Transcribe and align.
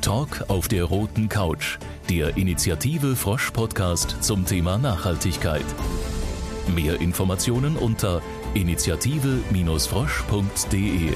Talk 0.00 0.46
auf 0.48 0.68
der 0.68 0.84
roten 0.84 1.28
Couch, 1.28 1.76
der 2.08 2.38
Initiative 2.38 3.16
Frosch 3.16 3.50
Podcast 3.50 4.16
zum 4.20 4.46
Thema 4.46 4.78
Nachhaltigkeit. 4.78 5.64
Mehr 6.74 6.98
Informationen 7.00 7.76
unter 7.76 8.22
initiative-frosch.de. 8.54 11.12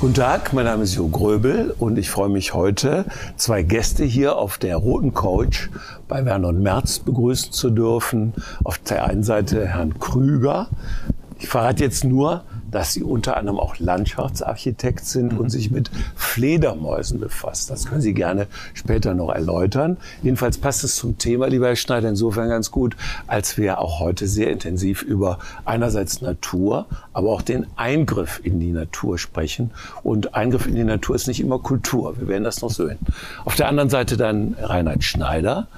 Guten 0.00 0.14
Tag, 0.14 0.52
mein 0.52 0.64
Name 0.64 0.82
ist 0.82 0.94
Jo 0.94 1.06
Gröbel 1.08 1.72
und 1.78 1.98
ich 1.98 2.10
freue 2.10 2.30
mich 2.30 2.52
heute, 2.52 3.04
zwei 3.36 3.62
Gäste 3.62 4.04
hier 4.04 4.36
auf 4.36 4.58
der 4.58 4.76
Roten 4.76 5.14
Couch 5.14 5.68
bei 6.08 6.24
Werner 6.24 6.48
und 6.48 6.60
Merz 6.62 6.98
begrüßen 6.98 7.52
zu 7.52 7.70
dürfen. 7.70 8.34
Auf 8.64 8.78
der 8.78 9.06
einen 9.06 9.22
Seite 9.22 9.68
Herrn 9.68 10.00
Krüger. 10.00 10.66
Ich 11.38 11.46
verrate 11.48 11.84
jetzt 11.84 12.02
nur, 12.04 12.42
dass 12.70 12.92
Sie 12.92 13.02
unter 13.02 13.36
anderem 13.36 13.58
auch 13.58 13.78
Landschaftsarchitekt 13.78 15.04
sind 15.04 15.32
und 15.32 15.44
mhm. 15.44 15.50
sich 15.50 15.70
mit 15.70 15.90
Fledermäusen 16.14 17.20
befasst. 17.20 17.70
Das 17.70 17.86
können 17.86 18.00
Sie 18.00 18.14
gerne 18.14 18.46
später 18.74 19.14
noch 19.14 19.30
erläutern. 19.30 19.96
Jedenfalls 20.22 20.58
passt 20.58 20.84
es 20.84 20.96
zum 20.96 21.18
Thema, 21.18 21.46
lieber 21.46 21.68
Herr 21.68 21.76
Schneider, 21.76 22.08
insofern 22.08 22.48
ganz 22.48 22.70
gut, 22.70 22.96
als 23.26 23.56
wir 23.56 23.80
auch 23.80 24.00
heute 24.00 24.26
sehr 24.26 24.50
intensiv 24.50 25.02
über 25.02 25.38
einerseits 25.64 26.20
Natur, 26.20 26.86
aber 27.12 27.30
auch 27.30 27.42
den 27.42 27.66
Eingriff 27.76 28.40
in 28.42 28.60
die 28.60 28.72
Natur 28.72 29.18
sprechen. 29.18 29.70
Und 30.02 30.34
Eingriff 30.34 30.66
in 30.66 30.74
die 30.74 30.84
Natur 30.84 31.16
ist 31.16 31.26
nicht 31.26 31.40
immer 31.40 31.58
Kultur. 31.58 32.18
Wir 32.18 32.28
werden 32.28 32.44
das 32.44 32.62
noch 32.62 32.70
sehen. 32.70 32.98
Auf 33.44 33.56
der 33.56 33.68
anderen 33.68 33.90
Seite 33.90 34.16
dann 34.16 34.56
Reinhard 34.60 35.04
Schneider, 35.04 35.68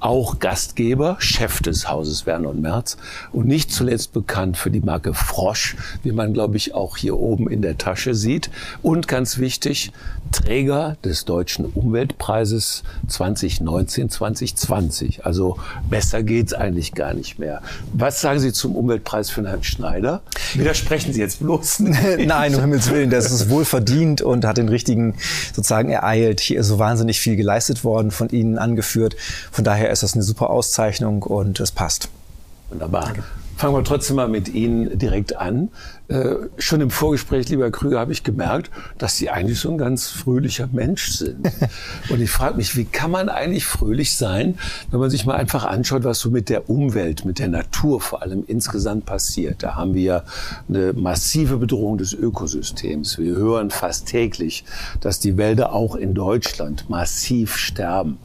auch 0.00 0.38
Gastgeber, 0.38 1.16
Chef 1.18 1.60
des 1.60 1.88
Hauses 1.88 2.26
Werner 2.26 2.50
und 2.50 2.60
Merz 2.60 2.96
und 3.32 3.46
nicht 3.46 3.70
zuletzt 3.72 4.12
bekannt 4.12 4.56
für 4.56 4.70
die 4.70 4.80
Marke 4.80 5.14
Frosch, 5.14 5.76
wie 6.02 6.12
man 6.12 6.34
glaube 6.38 6.56
ich, 6.56 6.72
auch 6.72 6.96
hier 6.96 7.18
oben 7.18 7.50
in 7.50 7.62
der 7.62 7.78
Tasche 7.78 8.14
sieht. 8.14 8.48
Und 8.80 9.08
ganz 9.08 9.38
wichtig, 9.38 9.90
Träger 10.30 10.96
des 11.04 11.24
Deutschen 11.24 11.64
Umweltpreises 11.64 12.84
2019-2020. 13.10 15.22
Also 15.22 15.58
besser 15.90 16.22
geht's 16.22 16.54
eigentlich 16.54 16.94
gar 16.94 17.12
nicht 17.12 17.40
mehr. 17.40 17.60
Was 17.92 18.20
sagen 18.20 18.38
Sie 18.38 18.52
zum 18.52 18.76
Umweltpreis 18.76 19.30
für 19.30 19.44
Herrn 19.48 19.64
Schneider? 19.64 20.22
Widersprechen 20.54 21.12
Sie 21.12 21.18
jetzt 21.18 21.40
bloß 21.40 21.80
nicht. 21.80 21.98
Nein, 22.26 22.54
um 22.54 22.60
Himmels 22.60 22.88
Willen, 22.88 23.10
das 23.10 23.32
ist 23.32 23.50
wohl 23.50 23.64
verdient 23.64 24.22
und 24.22 24.44
hat 24.44 24.58
den 24.58 24.68
richtigen 24.68 25.16
sozusagen 25.52 25.90
ereilt. 25.90 26.38
Hier 26.38 26.60
ist 26.60 26.68
so 26.68 26.78
wahnsinnig 26.78 27.18
viel 27.18 27.34
geleistet 27.34 27.82
worden, 27.82 28.12
von 28.12 28.28
Ihnen 28.28 28.58
angeführt. 28.58 29.16
Von 29.50 29.64
daher 29.64 29.90
ist 29.90 30.04
das 30.04 30.14
eine 30.14 30.22
super 30.22 30.50
Auszeichnung 30.50 31.24
und 31.24 31.58
es 31.58 31.72
passt. 31.72 32.08
Wunderbar. 32.70 33.06
Danke. 33.06 33.24
Fangen 33.58 33.74
wir 33.74 33.82
trotzdem 33.82 34.14
mal 34.14 34.28
mit 34.28 34.54
Ihnen 34.54 35.00
direkt 35.00 35.36
an. 35.36 35.70
Äh, 36.06 36.36
schon 36.58 36.80
im 36.80 36.90
Vorgespräch, 36.90 37.48
lieber 37.48 37.68
Krüger, 37.72 37.98
habe 37.98 38.12
ich 38.12 38.22
gemerkt, 38.22 38.70
dass 38.98 39.16
Sie 39.16 39.30
eigentlich 39.30 39.58
so 39.58 39.68
ein 39.68 39.78
ganz 39.78 40.06
fröhlicher 40.06 40.68
Mensch 40.70 41.08
sind. 41.08 41.50
Und 42.08 42.20
ich 42.20 42.30
frage 42.30 42.56
mich, 42.56 42.76
wie 42.76 42.84
kann 42.84 43.10
man 43.10 43.28
eigentlich 43.28 43.66
fröhlich 43.66 44.16
sein, 44.16 44.60
wenn 44.92 45.00
man 45.00 45.10
sich 45.10 45.26
mal 45.26 45.34
einfach 45.34 45.64
anschaut, 45.64 46.04
was 46.04 46.20
so 46.20 46.30
mit 46.30 46.50
der 46.50 46.70
Umwelt, 46.70 47.24
mit 47.24 47.40
der 47.40 47.48
Natur 47.48 48.00
vor 48.00 48.22
allem 48.22 48.44
insgesamt 48.46 49.06
passiert. 49.06 49.64
Da 49.64 49.74
haben 49.74 49.92
wir 49.92 50.22
eine 50.68 50.92
massive 50.92 51.56
Bedrohung 51.56 51.98
des 51.98 52.12
Ökosystems. 52.12 53.18
Wir 53.18 53.34
hören 53.34 53.70
fast 53.70 54.06
täglich, 54.06 54.64
dass 55.00 55.18
die 55.18 55.36
Wälder 55.36 55.72
auch 55.72 55.96
in 55.96 56.14
Deutschland 56.14 56.88
massiv 56.88 57.56
sterben. 57.56 58.18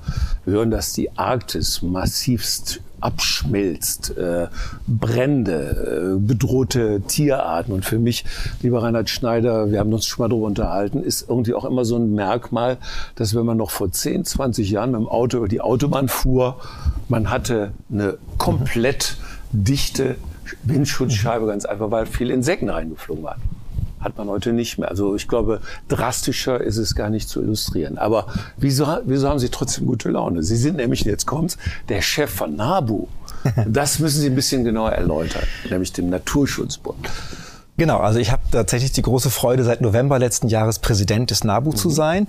Wir 0.45 0.53
hören, 0.53 0.69
dass 0.69 0.93
die 0.93 1.17
Arktis 1.17 1.81
massivst 1.81 2.81
abschmilzt, 3.03 4.17
äh, 4.17 4.47
Brände, 4.87 6.15
äh, 6.15 6.19
bedrohte 6.19 7.01
Tierarten. 7.01 7.73
Und 7.73 7.85
für 7.85 7.99
mich, 7.99 8.25
lieber 8.61 8.81
Reinhard 8.83 9.09
Schneider, 9.09 9.71
wir 9.71 9.79
haben 9.79 9.93
uns 9.93 10.05
schon 10.05 10.23
mal 10.23 10.29
darüber 10.29 10.47
unterhalten, 10.47 11.03
ist 11.03 11.27
irgendwie 11.27 11.53
auch 11.53 11.65
immer 11.65 11.85
so 11.85 11.97
ein 11.97 12.13
Merkmal, 12.15 12.77
dass 13.15 13.35
wenn 13.35 13.45
man 13.45 13.57
noch 13.57 13.71
vor 13.71 13.91
10, 13.91 14.25
20 14.25 14.69
Jahren 14.71 14.91
mit 14.91 15.01
dem 15.01 15.07
Auto 15.07 15.37
über 15.37 15.47
die 15.47 15.61
Autobahn 15.61 16.07
fuhr, 16.07 16.59
man 17.09 17.29
hatte 17.29 17.71
eine 17.91 18.17
komplett 18.37 19.17
dichte 19.51 20.15
Windschutzscheibe, 20.63 21.45
ganz 21.45 21.65
einfach, 21.65 21.91
weil 21.91 22.05
viele 22.05 22.33
Insekten 22.33 22.69
reingeflogen 22.69 23.23
waren 23.23 23.41
hat 24.03 24.17
man 24.17 24.27
heute 24.27 24.53
nicht 24.53 24.77
mehr. 24.77 24.89
Also 24.89 25.15
ich 25.15 25.27
glaube, 25.27 25.61
drastischer 25.87 26.61
ist 26.61 26.77
es 26.77 26.95
gar 26.95 27.09
nicht 27.09 27.29
zu 27.29 27.41
illustrieren. 27.41 27.97
Aber 27.97 28.27
wieso, 28.57 28.87
wieso 29.05 29.29
haben 29.29 29.39
Sie 29.39 29.49
trotzdem 29.49 29.87
gute 29.87 30.09
Laune? 30.09 30.43
Sie 30.43 30.57
sind 30.57 30.77
nämlich, 30.77 31.01
jetzt 31.01 31.25
kommt's, 31.25 31.57
der 31.89 32.01
Chef 32.01 32.31
von 32.31 32.55
NABU. 32.55 33.07
Das 33.67 33.99
müssen 33.99 34.21
Sie 34.21 34.27
ein 34.27 34.35
bisschen 34.35 34.63
genauer 34.63 34.93
erläutern, 34.93 35.43
nämlich 35.69 35.91
dem 35.91 36.09
Naturschutzbund. 36.09 37.09
Genau, 37.75 37.97
also 37.97 38.19
ich 38.19 38.31
habe 38.31 38.43
tatsächlich 38.51 38.91
die 38.91 39.01
große 39.01 39.31
Freude, 39.31 39.63
seit 39.63 39.81
November 39.81 40.19
letzten 40.19 40.47
Jahres 40.47 40.77
Präsident 40.77 41.31
des 41.31 41.43
NABU 41.43 41.71
mhm. 41.71 41.75
zu 41.75 41.89
sein. 41.89 42.27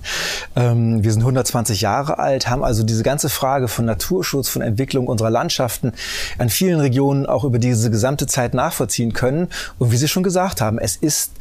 Ähm, 0.55 1.03
wir 1.03 1.11
sind 1.11 1.21
120 1.21 1.81
Jahre 1.81 2.17
alt, 2.17 2.49
haben 2.49 2.63
also 2.63 2.83
diese 2.83 3.03
ganze 3.03 3.29
Frage 3.29 3.67
von 3.67 3.85
Naturschutz, 3.85 4.49
von 4.49 4.63
Entwicklung 4.63 5.05
unserer 5.07 5.29
Landschaften 5.29 5.93
an 6.39 6.49
vielen 6.49 6.79
Regionen 6.79 7.27
auch 7.27 7.43
über 7.43 7.59
diese 7.59 7.91
gesamte 7.91 8.25
Zeit 8.25 8.55
nachvollziehen 8.55 9.13
können. 9.13 9.49
Und 9.77 9.91
wie 9.91 9.97
Sie 9.97 10.07
schon 10.07 10.23
gesagt 10.23 10.61
haben, 10.61 10.79
es 10.79 10.95
ist 10.95 11.31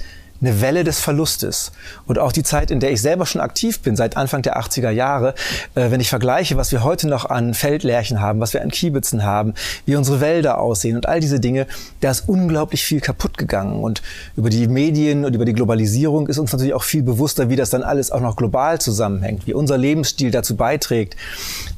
eine 0.40 0.60
Welle 0.60 0.84
des 0.84 1.00
Verlustes. 1.00 1.72
Und 2.06 2.18
auch 2.18 2.32
die 2.32 2.42
Zeit, 2.42 2.70
in 2.70 2.80
der 2.80 2.92
ich 2.92 3.00
selber 3.00 3.26
schon 3.26 3.40
aktiv 3.40 3.80
bin, 3.80 3.96
seit 3.96 4.16
Anfang 4.16 4.42
der 4.42 4.58
80er 4.58 4.90
Jahre, 4.90 5.34
äh, 5.74 5.90
wenn 5.90 6.00
ich 6.00 6.08
vergleiche, 6.08 6.56
was 6.56 6.72
wir 6.72 6.82
heute 6.82 7.08
noch 7.08 7.24
an 7.24 7.54
Feldlärchen 7.54 8.20
haben, 8.20 8.40
was 8.40 8.52
wir 8.52 8.62
an 8.62 8.70
Kiebitzen 8.70 9.24
haben, 9.24 9.54
wie 9.86 9.96
unsere 9.96 10.20
Wälder 10.20 10.58
aussehen 10.58 10.96
und 10.96 11.06
all 11.06 11.20
diese 11.20 11.40
Dinge, 11.40 11.66
da 12.00 12.10
ist 12.10 12.28
unglaublich 12.28 12.84
viel 12.84 13.00
kaputt 13.00 13.38
gegangen. 13.38 13.82
Und 13.82 14.02
über 14.36 14.50
die 14.50 14.66
Medien 14.68 15.24
und 15.24 15.34
über 15.34 15.44
die 15.44 15.52
Globalisierung 15.52 16.28
ist 16.28 16.38
uns 16.38 16.52
natürlich 16.52 16.74
auch 16.74 16.82
viel 16.82 17.02
bewusster, 17.02 17.48
wie 17.48 17.56
das 17.56 17.70
dann 17.70 17.82
alles 17.82 18.10
auch 18.10 18.20
noch 18.20 18.36
global 18.36 18.80
zusammenhängt, 18.80 19.46
wie 19.46 19.54
unser 19.54 19.78
Lebensstil 19.78 20.30
dazu 20.30 20.56
beiträgt, 20.56 21.16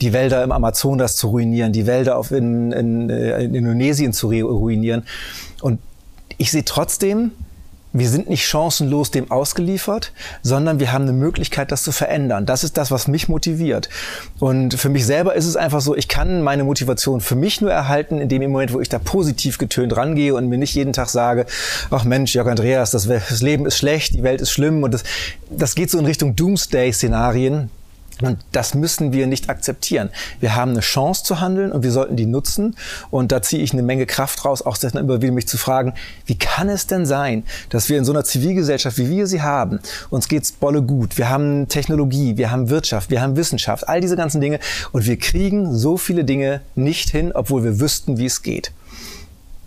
die 0.01 0.13
Wälder 0.13 0.43
im 0.43 0.53
Amazonas 0.53 1.17
zu 1.17 1.29
ruinieren, 1.29 1.73
die 1.73 1.87
Wälder 1.87 2.17
auf 2.17 2.31
in, 2.33 2.73
in, 2.73 3.11
äh, 3.11 3.45
in 3.45 3.55
Indonesien 3.55 4.13
zu 4.13 4.29
ruinieren. 4.29 5.05
Und 5.61 5.79
ich 6.39 6.51
sehe 6.51 6.65
trotzdem, 6.65 7.33
wir 7.99 8.09
sind 8.09 8.29
nicht 8.29 8.47
chancenlos 8.47 9.11
dem 9.11 9.31
ausgeliefert, 9.31 10.13
sondern 10.43 10.81
wir 10.81 10.93
haben 10.93 11.03
eine 11.03 11.13
Möglichkeit, 11.13 11.73
das 11.73 11.83
zu 11.83 11.93
verändern. 11.93 12.47
Das 12.47 12.65
ist 12.65 12.77
das, 12.77 12.91
was 12.91 13.09
mich 13.09 13.29
motiviert. 13.29 13.89
Und 14.39 14.75
für 14.75 14.89
mich 14.89 15.07
selber 15.07 15.35
ist 15.35 15.47
es 15.47 15.57
einfach 15.57 15.81
so, 15.81 15.97
ich 15.97 16.09
kann 16.09 16.43
meine 16.43 16.65
Motivation 16.65 17.21
für 17.21 17.35
mich 17.35 17.61
nur 17.61 17.71
erhalten, 17.73 18.21
in 18.21 18.29
dem 18.29 18.43
Moment, 18.51 18.73
wo 18.73 18.81
ich 18.81 18.89
da 18.89 18.99
positiv 18.99 19.59
getönt 19.59 19.97
rangehe 19.97 20.35
und 20.35 20.49
mir 20.49 20.59
nicht 20.59 20.75
jeden 20.75 20.93
Tag 20.93 21.09
sage, 21.09 21.47
ach 21.91 22.05
Mensch, 22.05 22.35
Jörg 22.35 22.49
Andreas, 22.49 22.91
das, 22.91 23.07
Leben 23.41 23.67
ist 23.67 23.77
schlecht, 23.79 24.15
die 24.15 24.23
Welt 24.23 24.41
ist 24.41 24.51
schlimm 24.51 24.83
und 24.83 24.93
das, 24.93 25.05
das 25.51 25.75
geht 25.75 25.91
so 25.91 25.99
in 25.99 26.07
Richtung 26.07 26.37
Doomsday-Szenarien. 26.37 27.71
Und 28.23 28.39
das 28.53 28.75
müssen 28.75 29.13
wir 29.13 29.27
nicht 29.27 29.51
akzeptieren. 29.51 30.11
Wir 30.41 30.55
haben 30.57 30.71
eine 30.71 30.81
Chance 30.81 31.25
zu 31.25 31.41
handeln 31.41 31.71
und 31.71 31.83
wir 31.83 31.93
sollten 31.93 32.17
die 32.17 32.27
nutzen. 32.27 32.75
Und 33.11 33.31
da 33.31 33.43
ziehe 33.43 33.63
ich 33.63 33.73
eine 33.73 33.83
Menge 33.83 34.07
Kraft 34.07 34.45
raus, 34.45 34.63
auch 34.63 34.79
dann 34.79 34.93
immer 34.93 35.21
wieder 35.21 35.33
mich 35.33 35.49
zu 35.49 35.59
fragen, 35.59 35.93
wie 36.25 36.39
kann 36.39 36.69
es 36.69 36.87
denn 36.87 37.05
sein, 37.05 37.45
dass 37.69 37.89
wir 37.89 37.99
in 37.99 38.05
so 38.05 38.13
einer 38.13 38.25
Zivilgesellschaft, 38.25 38.97
wie 38.99 39.11
wir 39.11 39.27
sie 39.27 39.43
haben, 39.43 39.81
uns 40.09 40.29
geht's 40.29 40.53
bolle 40.53 40.83
gut. 40.83 41.19
Wir 41.19 41.29
haben 41.29 41.69
Technologie, 41.69 42.37
wir 42.37 42.51
haben 42.51 42.71
Wirtschaft, 42.71 43.11
wir 43.11 43.21
haben 43.21 43.37
Wissenschaft, 43.37 43.89
all 43.89 44.01
diese 44.01 44.17
ganzen 44.17 44.41
Dinge. 44.41 44.61
Und 44.93 45.05
wir 45.07 45.19
kriegen 45.19 45.75
so 45.75 45.97
viele 45.97 46.25
Dinge 46.25 46.63
nicht 46.75 47.11
hin, 47.11 47.33
obwohl 47.35 47.65
wir 47.65 47.81
wüssten, 47.81 48.17
wie 48.19 48.27
es 48.27 48.43
geht. 48.43 48.73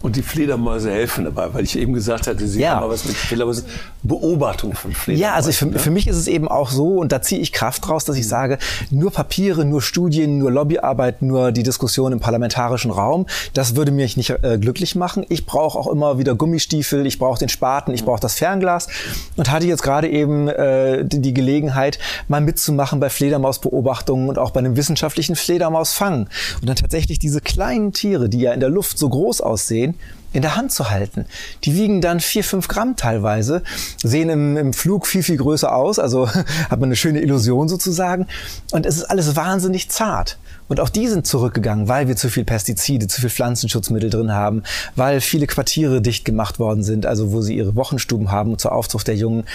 Und 0.02 0.16
die 0.16 0.22
Fledermäuse 0.22 0.92
helfen 0.92 1.26
dabei, 1.26 1.54
weil 1.54 1.66
ich 1.66 1.78
eben 1.78 1.94
gesagt 1.94 2.28
hatte, 2.28 2.48
Sie 2.48 2.62
ja. 2.62 2.76
haben 2.76 2.90
was 2.90 3.04
mit 3.04 3.18
Fledermäusen. 3.18 3.66
Beobachtung 4.02 4.74
von 4.74 4.94
Fledermäusen. 4.94 5.22
Ja, 5.22 5.34
also 5.34 5.50
ich, 5.50 5.58
für, 5.58 5.66
ne? 5.66 5.78
für, 5.78 5.92
mich 5.92 6.08
ist 6.08 6.16
es 6.16 6.28
eben 6.28 6.48
auch 6.48 6.70
so, 6.70 7.00
und 7.00 7.12
da 7.12 7.22
ziehe 7.22 7.42
ich 7.42 7.52
Kraft 7.52 7.86
draus, 7.86 8.06
dass 8.06 8.16
ich 8.16 8.24
mhm. 8.24 8.30
sage, 8.30 8.58
nur 8.92 9.12
Papiere, 9.12 9.66
nur 9.66 9.82
Studien, 9.82 10.38
nur 10.38 10.52
Lobbyarbeit, 10.52 11.22
nur 11.22 11.52
die 11.52 11.64
Diskussion 11.64 12.14
im 12.14 12.22
parlamentarischen 12.22 12.92
Raum, 12.92 13.26
das 13.54 13.76
würde 13.76 13.92
mich 13.92 14.16
nicht 14.16 14.30
äh, 14.42 14.58
glücklich 14.58 14.96
machen. 14.96 15.26
Ich 15.28 15.46
brauche 15.46 15.78
auch 15.78 15.88
immer 15.88 16.18
wieder 16.18 16.34
Gummistiefel, 16.34 17.06
ich 17.06 17.20
brauche 17.20 17.40
den 17.40 17.50
Spaten, 17.50 17.94
ich 17.94 18.06
brauche 18.06 18.22
das 18.22 18.36
Fernglas 18.36 18.88
und 19.36 19.52
hatte 19.52 19.68
jetzt 19.68 19.84
gerade 19.84 20.08
eben 20.08 20.48
äh, 20.48 21.04
die, 21.04 21.20
die 21.20 21.34
Gelegenheit, 21.34 22.00
mal 22.30 22.40
mitzumachen 22.40 23.02
bei 23.02 23.10
Fledermausbeobachtungen 23.10 24.30
und 24.30 24.38
auch 24.38 24.52
bei 24.52 24.60
einem 24.60 24.78
wissenschaftlichen 24.78 25.36
Fledermausfang. 25.36 26.30
Und 26.62 26.70
dann 26.70 26.78
tatsächlich 26.78 27.20
diese 27.20 27.42
kleinen 27.42 27.92
Tiere, 27.92 28.30
die 28.30 28.40
ja 28.40 28.54
in 28.54 28.62
der 28.62 28.70
Luft 28.70 28.98
so 28.98 29.10
groß 29.10 29.42
aussehen, 29.42 29.89
sehen, 29.90 30.00
in 30.32 30.44
der 30.44 30.56
Hand 30.56 30.72
zu 30.72 30.92
halten. 30.92 31.26
Die 31.64 31.74
wiegen 31.74 32.02
dann 32.02 32.20
vier, 32.20 32.44
fünf 32.44 32.68
Gramm 32.68 32.96
teilweise, 32.96 33.64
sehen 34.04 34.30
im, 34.30 34.58
im 34.58 34.74
Flug 34.74 35.08
viel, 35.08 35.24
viel 35.24 35.38
größer 35.38 35.74
aus, 35.74 35.98
also 35.98 36.30
hat 36.70 36.80
man 36.80 36.84
eine 36.84 36.96
schöne 36.96 37.22
Illusion 37.22 37.68
sozusagen. 37.68 38.28
Und 38.72 38.86
es 38.86 38.98
ist 38.98 39.06
alles 39.06 39.36
wahnsinnig 39.36 39.90
zart. 39.90 40.38
Und 40.68 40.80
auch 40.80 40.90
die 40.90 41.08
sind 41.08 41.26
zurückgegangen, 41.26 41.88
weil 41.88 42.08
wir 42.08 42.16
zu 42.16 42.30
viel 42.30 42.46
Pestizide, 42.46 43.08
zu 43.08 43.22
viel 43.22 43.32
Pflanzenschutzmittel 43.32 44.12
drin 44.12 44.32
haben, 44.32 44.62
weil 44.96 45.20
viele 45.20 45.48
Quartiere 45.48 46.00
dicht 46.00 46.26
gemacht 46.26 46.60
worden 46.60 46.84
sind, 46.84 47.08
also 47.08 47.32
wo 47.32 47.42
sie 47.42 47.58
ihre 47.58 47.76
Wochenstuben 47.76 48.30
haben 48.30 48.60
zur 48.60 48.74
Aufzucht 48.74 49.08
der 49.08 49.16
Jungen. 49.16 49.46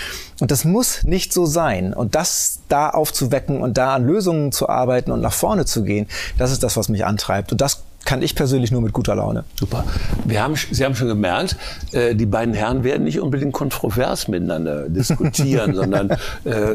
Und 0.41 0.51
das 0.51 0.65
muss 0.65 1.05
nicht 1.05 1.33
so 1.33 1.47
sein. 1.47 1.95
Und 1.95 2.17
das 2.17 2.59
da 2.69 2.91
aufzuwecken 2.91 3.61
und 3.61 3.79
da 3.79 3.95
an 3.95 4.05
Lösungen 4.05 4.51
zu 4.51 4.69
arbeiten 4.69 5.13
und 5.13 5.21
nach 5.21 5.33
vorne 5.33 5.67
zu 5.67 5.85
gehen, 5.85 6.09
das 6.37 6.51
ist 6.51 6.65
das, 6.65 6.77
was 6.77 6.89
mich 6.89 7.05
antreibt. 7.05 7.53
Und 7.53 7.61
das 7.61 7.85
kann 8.05 8.23
ich 8.23 8.35
persönlich 8.35 8.71
nur 8.71 8.81
mit 8.81 8.93
guter 8.93 9.15
Laune. 9.15 9.45
Super. 9.59 9.85
Wir 10.25 10.43
haben, 10.43 10.55
Sie 10.57 10.85
haben 10.85 10.95
schon 10.95 11.09
gemerkt, 11.09 11.57
äh, 11.93 12.15
die 12.15 12.27
beiden 12.27 12.55
Herren 12.55 12.85
werden 12.85 13.05
nicht 13.05 13.21
unbedingt 13.21 13.53
kontrovers 13.53 14.29
miteinander 14.29 14.89
diskutieren, 14.89 15.75
sondern 15.75 16.11
äh, 16.11 16.17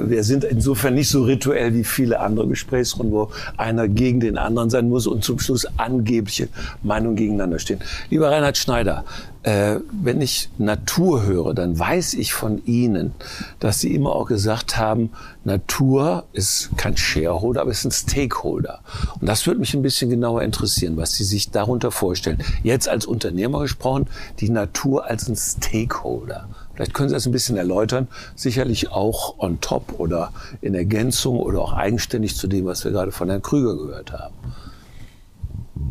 wir 0.05 0.23
sind 0.23 0.43
insofern 0.43 0.95
nicht 0.95 1.09
so 1.09 1.23
rituell 1.23 1.73
wie 1.73 1.83
viele 1.83 2.19
andere 2.19 2.47
Gesprächsrunden, 2.47 3.13
wo 3.13 3.31
einer 3.57 3.87
gegen 3.87 4.19
den 4.19 4.37
anderen 4.37 4.69
sein 4.69 4.89
muss 4.89 5.07
und 5.07 5.23
zum 5.23 5.39
Schluss 5.39 5.67
angebliche 5.77 6.49
Meinungen 6.83 7.15
gegeneinander 7.15 7.59
stehen. 7.59 7.79
Lieber 8.09 8.31
Reinhard 8.31 8.57
Schneider, 8.57 9.05
äh, 9.43 9.77
wenn 9.91 10.21
ich 10.21 10.49
Natur 10.57 11.23
höre, 11.23 11.53
dann 11.53 11.77
weiß 11.79 12.15
ich 12.15 12.33
von 12.33 12.63
Ihnen, 12.65 13.13
dass 13.59 13.79
Sie 13.79 13.93
immer 13.95 14.11
auch 14.13 14.25
gesagt 14.25 14.77
haben, 14.77 15.11
Natur 15.45 16.25
ist 16.33 16.71
kein 16.75 16.97
Shareholder, 16.97 17.61
aber 17.61 17.71
ist 17.71 17.85
ein 17.85 17.91
Stakeholder. 17.91 18.81
Und 19.19 19.27
das 19.27 19.47
würde 19.47 19.59
mich 19.59 19.73
ein 19.73 19.81
bisschen 19.81 20.09
genauer 20.09 20.43
interessieren, 20.43 20.97
was 20.97 21.15
Sie 21.15 21.23
sich 21.23 21.51
darunter 21.51 21.91
vorstellen. 21.91 22.43
Jetzt 22.63 22.89
als 22.89 23.05
Unternehmer 23.05 23.61
gesprochen, 23.61 24.07
die 24.39 24.49
Natur 24.49 25.05
als 25.05 25.29
ein 25.29 25.37
Stakeholder. 25.37 26.49
Vielleicht 26.73 26.93
können 26.93 27.09
Sie 27.09 27.15
das 27.15 27.25
ein 27.25 27.31
bisschen 27.31 27.57
erläutern. 27.57 28.07
Sicherlich 28.35 28.91
auch 28.91 29.39
on 29.39 29.59
top 29.61 29.99
oder 29.99 30.31
in 30.61 30.75
Ergänzung 30.75 31.39
oder 31.39 31.61
auch 31.61 31.73
eigenständig 31.73 32.35
zu 32.35 32.47
dem, 32.47 32.65
was 32.65 32.83
wir 32.83 32.91
gerade 32.91 33.11
von 33.11 33.29
Herrn 33.29 33.41
Krüger 33.41 33.75
gehört 33.75 34.11
haben. 34.11 34.33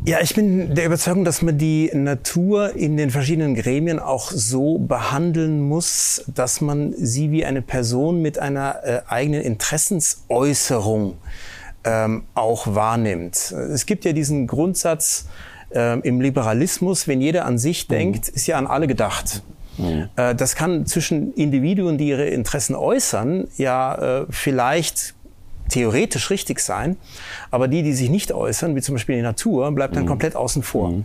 Ja, 0.05 0.21
ich 0.23 0.35
bin 0.35 0.75
der 0.75 0.87
Überzeugung, 0.87 1.25
dass 1.25 1.43
man 1.43 1.59
die 1.59 1.91
Natur 1.93 2.75
in 2.75 2.97
den 2.97 3.11
verschiedenen 3.11 3.55
Gremien 3.55 3.99
auch 3.99 4.31
so 4.31 4.79
behandeln 4.79 5.61
muss, 5.61 6.25
dass 6.35 6.61
man 6.61 6.95
sie 6.97 7.31
wie 7.31 7.45
eine 7.45 7.63
Person 7.63 8.23
mit 8.23 8.39
einer 8.39 8.77
äh, 8.85 9.01
eigenen 9.07 9.43
Interessensäußerung 9.43 11.19
ähm, 11.85 12.25
auch 12.35 12.75
wahrnimmt. 12.75 13.53
Es 13.53 13.87
gibt 13.87 14.05
ja 14.05 14.13
diesen 14.13 14.47
Grundsatz 14.47 15.27
äh, 15.75 15.99
im 16.01 16.21
Liberalismus, 16.21 17.07
wenn 17.07 17.21
jeder 17.21 17.45
an 17.45 17.59
sich 17.59 17.89
mhm. 17.89 17.93
denkt, 17.93 18.29
ist 18.29 18.47
ja 18.47 18.57
an 18.57 18.67
alle 18.67 18.87
gedacht. 18.87 19.43
Mhm. 19.77 20.09
Äh, 20.17 20.35
das 20.35 20.55
kann 20.55 20.87
zwischen 20.87 21.35
Individuen, 21.35 21.99
die 21.99 22.09
ihre 22.09 22.27
Interessen 22.27 22.75
äußern, 22.75 23.49
ja 23.57 24.23
äh, 24.23 24.27
vielleicht 24.31 25.15
theoretisch 25.69 26.31
richtig 26.31 26.61
sein, 26.61 26.97
aber 27.51 27.69
die, 27.69 27.83
die 27.83 27.93
sich 27.93 28.11
nicht 28.11 28.33
äußern, 28.33 28.75
wie 28.77 28.81
zum 28.81 28.95
Beispiel 28.95 29.17
die 29.17 29.23
Natur, 29.23 29.71
bleibt 29.73 29.97
dann 29.97 30.05
mhm. 30.05 30.09
komplett 30.09 30.37
außen 30.37 30.63
vor. 30.63 30.91
Mhm. 30.91 31.05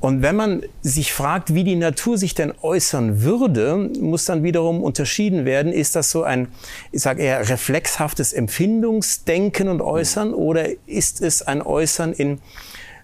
Und 0.00 0.22
wenn 0.22 0.36
man 0.36 0.62
sich 0.80 1.12
fragt, 1.12 1.54
wie 1.54 1.64
die 1.64 1.74
Natur 1.74 2.18
sich 2.18 2.34
denn 2.34 2.52
äußern 2.62 3.22
würde, 3.22 3.90
muss 4.00 4.24
dann 4.24 4.44
wiederum 4.44 4.82
unterschieden 4.82 5.44
werden, 5.44 5.72
ist 5.72 5.96
das 5.96 6.10
so 6.10 6.22
ein, 6.22 6.48
ich 6.92 7.02
sage 7.02 7.22
eher 7.22 7.48
reflexhaftes 7.48 8.32
Empfindungsdenken 8.32 9.68
und 9.68 9.80
Äußern 9.80 10.34
oder 10.34 10.68
ist 10.86 11.20
es 11.20 11.42
ein 11.42 11.62
Äußern 11.62 12.12
in 12.12 12.40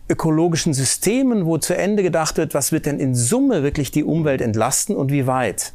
ökologischen 0.08 0.74
Systemen, 0.74 1.46
wo 1.46 1.58
zu 1.58 1.76
Ende 1.76 2.02
gedacht 2.02 2.36
wird, 2.36 2.54
was 2.54 2.72
wird 2.72 2.86
denn 2.86 3.00
in 3.00 3.14
Summe 3.14 3.62
wirklich 3.62 3.90
die 3.90 4.04
Umwelt 4.04 4.40
entlasten 4.40 4.94
und 4.94 5.10
wie 5.10 5.26
weit? 5.26 5.72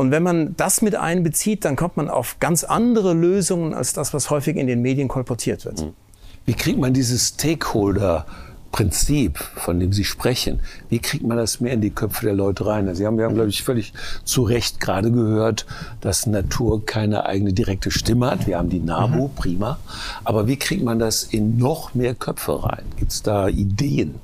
Und 0.00 0.12
wenn 0.12 0.22
man 0.22 0.56
das 0.56 0.80
mit 0.80 0.94
einbezieht, 0.96 1.66
dann 1.66 1.76
kommt 1.76 1.98
man 1.98 2.08
auf 2.08 2.38
ganz 2.40 2.64
andere 2.64 3.12
Lösungen 3.12 3.74
als 3.74 3.92
das, 3.92 4.14
was 4.14 4.30
häufig 4.30 4.56
in 4.56 4.66
den 4.66 4.80
Medien 4.80 5.08
kolportiert 5.08 5.66
wird. 5.66 5.80
Hm. 5.80 5.92
Wie 6.46 6.54
kriegt 6.54 6.78
man 6.78 6.94
dieses 6.94 7.28
Stakeholder 7.28 8.24
Prinzip, 8.72 9.36
von 9.36 9.78
dem 9.78 9.92
Sie 9.92 10.04
sprechen, 10.04 10.60
wie 10.88 11.00
kriegt 11.00 11.22
man 11.22 11.36
das 11.36 11.60
mehr 11.60 11.74
in 11.74 11.82
die 11.82 11.90
Köpfe 11.90 12.24
der 12.24 12.34
Leute 12.34 12.64
rein? 12.64 12.88
Also 12.88 13.00
Sie 13.00 13.06
haben 13.06 13.18
ja, 13.18 13.28
glaube 13.28 13.50
ich, 13.50 13.62
völlig 13.62 13.92
zu 14.24 14.42
Recht 14.42 14.80
gerade 14.80 15.12
gehört, 15.12 15.66
dass 16.00 16.24
Natur 16.24 16.86
keine 16.86 17.26
eigene 17.26 17.52
direkte 17.52 17.90
Stimme 17.90 18.30
hat. 18.30 18.46
Wir 18.46 18.56
haben 18.56 18.70
die 18.70 18.80
NABU, 18.80 19.28
mhm. 19.28 19.34
prima. 19.34 19.78
Aber 20.24 20.46
wie 20.46 20.56
kriegt 20.56 20.82
man 20.82 20.98
das 20.98 21.24
in 21.24 21.58
noch 21.58 21.94
mehr 21.94 22.14
Köpfe 22.14 22.64
rein? 22.64 22.84
Gibt 22.96 23.12
es 23.12 23.22
da 23.22 23.48
Ideen? 23.48 24.14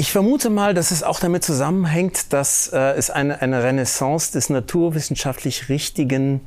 Ich 0.00 0.12
vermute 0.12 0.48
mal, 0.48 0.72
dass 0.72 0.92
es 0.92 1.02
auch 1.02 1.20
damit 1.20 1.44
zusammenhängt, 1.44 2.32
dass 2.32 2.68
äh, 2.68 2.78
es 2.96 3.10
eine, 3.10 3.42
eine 3.42 3.62
Renaissance 3.62 4.32
des 4.32 4.48
naturwissenschaftlich 4.48 5.68
richtigen 5.68 6.40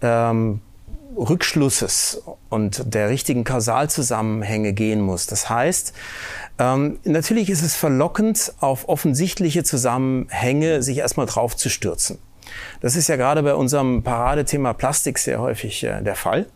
ähm, 0.00 0.60
Rückschlusses 1.16 2.22
und 2.50 2.94
der 2.94 3.08
richtigen 3.08 3.42
Kausalzusammenhänge 3.42 4.74
gehen 4.74 5.00
muss. 5.00 5.26
Das 5.26 5.50
heißt, 5.50 5.92
ähm, 6.60 7.00
natürlich 7.02 7.50
ist 7.50 7.62
es 7.62 7.74
verlockend, 7.74 8.54
auf 8.60 8.88
offensichtliche 8.88 9.64
Zusammenhänge 9.64 10.80
sich 10.84 10.98
erstmal 10.98 11.26
drauf 11.26 11.56
zu 11.56 11.70
stürzen. 11.70 12.18
Das 12.80 12.94
ist 12.94 13.08
ja 13.08 13.16
gerade 13.16 13.42
bei 13.42 13.56
unserem 13.56 14.04
Paradethema 14.04 14.72
Plastik 14.72 15.18
sehr 15.18 15.40
häufig 15.40 15.82
äh, 15.82 16.00
der 16.00 16.14
Fall. 16.14 16.46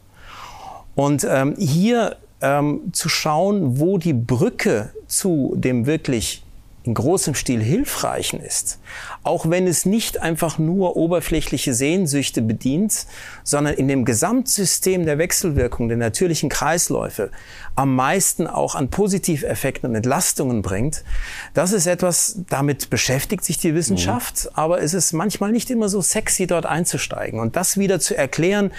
Und 0.94 1.26
ähm, 1.29 1.56
hier 1.58 2.17
ähm, 2.40 2.93
zu 2.93 3.08
schauen, 3.08 3.79
wo 3.81 3.99
die 3.99 4.12
Brücke 4.12 4.90
zu 5.06 5.55
dem 5.56 5.87
wirklich 5.87 6.44
in 6.88 6.94
großem 6.94 7.35
Stil 7.35 7.62
hilfreichen 7.62 8.40
ist, 8.40 8.79
auch 9.23 9.50
wenn 9.50 9.67
es 9.67 9.85
nicht 9.85 10.23
einfach 10.23 10.58
nur 10.58 10.96
oberflächliche 10.96 11.75
Sehnsüchte 11.75 12.40
bedient, 12.40 13.05
sondern 13.44 13.75
in 13.75 13.88
dem 13.88 14.06
Gesamtsystem 14.06 15.05
der 15.05 15.19
Wechselwirkung 15.19 15.88
der 15.88 15.99
natürlichen 15.99 16.49
Kreisläufe 16.49 17.31
am 17.75 17.94
meisten 17.94 18.46
auch 18.46 18.75
an 18.75 18.88
Positiveffekten 18.88 19.90
und 19.90 19.96
Entlastungen 19.96 20.62
bringt, 20.62 21.05
das 21.52 21.73
ist 21.73 21.87
etwas, 21.87 22.40
damit 22.49 22.88
beschäftigt 22.88 23.44
sich 23.44 23.58
die 23.58 23.75
Wissenschaft, 23.75 24.46
mhm. 24.46 24.50
aber 24.55 24.81
es 24.81 24.94
ist 24.94 25.12
manchmal 25.12 25.52
nicht 25.52 25.70
immer 25.70 25.90
so 25.90 26.00
sexy, 26.00 26.46
dort 26.46 26.64
einzusteigen 26.64 27.38
und 27.38 27.55
das 27.55 27.76
wieder 27.76 28.00
zu 28.00 28.17
erklären, 28.17 28.73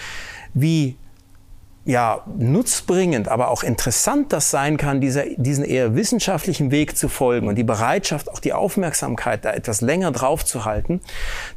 wie 0.56 0.95
ja, 1.86 2.24
nutzbringend, 2.38 3.28
aber 3.28 3.50
auch 3.50 3.64
interessant 3.64 4.31
das 4.34 4.52
sein 4.52 4.78
kann, 4.78 5.02
dieser, 5.02 5.24
diesen 5.38 5.64
eher 5.64 5.96
wissenschaftlichen 5.96 6.72
Weg 6.72 6.98
zu 6.98 7.08
folgen 7.08 7.48
und 7.48 7.56
die 7.56 7.64
Bereitschaft, 7.64 8.30
auch 8.30 8.40
die 8.40 8.54
Aufmerksamkeit 8.54 9.46
da 9.46 9.52
etwas 9.52 9.81
länger 9.81 10.12
drauf 10.12 10.46
zu 10.46 10.66
halten, 10.66 11.02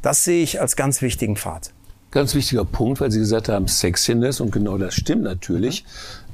das 0.01 0.23
sehe 0.23 0.43
ich 0.43 0.59
als 0.59 0.75
ganz 0.75 1.01
wichtigen 1.01 1.35
Pfad. 1.35 1.71
Ganz 2.11 2.35
wichtiger 2.35 2.63
Punkt, 2.63 3.01
weil 3.01 3.09
Sie 3.09 3.19
gesagt 3.19 3.49
haben, 3.49 3.67
Sexiness, 3.67 4.39
und 4.39 4.51
genau 4.51 4.77
das 4.77 4.93
stimmt 4.93 5.23
natürlich. 5.23 5.83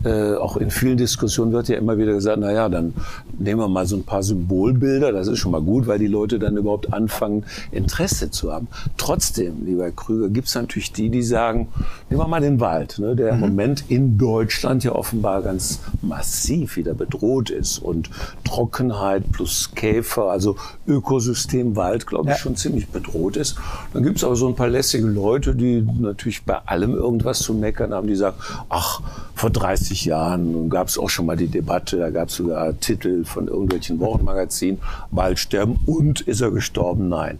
Äh, 0.04 0.36
auch 0.36 0.56
in 0.56 0.72
vielen 0.72 0.98
Diskussionen 0.98 1.52
wird 1.52 1.68
ja 1.68 1.78
immer 1.78 1.98
wieder 1.98 2.14
gesagt, 2.14 2.38
na 2.40 2.52
ja, 2.52 2.70
dann 2.70 2.94
nehmen 3.38 3.60
wir 3.60 3.68
mal 3.68 3.86
so 3.86 3.98
ein 3.98 4.04
paar 4.04 4.24
Symbolbilder, 4.24 5.12
das 5.12 5.28
ist 5.28 5.40
schon 5.40 5.52
mal 5.52 5.62
gut, 5.62 5.88
weil 5.88 6.00
die 6.00 6.08
Leute 6.08 6.40
dann 6.40 6.56
überhaupt 6.56 6.94
anfangen, 6.94 7.44
Interesse 7.72 8.32
zu 8.32 8.54
haben. 8.54 8.68
Trotzdem, 8.98 9.66
lieber 9.66 9.92
Krüger, 9.92 10.30
gibt 10.30 10.48
es 10.48 10.56
natürlich 10.56 10.94
die, 10.94 11.10
die 11.10 11.22
sagen, 11.22 11.68
nehmen 12.10 12.22
wir 12.22 12.28
mal 12.28 12.40
den 12.40 12.62
Wald, 12.62 13.00
ne, 13.00 13.16
der 13.16 13.34
mhm. 13.34 13.44
im 13.44 13.50
Moment 13.50 13.84
in 13.90 14.18
Deutschland 14.18 14.86
ja 14.86 14.94
offenbar 14.94 15.42
ganz 15.42 15.80
massiv 16.02 16.78
wieder 16.78 16.94
bedroht 16.94 17.50
ist 17.50 17.80
und 17.80 18.10
Trockenheit 18.46 19.30
plus 19.34 19.72
Käfer, 19.76 20.32
also 20.32 20.56
Ökosystem 20.88 21.76
Wald, 21.76 22.08
glaube 22.08 22.30
ich, 22.30 22.36
ja. 22.36 22.38
schon 22.38 22.56
ziemlich 22.56 22.88
bedroht 22.88 23.36
ist. 23.36 23.58
Dann 23.94 24.04
gibt 24.04 24.18
es 24.18 24.24
aber 24.24 24.36
so 24.36 24.48
ein 24.48 24.56
paar 24.56 24.70
lässige 24.70 25.08
Leute, 25.08 25.56
die 25.56 25.86
natürlich 26.00 26.44
bei 26.46 26.58
allem 26.66 26.94
irgendwas 26.94 27.40
zu 27.40 27.54
meckern 27.54 27.94
haben, 27.94 28.08
die 28.08 28.16
sagen, 28.16 28.38
ach, 28.70 29.02
vor 29.40 29.52
30 29.52 30.04
Jahren 30.04 30.70
gab 30.70 30.90
es 30.90 30.98
auch 30.98 31.10
schon 31.10 31.26
mal 31.26 31.38
die 31.38 31.48
Debatte, 31.48 31.98
da 31.98 32.10
gab 32.10 32.28
es 32.28 32.36
sogar 32.36 32.78
Titel 32.78 33.24
von 33.24 33.48
irgendwelchen 33.48 33.98
Wochenmagazinen, 34.02 34.82
Waldsterben 35.12 35.80
und 35.86 36.20
ist 36.20 36.42
er 36.42 36.52
gestorben? 36.52 37.08
Nein. 37.08 37.40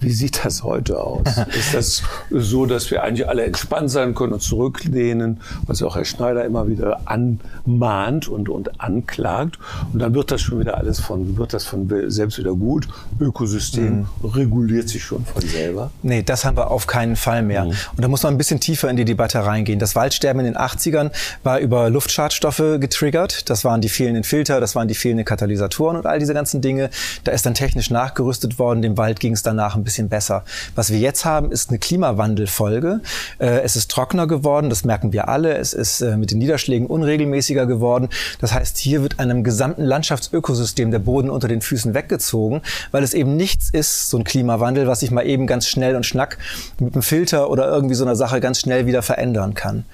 Wie 0.00 0.12
sieht 0.12 0.44
das 0.44 0.62
heute 0.62 1.00
aus? 1.00 1.26
Ist 1.58 1.74
das 1.74 2.02
so, 2.30 2.66
dass 2.66 2.90
wir 2.90 3.02
eigentlich 3.02 3.28
alle 3.28 3.44
entspannt 3.44 3.90
sein 3.90 4.14
können 4.14 4.34
und 4.34 4.40
zurücklehnen, 4.40 5.40
was 5.66 5.82
auch 5.82 5.96
Herr 5.96 6.04
Schneider 6.04 6.44
immer 6.44 6.68
wieder 6.68 7.00
anmahnt 7.06 8.28
und, 8.28 8.48
und 8.48 8.80
anklagt? 8.80 9.58
Und 9.92 10.00
dann 10.00 10.14
wird 10.14 10.30
das 10.30 10.40
schon 10.40 10.60
wieder 10.60 10.76
alles 10.76 11.00
von, 11.00 11.36
wird 11.36 11.52
das 11.52 11.64
von 11.64 11.90
selbst 12.10 12.38
wieder 12.38 12.54
gut? 12.54 12.88
Ökosystem 13.20 14.06
mhm. 14.22 14.28
reguliert 14.28 14.88
sich 14.88 15.02
schon 15.02 15.24
von 15.24 15.42
selber? 15.42 15.90
Nee, 16.02 16.22
das 16.22 16.44
haben 16.44 16.56
wir 16.56 16.70
auf 16.70 16.86
keinen 16.86 17.16
Fall 17.16 17.42
mehr. 17.42 17.64
Mhm. 17.64 17.70
Und 17.70 18.02
da 18.02 18.08
muss 18.08 18.22
man 18.22 18.34
ein 18.34 18.38
bisschen 18.38 18.60
tiefer 18.60 18.90
in 18.90 18.96
die 18.96 19.04
Debatte 19.04 19.44
reingehen. 19.44 19.78
Das 19.78 19.96
Waldsterben 19.96 20.40
in 20.40 20.52
den 20.52 20.56
80ern 20.56 21.10
war 21.42 21.58
über 21.58 21.90
Luftschadstoffe 21.90 22.78
getriggert. 22.80 23.48
Das 23.50 23.64
waren 23.64 23.80
die 23.80 23.88
fehlenden 23.88 24.24
Filter, 24.24 24.60
das 24.60 24.74
waren 24.74 24.88
die 24.88 24.94
fehlenden 24.94 25.24
Katalysatoren 25.24 25.96
und 25.96 26.06
all 26.06 26.18
diese 26.18 26.34
ganzen 26.34 26.60
Dinge. 26.60 26.90
Da 27.24 27.32
ist 27.32 27.46
dann 27.46 27.54
technisch 27.54 27.90
nachgerüstet 27.90 28.58
worden. 28.58 28.82
Dem 28.82 28.96
Wald 28.96 29.20
ging 29.20 29.32
es 29.32 29.42
danach 29.42 29.73
einfach 29.74 29.80
ein 29.80 29.84
bisschen 29.84 30.08
besser. 30.08 30.44
Was 30.74 30.90
wir 30.90 30.98
jetzt 30.98 31.24
haben, 31.24 31.50
ist 31.50 31.70
eine 31.70 31.78
Klimawandelfolge. 31.78 33.00
Äh, 33.38 33.60
es 33.60 33.76
ist 33.76 33.90
trockener 33.90 34.26
geworden, 34.26 34.70
das 34.70 34.84
merken 34.84 35.12
wir 35.12 35.28
alle. 35.28 35.56
Es 35.56 35.72
ist 35.72 36.00
äh, 36.00 36.16
mit 36.16 36.30
den 36.30 36.38
Niederschlägen 36.38 36.86
unregelmäßiger 36.86 37.66
geworden. 37.66 38.08
Das 38.40 38.52
heißt, 38.52 38.78
hier 38.78 39.02
wird 39.02 39.18
einem 39.18 39.44
gesamten 39.44 39.82
Landschaftsökosystem 39.82 40.90
der 40.90 41.00
Boden 41.00 41.30
unter 41.30 41.48
den 41.48 41.60
Füßen 41.60 41.94
weggezogen, 41.94 42.62
weil 42.92 43.02
es 43.02 43.14
eben 43.14 43.36
nichts 43.36 43.70
ist, 43.70 44.10
so 44.10 44.18
ein 44.18 44.24
Klimawandel, 44.24 44.86
was 44.86 45.00
sich 45.00 45.10
mal 45.10 45.26
eben 45.26 45.46
ganz 45.46 45.66
schnell 45.66 45.96
und 45.96 46.06
schnack 46.06 46.38
mit 46.78 46.94
einem 46.94 47.02
Filter 47.02 47.50
oder 47.50 47.66
irgendwie 47.68 47.94
so 47.94 48.04
einer 48.04 48.16
Sache 48.16 48.40
ganz 48.40 48.60
schnell 48.60 48.86
wieder 48.86 49.02
verändern 49.02 49.54
kann. 49.54 49.84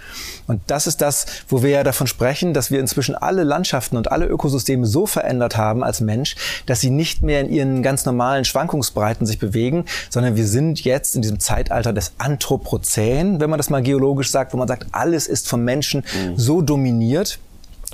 Und 0.46 0.60
das 0.66 0.86
ist 0.86 1.00
das, 1.00 1.26
wo 1.48 1.62
wir 1.62 1.70
ja 1.70 1.84
davon 1.84 2.08
sprechen, 2.08 2.54
dass 2.54 2.70
wir 2.72 2.80
inzwischen 2.80 3.14
alle 3.14 3.44
Landschaften 3.44 3.96
und 3.96 4.10
alle 4.10 4.26
Ökosysteme 4.26 4.84
so 4.84 5.06
verändert 5.06 5.56
haben 5.56 5.84
als 5.84 6.00
Mensch, 6.00 6.34
dass 6.66 6.80
sie 6.80 6.90
nicht 6.90 7.22
mehr 7.22 7.40
in 7.40 7.50
ihren 7.50 7.82
ganz 7.82 8.04
normalen 8.04 8.44
Schwankungsbreiten 8.44 9.26
sich 9.26 9.38
bewegen, 9.38 9.69
bewegen, 9.70 9.84
sondern 10.08 10.36
wir 10.36 10.46
sind 10.46 10.84
jetzt 10.84 11.16
in 11.16 11.22
diesem 11.22 11.40
Zeitalter 11.40 11.92
des 11.92 12.12
Anthropozän, 12.18 13.40
wenn 13.40 13.50
man 13.50 13.58
das 13.58 13.70
mal 13.70 13.82
geologisch 13.82 14.30
sagt, 14.30 14.52
wo 14.52 14.58
man 14.58 14.68
sagt, 14.68 14.86
alles 14.92 15.26
ist 15.26 15.48
vom 15.48 15.64
Menschen 15.64 16.04
mhm. 16.14 16.36
so 16.36 16.62
dominiert, 16.62 17.38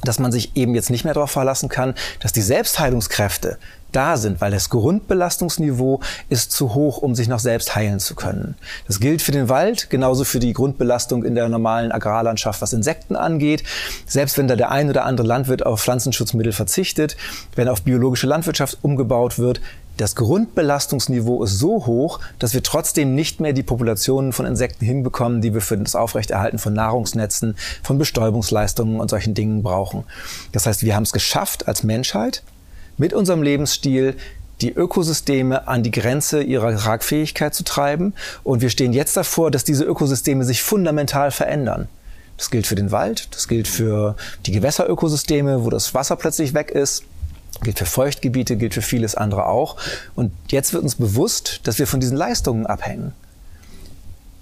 dass 0.03 0.19
man 0.19 0.31
sich 0.31 0.57
eben 0.57 0.75
jetzt 0.75 0.91
nicht 0.91 1.05
mehr 1.05 1.15
darauf 1.15 1.31
verlassen 1.31 1.69
kann, 1.69 1.95
dass 2.21 2.33
die 2.33 2.43
Selbstheilungskräfte 2.43 3.59
da 3.93 4.19
sind, 4.19 4.43
weil 4.43 4.51
das 4.51 4.69
Grundbelastungsniveau 4.69 6.01
ist 6.29 6.53
zu 6.53 6.75
hoch, 6.75 6.99
um 6.99 7.15
sich 7.15 7.29
noch 7.29 7.39
selbst 7.39 7.75
heilen 7.75 7.99
zu 7.99 8.15
können. 8.15 8.57
Das 8.87 9.01
gilt 9.01 9.23
für 9.23 9.33
den 9.33 9.49
Wald, 9.49 9.89
genauso 9.89 10.25
für 10.25 10.39
die 10.39 10.53
Grundbelastung 10.53 11.25
in 11.25 11.35
der 11.35 11.49
normalen 11.49 11.93
Agrarlandschaft, 11.93 12.61
was 12.61 12.75
Insekten 12.75 13.17
angeht. 13.17 13.63
Selbst 14.07 14.37
wenn 14.37 14.49
da 14.49 14.57
der 14.57 14.71
ein 14.71 14.91
oder 14.91 15.07
andere 15.07 15.27
Landwirt 15.27 15.65
auf 15.65 15.81
Pflanzenschutzmittel 15.81 16.53
verzichtet, 16.53 17.17
wenn 17.55 17.69
auf 17.69 17.83
biologische 17.83 18.27
Landwirtschaft 18.27 18.77
umgebaut 18.83 19.39
wird, 19.39 19.63
das 19.97 20.15
Grundbelastungsniveau 20.15 21.43
ist 21.43 21.59
so 21.59 21.87
hoch, 21.87 22.21
dass 22.39 22.55
wir 22.55 22.63
trotzdem 22.63 23.15
nicht 23.15 23.41
mehr 23.41 23.53
die 23.53 23.63
Populationen 23.63 24.33
von 24.33 24.47
Insekten 24.47 24.85
hinbekommen, 24.85 25.41
die 25.41 25.55
wir 25.55 25.61
für 25.61 25.79
das 25.79 25.95
Aufrechterhalten 25.95 26.59
von 26.59 26.75
Nahrungsnetzen, 26.75 27.57
von 27.83 27.99
Bestäubungsleistungen 27.99 29.01
und 29.01 29.09
solchen 29.09 29.35
Dingen 29.35 29.63
brauchen. 29.63 30.05
Das 30.53 30.67
heißt, 30.67 30.83
wir 30.83 30.95
haben 30.95 31.05
es 31.05 31.13
geschafft 31.13 31.69
als 31.69 31.83
Menschheit, 31.83 32.43
mit 32.99 33.13
unserem 33.13 33.43
Lebensstil 33.43 34.17
die 34.61 34.73
Ökosysteme 34.73 35.69
an 35.69 35.83
die 35.83 35.91
Grenze 35.91 36.43
ihrer 36.43 36.75
Tragfähigkeit 36.77 37.55
zu 37.55 37.63
treiben. 37.63 38.15
Und 38.43 38.63
wir 38.63 38.71
stehen 38.71 38.93
jetzt 38.93 39.17
davor, 39.17 39.51
dass 39.51 39.65
diese 39.65 39.85
Ökosysteme 39.85 40.45
sich 40.45 40.63
fundamental 40.63 41.31
verändern. 41.31 41.89
Das 42.39 42.51
gilt 42.51 42.67
für 42.67 42.75
den 42.75 42.91
Wald, 42.91 43.29
das 43.35 43.49
gilt 43.49 43.69
für 43.69 44.17
die 44.45 44.53
Gewässerökosysteme, 44.53 45.65
wo 45.65 45.71
das 45.71 45.95
Wasser 45.95 46.17
plötzlich 46.17 46.53
weg 46.55 46.71
ist, 46.71 47.05
gilt 47.63 47.79
für 47.79 47.87
Feuchtgebiete, 47.87 48.57
gilt 48.57 48.75
für 48.75 48.83
vieles 48.83 49.15
andere 49.15 49.47
auch. 49.47 49.77
Und 50.15 50.33
jetzt 50.49 50.73
wird 50.73 50.83
uns 50.83 50.97
bewusst, 50.97 51.61
dass 51.65 51.79
wir 51.79 51.87
von 51.87 52.01
diesen 52.01 52.17
Leistungen 52.17 52.67
abhängen. 52.67 53.13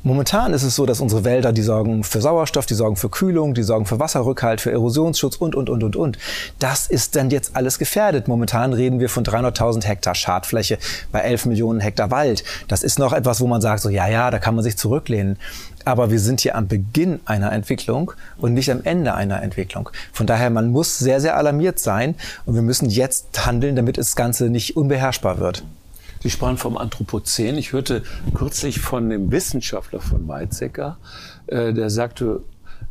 Momentan 0.07 0.53
ist 0.53 0.65
es 0.65 0.77
so, 0.77 0.85
dass 0.85 1.01
unsere 1.01 1.25
Wälder, 1.25 1.55
die 1.55 1.63
sorgen 1.63 2.05
für 2.05 2.21
Sauerstoff, 2.21 2.67
die 2.67 2.75
sorgen 2.75 2.97
für 2.97 3.09
Kühlung, 3.09 3.55
die 3.55 3.63
sorgen 3.63 3.87
für 3.87 3.99
Wasserrückhalt, 3.99 4.61
für 4.61 4.71
Erosionsschutz 4.71 5.37
und, 5.37 5.55
und, 5.55 5.71
und, 5.71 5.83
und, 5.83 5.97
und. 5.97 6.19
Das 6.59 6.87
ist 6.89 7.17
dann 7.17 7.31
jetzt 7.31 7.57
alles 7.57 7.79
gefährdet. 7.79 8.29
Momentan 8.29 8.75
reden 8.75 9.01
wir 9.01 9.09
von 9.09 9.25
300.000 9.25 9.83
Hektar 9.87 10.15
Schadfläche 10.15 10.77
bei 11.11 11.21
11 11.21 11.47
Millionen 11.47 11.81
Hektar 11.81 12.11
Wald. 12.11 12.45
Das 12.69 12.83
ist 12.83 12.99
noch 12.99 13.15
etwas, 13.15 13.41
wo 13.41 13.47
man 13.47 13.63
sagt, 13.63 13.81
so, 13.81 13.89
ja, 13.89 14.07
ja, 14.07 14.31
da 14.31 14.39
kann 14.39 14.55
man 14.55 14.63
sich 14.63 14.77
zurücklehnen. 14.77 15.39
Aber 15.85 16.11
wir 16.11 16.19
sind 16.19 16.41
hier 16.41 16.57
am 16.57 16.69
Beginn 16.69 17.21
einer 17.25 17.53
Entwicklung 17.53 18.13
und 18.39 18.55
nicht 18.55 18.71
am 18.71 18.83
Ende 18.85 19.15
einer 19.15 19.43
Entwicklung. 19.43 19.91
Von 20.13 20.27
daher, 20.27 20.51
man 20.51 20.71
muss 20.71 20.99
sehr, 20.99 21.21
sehr 21.21 21.37
alarmiert 21.37 21.79
sein 21.79 22.15
und 22.47 22.55
wir 22.55 22.63
müssen 22.63 22.89
jetzt 22.89 23.47
handeln, 23.47 23.77
damit 23.77 23.99
das 23.99 24.17
Ganze 24.17 24.49
nicht 24.49 24.77
unbeherrschbar 24.77 25.39
wird. 25.39 25.65
Sie 26.23 26.31
sprachen 26.31 26.57
vom 26.57 26.79
Anthropozän. 26.79 27.59
Ich 27.59 27.73
hörte 27.73 28.03
kürzlich 28.33 28.81
von 28.81 29.11
dem 29.11 29.31
Wissenschaftler 29.31 30.01
von 30.01 30.27
Weizsäcker, 30.27 30.97
äh, 31.49 31.75
der 31.75 31.91
sagte, 31.91 32.41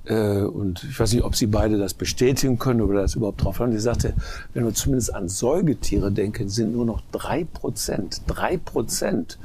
äh, 0.06 0.42
und 0.42 0.84
ich 0.84 1.00
weiß 1.00 1.14
nicht, 1.14 1.24
ob 1.24 1.36
Sie 1.36 1.48
beide 1.48 1.80
das 1.80 1.96
bestätigen 1.96 2.60
können 2.60 2.82
oder 2.82 3.02
das 3.02 3.16
überhaupt 3.16 3.44
drauf 3.44 3.60
haben. 3.60 3.72
Die 3.72 3.80
sagte, 3.80 4.14
wenn 4.54 4.66
wir 4.66 4.74
zumindest 4.76 5.16
an 5.16 5.30
Säugetiere 5.30 6.12
denken, 6.12 6.50
sind 6.50 6.74
nur 6.74 6.86
noch 6.86 7.02
drei 7.12 7.46
Prozent, 7.46 8.22
drei 8.28 8.58
Prozent 8.58 9.40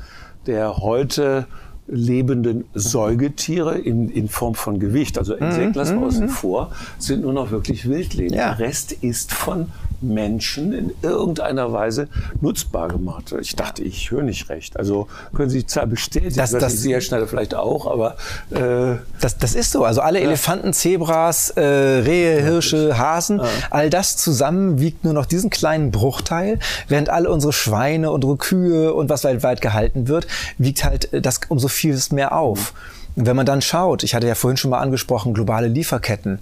der 0.46 0.78
heute 0.78 1.46
lebenden 1.88 2.64
Säugetiere 2.75 3.78
in, 3.78 4.09
in 4.11 4.28
Form 4.28 4.54
von 4.54 4.78
Gewicht, 4.78 5.18
also 5.18 5.35
Insekten 5.35 5.75
lassen 5.75 6.00
wir 6.00 6.07
außen 6.07 6.26
mhm. 6.26 6.30
vor, 6.30 6.71
sind 6.99 7.23
nur 7.23 7.33
noch 7.33 7.50
wirklich 7.50 7.88
Wildleben. 7.88 8.35
Ja. 8.37 8.54
Der 8.54 8.59
Rest 8.59 8.92
ist 8.92 9.33
von 9.33 9.68
Menschen 10.00 10.73
in 10.73 10.92
irgendeiner 11.02 11.73
Weise 11.73 12.09
nutzbar 12.40 12.88
gemacht. 12.88 13.35
Ich 13.40 13.57
dachte, 13.57 13.83
ich 13.83 14.11
höre 14.11 14.23
nicht 14.23 14.49
recht. 14.49 14.78
Also 14.78 15.09
können 15.35 15.50
Sie 15.50 15.59
die 15.59 15.66
Zahl 15.66 15.87
bestätigen? 15.87 16.37
Das, 16.37 16.52
das, 16.52 16.75
Sie, 16.75 16.92
Herr 16.92 17.00
Schneider, 17.00 17.26
vielleicht 17.26 17.54
auch, 17.54 17.87
aber... 17.87 18.16
Äh, 18.50 18.99
das, 19.21 19.38
das 19.38 19.54
ist 19.54 19.73
so. 19.73 19.85
Also 19.85 20.00
alle 20.00 20.21
ja. 20.21 20.26
Elefanten, 20.26 20.73
Zebras, 20.73 21.50
äh, 21.50 21.62
Rehe, 21.62 22.40
Hirsche, 22.42 22.97
Hasen, 22.99 23.38
ja. 23.38 23.45
all 23.71 23.90
das 23.90 24.16
zusammen 24.16 24.78
wiegt 24.78 25.04
nur 25.04 25.14
noch 25.14 25.26
diesen 25.26 25.50
kleinen 25.50 25.90
Bruchteil, 25.90 26.59
während 26.87 27.09
alle 27.09 27.30
unsere 27.30 27.52
Schweine, 27.52 28.12
unsere 28.12 28.37
Kühe 28.37 28.95
und 28.95 29.09
was 29.09 29.25
weltweit 29.25 29.61
gehalten 29.61 30.09
wird, 30.09 30.26
wiegt 30.59 30.85
halt 30.85 31.12
äh, 31.12 31.21
das 31.21 31.40
um 31.49 31.59
so 31.59 31.68
vieles 31.78 32.12
mehr 32.12 32.37
auf. 32.37 32.75
Und 33.16 33.26
wenn 33.26 33.37
man 33.37 33.47
dann 33.47 33.62
schaut, 33.62 34.02
ich 34.02 34.14
hatte 34.14 34.28
ja 34.28 34.35
vorhin 34.35 34.56
schon 34.56 34.70
mal 34.70 34.80
angesprochen, 34.80 35.35
globale 35.35 35.68
Lieferketten, 35.68 36.40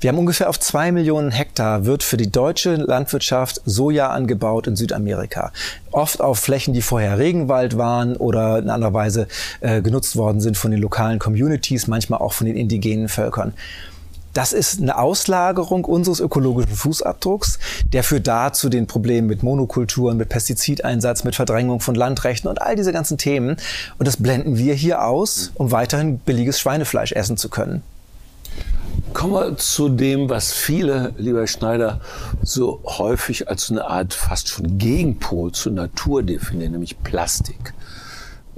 wir 0.00 0.08
haben 0.08 0.18
ungefähr 0.18 0.48
auf 0.48 0.58
zwei 0.58 0.92
Millionen 0.92 1.30
Hektar 1.30 1.84
wird 1.84 2.02
für 2.02 2.16
die 2.16 2.32
deutsche 2.32 2.76
Landwirtschaft 2.76 3.60
Soja 3.66 4.08
angebaut 4.08 4.66
in 4.66 4.74
Südamerika. 4.74 5.52
Oft 5.90 6.22
auf 6.22 6.38
Flächen, 6.38 6.72
die 6.72 6.80
vorher 6.80 7.18
Regenwald 7.18 7.76
waren 7.76 8.16
oder 8.16 8.58
in 8.58 8.70
anderer 8.70 8.94
Weise 8.94 9.28
äh, 9.60 9.82
genutzt 9.82 10.16
worden 10.16 10.40
sind 10.40 10.56
von 10.56 10.70
den 10.70 10.80
lokalen 10.80 11.18
Communities, 11.18 11.86
manchmal 11.86 12.20
auch 12.20 12.32
von 12.32 12.46
den 12.46 12.56
indigenen 12.56 13.10
Völkern. 13.10 13.52
Das 14.32 14.52
ist 14.52 14.80
eine 14.80 14.96
Auslagerung 14.96 15.84
unseres 15.84 16.20
ökologischen 16.20 16.74
Fußabdrucks. 16.74 17.58
Der 17.92 18.04
führt 18.04 18.28
da 18.28 18.52
zu 18.52 18.68
den 18.68 18.86
Problemen 18.86 19.26
mit 19.26 19.42
Monokulturen, 19.42 20.16
mit 20.16 20.28
Pestizideinsatz, 20.28 21.24
mit 21.24 21.34
Verdrängung 21.34 21.80
von 21.80 21.94
Landrechten 21.94 22.48
und 22.48 22.62
all 22.62 22.76
diese 22.76 22.92
ganzen 22.92 23.18
Themen. 23.18 23.56
Und 23.98 24.06
das 24.06 24.16
blenden 24.16 24.56
wir 24.56 24.74
hier 24.74 25.04
aus, 25.04 25.50
um 25.54 25.72
weiterhin 25.72 26.18
billiges 26.18 26.60
Schweinefleisch 26.60 27.12
essen 27.12 27.36
zu 27.36 27.48
können. 27.48 27.82
Kommen 29.12 29.32
wir 29.32 29.56
zu 29.56 29.88
dem, 29.88 30.28
was 30.28 30.52
viele, 30.52 31.12
lieber 31.18 31.46
Schneider, 31.48 32.00
so 32.42 32.80
häufig 32.84 33.48
als 33.48 33.70
eine 33.70 33.84
Art 33.84 34.14
fast 34.14 34.48
schon 34.48 34.78
Gegenpol 34.78 35.50
zur 35.50 35.72
Natur 35.72 36.22
definieren, 36.22 36.72
nämlich 36.72 37.02
Plastik. 37.02 37.74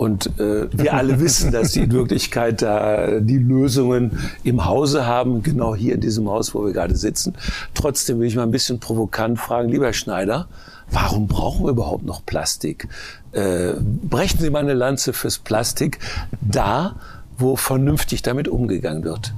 Und 0.03 0.37
äh, 0.41 0.67
wir 0.73 0.95
alle 0.95 1.21
wissen, 1.21 1.53
dass 1.53 1.75
sie 1.75 1.83
in 1.83 1.93
Wirklichkeit 1.93 2.61
da 2.61 3.21
die 3.21 3.39
Lösungen 3.39 4.19
im 4.43 4.65
Hause 4.65 5.07
haben, 5.07 5.45
genau 5.45 5.77
hier 5.77 5.95
in 5.95 6.01
diesem 6.01 6.29
Haus, 6.29 6.57
wo 6.57 6.65
wir 6.65 6.73
gerade 6.73 6.97
sitzen. 6.97 7.35
Trotzdem 7.73 8.19
will 8.19 8.27
ich 8.27 8.35
mal 8.35 8.43
ein 8.43 8.51
bisschen 8.51 8.81
provokant 8.81 9.39
fragen, 9.39 9.69
lieber 9.69 9.93
Schneider, 9.93 10.49
warum 10.91 11.29
brauchen 11.29 11.65
wir 11.67 11.71
überhaupt 11.71 12.05
noch 12.05 12.27
Plastik? 12.27 12.89
Äh, 13.31 13.75
brechen 13.81 14.41
Sie 14.41 14.51
mal 14.51 14.59
eine 14.59 14.75
Lanze 14.75 15.13
fürs 15.13 15.39
Plastik 15.39 16.01
da, 16.41 16.97
wo 17.39 17.55
vernünftig 17.55 18.23
damit 18.23 18.49
umgegangen 18.49 19.05
wird. 19.05 19.33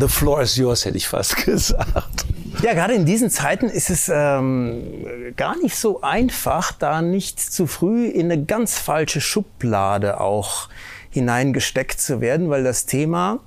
The 0.00 0.08
floor 0.08 0.40
is 0.40 0.56
yours, 0.56 0.86
hätte 0.86 0.96
ich 0.96 1.08
fast 1.08 1.36
gesagt. 1.44 2.24
Ja, 2.62 2.72
gerade 2.72 2.94
in 2.94 3.04
diesen 3.04 3.28
Zeiten 3.28 3.66
ist 3.66 3.90
es 3.90 4.10
ähm, 4.12 5.34
gar 5.36 5.58
nicht 5.58 5.76
so 5.76 6.00
einfach, 6.00 6.72
da 6.72 7.02
nicht 7.02 7.38
zu 7.38 7.66
früh 7.66 8.06
in 8.06 8.32
eine 8.32 8.42
ganz 8.44 8.78
falsche 8.78 9.20
Schublade 9.20 10.20
auch 10.20 10.68
hineingesteckt 11.10 12.00
zu 12.00 12.20
werden, 12.20 12.48
weil 12.48 12.64
das 12.64 12.86
Thema 12.86 13.40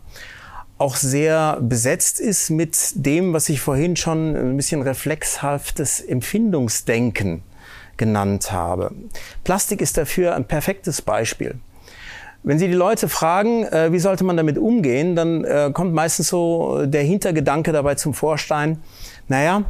auch 0.77 0.95
sehr 0.95 1.60
besetzt 1.62 2.19
ist 2.19 2.51
mit 2.51 2.77
dem, 2.93 3.33
was 3.33 3.50
ich 3.50 3.60
vorhin 3.60 3.95
schon 3.95 4.36
ein 4.36 4.57
bisschen 4.57 4.81
reflexhaftes 4.81 6.01
Empfindungsdenken 6.01 7.41
genannt 7.98 8.51
habe. 8.51 8.93
Plastik 9.43 9.81
ist 9.81 9.98
dafür 9.98 10.36
ein 10.36 10.45
perfektes 10.45 11.01
Beispiel. 11.01 11.55
Wenn 12.44 12.60
Sie 12.60 12.68
die 12.68 12.74
Leute 12.74 13.08
fragen, 13.08 13.64
äh, 13.64 13.92
wie 13.92 14.00
sollte 14.00 14.24
man 14.24 14.36
damit 14.36 14.58
umgehen, 14.58 15.16
dann 15.16 15.46
äh, 15.46 15.72
kommt 15.74 15.94
meistens 15.94 16.28
so 16.28 16.86
der 16.86 17.04
Hintergedanke 17.04 17.72
dabei 17.72 17.96
zum 17.96 18.14
Vorstein, 18.14 18.80
naja, 19.30 19.64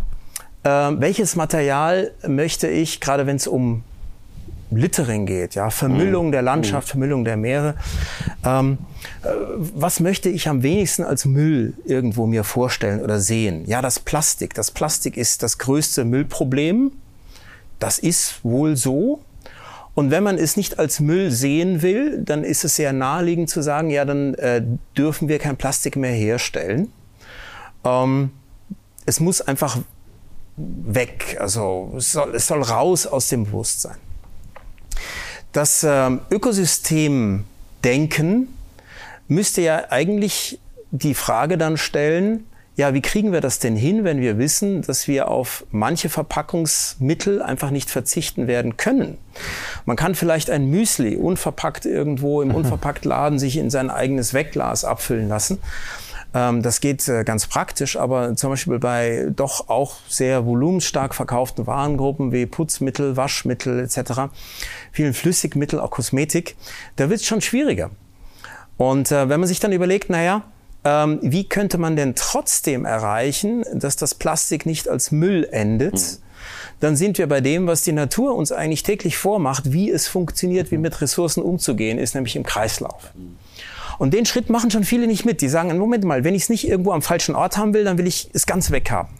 äh, 0.63 0.69
welches 0.69 1.35
Material 1.35 2.11
möchte 2.27 2.67
ich, 2.67 2.99
gerade 2.99 3.27
wenn 3.27 3.35
es 3.35 3.47
um 3.47 3.83
Littering 4.71 5.25
geht, 5.25 5.55
ja, 5.55 5.69
Vermüllung 5.69 6.27
mhm. 6.27 6.31
der 6.31 6.41
Landschaft, 6.41 6.87
mhm. 6.87 6.91
Vermüllung 6.91 7.25
der 7.25 7.37
Meere. 7.37 7.75
Ähm, 8.43 8.79
äh, 9.23 9.27
was 9.75 9.99
möchte 9.99 10.29
ich 10.29 10.47
am 10.49 10.63
wenigsten 10.63 11.03
als 11.03 11.25
Müll 11.25 11.73
irgendwo 11.85 12.25
mir 12.25 12.43
vorstellen 12.43 13.01
oder 13.01 13.19
sehen? 13.19 13.65
Ja, 13.65 13.81
das 13.81 13.99
Plastik. 13.99 14.53
Das 14.53 14.71
Plastik 14.71 15.17
ist 15.17 15.43
das 15.43 15.57
größte 15.57 16.05
Müllproblem. 16.05 16.91
Das 17.79 17.99
ist 17.99 18.43
wohl 18.43 18.75
so. 18.75 19.19
Und 19.95 20.09
wenn 20.09 20.23
man 20.23 20.37
es 20.37 20.57
nicht 20.57 20.79
als 20.79 20.99
Müll 20.99 21.29
sehen 21.29 21.83
will, 21.83 22.23
dann 22.23 22.43
ist 22.43 22.63
es 22.63 22.75
sehr 22.75 22.93
naheliegend 22.93 23.47
zu 23.49 23.61
sagen, 23.61 23.91
ja, 23.91 24.05
dann 24.05 24.33
äh, 24.35 24.63
dürfen 24.97 25.27
wir 25.27 25.39
kein 25.39 25.55
Plastik 25.55 25.95
mehr 25.95 26.13
herstellen. 26.13 26.91
Ähm, 27.83 28.31
es 29.05 29.19
muss 29.19 29.41
einfach 29.41 29.77
weg, 30.55 31.37
also 31.39 31.93
es 31.97 32.11
soll, 32.11 32.33
es 32.35 32.47
soll 32.47 32.63
raus 32.63 33.05
aus 33.05 33.27
dem 33.27 33.45
Bewusstsein. 33.45 33.97
Das 35.51 35.83
ähm, 35.83 36.21
Ökosystemdenken 36.31 38.47
müsste 39.27 39.61
ja 39.61 39.91
eigentlich 39.91 40.59
die 40.91 41.13
Frage 41.13 41.59
dann 41.59 41.77
stellen, 41.77 42.47
ja, 42.75 42.93
wie 42.93 43.01
kriegen 43.01 43.31
wir 43.31 43.41
das 43.41 43.59
denn 43.59 43.75
hin, 43.75 44.03
wenn 44.03 44.19
wir 44.19 44.39
wissen, 44.39 44.81
dass 44.81 45.07
wir 45.07 45.27
auf 45.27 45.65
manche 45.71 46.09
Verpackungsmittel 46.09 47.41
einfach 47.41 47.69
nicht 47.69 47.89
verzichten 47.89 48.47
werden 48.47 48.77
können? 48.77 49.17
Man 49.85 49.95
kann 49.95 50.15
vielleicht 50.15 50.49
ein 50.49 50.65
Müsli 50.65 51.15
unverpackt 51.15 51.85
irgendwo 51.85 52.41
im 52.41 52.53
Unverpacktladen 52.55 53.37
sich 53.37 53.57
in 53.57 53.69
sein 53.69 53.91
eigenes 53.91 54.33
Wegglas 54.33 54.85
abfüllen 54.85 55.29
lassen. 55.29 55.59
Ähm, 56.33 56.63
das 56.63 56.81
geht 56.81 57.07
äh, 57.07 57.23
ganz 57.23 57.45
praktisch, 57.45 57.95
aber 57.95 58.35
zum 58.35 58.49
Beispiel 58.49 58.79
bei 58.79 59.27
doch 59.35 59.69
auch 59.69 59.97
sehr 60.07 60.45
volumenstark 60.45 61.13
verkauften 61.13 61.67
Warengruppen 61.67 62.31
wie 62.31 62.47
Putzmittel, 62.47 63.15
Waschmittel 63.15 63.79
etc., 63.79 64.33
vielen 64.91 65.13
Flüssigmittel, 65.13 65.79
auch 65.79 65.91
Kosmetik, 65.91 66.55
da 66.95 67.09
wird 67.09 67.19
es 67.19 67.27
schon 67.27 67.41
schwieriger. 67.41 67.91
Und 68.77 69.11
äh, 69.11 69.29
wenn 69.29 69.39
man 69.39 69.47
sich 69.47 69.59
dann 69.59 69.71
überlegt, 69.71 70.09
naja, 70.09 70.43
ähm, 70.85 71.19
wie 71.21 71.47
könnte 71.47 71.77
man 71.77 71.95
denn 71.95 72.15
trotzdem 72.15 72.85
erreichen, 72.85 73.63
dass 73.73 73.95
das 73.95 74.15
Plastik 74.15 74.65
nicht 74.65 74.89
als 74.89 75.11
Müll 75.11 75.47
endet? 75.51 75.93
Mhm. 75.93 76.17
Dann 76.79 76.95
sind 76.97 77.17
wir 77.17 77.27
bei 77.27 77.39
dem, 77.39 77.67
was 77.67 77.83
die 77.83 77.93
Natur 77.93 78.35
uns 78.35 78.51
eigentlich 78.51 78.83
täglich 78.83 79.17
vormacht, 79.17 79.71
wie 79.71 79.89
es 79.89 80.07
funktioniert, 80.07 80.71
wie 80.71 80.77
mit 80.77 80.99
Ressourcen 81.01 81.41
umzugehen 81.41 81.97
ist, 81.97 82.15
nämlich 82.15 82.35
im 82.35 82.43
Kreislauf. 82.43 83.13
Und 83.99 84.13
den 84.13 84.25
Schritt 84.25 84.49
machen 84.49 84.71
schon 84.71 84.83
viele 84.83 85.07
nicht 85.07 85.23
mit. 85.23 85.41
Die 85.41 85.47
sagen, 85.47 85.77
Moment 85.77 86.03
mal, 86.03 86.23
wenn 86.23 86.35
ich 86.35 86.43
es 86.43 86.49
nicht 86.49 86.67
irgendwo 86.67 86.91
am 86.91 87.01
falschen 87.01 87.35
Ort 87.35 87.57
haben 87.57 87.73
will, 87.73 87.83
dann 87.83 87.97
will 87.97 88.07
ich 88.07 88.29
es 88.33 88.45
ganz 88.45 88.71
weghaben. 88.71 89.13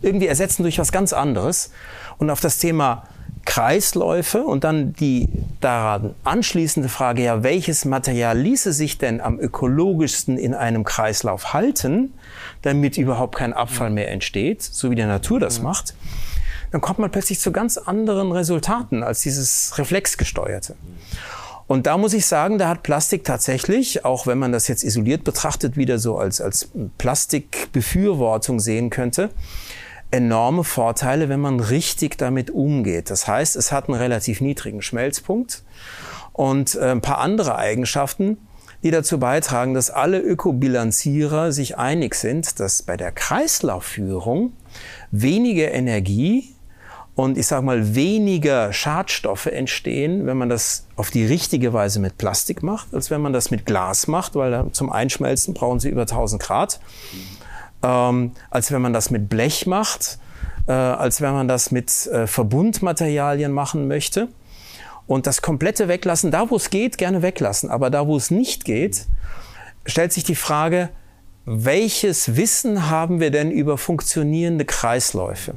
Irgendwie 0.00 0.26
ersetzen 0.26 0.62
durch 0.62 0.78
was 0.78 0.92
ganz 0.92 1.12
anderes. 1.12 1.70
Und 2.18 2.30
auf 2.30 2.40
das 2.40 2.58
Thema 2.58 3.08
Kreisläufe 3.44 4.42
und 4.44 4.64
dann 4.64 4.92
die 4.92 5.28
daran 5.60 6.14
anschließende 6.24 6.88
Frage, 6.88 7.22
ja, 7.22 7.42
welches 7.42 7.84
Material 7.84 8.38
ließe 8.38 8.72
sich 8.72 8.98
denn 8.98 9.20
am 9.20 9.38
ökologischsten 9.38 10.38
in 10.38 10.54
einem 10.54 10.84
Kreislauf 10.84 11.52
halten, 11.52 12.14
damit 12.62 12.98
überhaupt 12.98 13.36
kein 13.36 13.52
Abfall 13.52 13.90
mehr 13.90 14.10
entsteht, 14.10 14.62
so 14.62 14.90
wie 14.90 14.94
der 14.94 15.06
Natur 15.06 15.40
das 15.40 15.60
macht, 15.60 15.94
dann 16.70 16.80
kommt 16.80 16.98
man 16.98 17.10
plötzlich 17.10 17.40
zu 17.40 17.52
ganz 17.52 17.76
anderen 17.76 18.32
Resultaten 18.32 19.02
als 19.02 19.20
dieses 19.20 19.76
reflexgesteuerte. 19.76 20.74
Und 21.66 21.86
da 21.86 21.96
muss 21.96 22.12
ich 22.12 22.26
sagen, 22.26 22.58
da 22.58 22.68
hat 22.68 22.82
Plastik 22.82 23.24
tatsächlich, 23.24 24.04
auch 24.04 24.26
wenn 24.26 24.38
man 24.38 24.52
das 24.52 24.68
jetzt 24.68 24.82
isoliert 24.82 25.24
betrachtet, 25.24 25.76
wieder 25.76 25.98
so 25.98 26.18
als, 26.18 26.40
als 26.40 26.70
Plastikbefürwortung 26.98 28.60
sehen 28.60 28.90
könnte, 28.90 29.30
enorme 30.12 30.62
Vorteile, 30.62 31.28
wenn 31.28 31.40
man 31.40 31.58
richtig 31.58 32.18
damit 32.18 32.50
umgeht. 32.50 33.10
Das 33.10 33.26
heißt, 33.26 33.56
es 33.56 33.72
hat 33.72 33.88
einen 33.88 33.98
relativ 33.98 34.40
niedrigen 34.40 34.82
Schmelzpunkt 34.82 35.64
und 36.32 36.76
äh, 36.76 36.90
ein 36.90 37.00
paar 37.00 37.18
andere 37.18 37.56
Eigenschaften, 37.56 38.38
die 38.82 38.90
dazu 38.90 39.18
beitragen, 39.18 39.74
dass 39.74 39.90
alle 39.90 40.20
Ökobilanzierer 40.20 41.52
sich 41.52 41.78
einig 41.78 42.14
sind, 42.14 42.60
dass 42.60 42.82
bei 42.82 42.96
der 42.96 43.12
Kreislaufführung 43.12 44.52
weniger 45.10 45.72
Energie 45.72 46.54
und 47.14 47.36
ich 47.36 47.46
sage 47.46 47.64
mal 47.64 47.94
weniger 47.94 48.72
Schadstoffe 48.72 49.46
entstehen, 49.46 50.26
wenn 50.26 50.38
man 50.38 50.48
das 50.48 50.86
auf 50.96 51.10
die 51.10 51.26
richtige 51.26 51.72
Weise 51.72 52.00
mit 52.00 52.16
Plastik 52.16 52.62
macht, 52.62 52.94
als 52.94 53.10
wenn 53.10 53.20
man 53.20 53.34
das 53.34 53.50
mit 53.50 53.66
Glas 53.66 54.08
macht, 54.08 54.34
weil 54.34 54.70
zum 54.72 54.90
Einschmelzen 54.90 55.52
brauchen 55.52 55.78
sie 55.78 55.90
über 55.90 56.02
1000 56.02 56.42
Grad 56.42 56.80
ähm, 57.82 58.32
als 58.50 58.72
wenn 58.72 58.82
man 58.82 58.92
das 58.92 59.10
mit 59.10 59.28
Blech 59.28 59.66
macht, 59.66 60.18
äh, 60.66 60.72
als 60.72 61.20
wenn 61.20 61.32
man 61.32 61.48
das 61.48 61.70
mit 61.70 62.06
äh, 62.06 62.26
Verbundmaterialien 62.26 63.52
machen 63.52 63.88
möchte. 63.88 64.28
Und 65.06 65.26
das 65.26 65.42
komplette 65.42 65.88
Weglassen, 65.88 66.30
da 66.30 66.48
wo 66.50 66.56
es 66.56 66.70
geht, 66.70 66.96
gerne 66.96 67.22
weglassen. 67.22 67.70
Aber 67.70 67.90
da 67.90 68.06
wo 68.06 68.16
es 68.16 68.30
nicht 68.30 68.64
geht, 68.64 69.06
stellt 69.84 70.12
sich 70.12 70.24
die 70.24 70.36
Frage, 70.36 70.90
welches 71.44 72.36
Wissen 72.36 72.88
haben 72.88 73.18
wir 73.18 73.30
denn 73.30 73.50
über 73.50 73.76
funktionierende 73.76 74.64
Kreisläufe? 74.64 75.54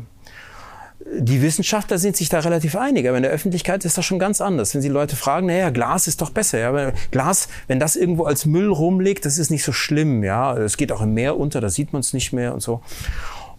Die 1.13 1.41
Wissenschaftler 1.41 2.00
sind 2.00 2.17
sich 2.17 2.29
da 2.29 2.39
relativ 2.39 2.75
einig, 2.75 3.07
aber 3.07 3.17
in 3.17 3.24
der 3.24 3.31
Öffentlichkeit 3.31 3.85
ist 3.85 3.97
das 3.97 4.05
schon 4.05 4.17
ganz 4.17 4.41
anders. 4.41 4.74
Wenn 4.74 4.81
Sie 4.81 4.89
Leute 4.89 5.15
fragen, 5.15 5.47
naja, 5.47 5.69
Glas 5.69 6.07
ist 6.07 6.21
doch 6.21 6.31
besser. 6.31 6.59
Ja, 6.59 6.69
aber 6.69 6.93
Glas, 7.12 7.47
wenn 7.67 7.79
das 7.79 7.95
irgendwo 7.95 8.24
als 8.24 8.45
Müll 8.45 8.69
rumliegt, 8.69 9.25
das 9.25 9.38
ist 9.38 9.51
nicht 9.51 9.63
so 9.63 9.71
schlimm. 9.71 10.24
Ja, 10.24 10.57
es 10.57 10.77
geht 10.77 10.91
auch 10.91 11.01
im 11.01 11.13
Meer 11.13 11.38
unter, 11.38 11.62
da 11.62 11.69
sieht 11.69 11.93
man 11.93 12.00
es 12.00 12.13
nicht 12.13 12.33
mehr 12.33 12.53
und 12.53 12.62
so. 12.62 12.81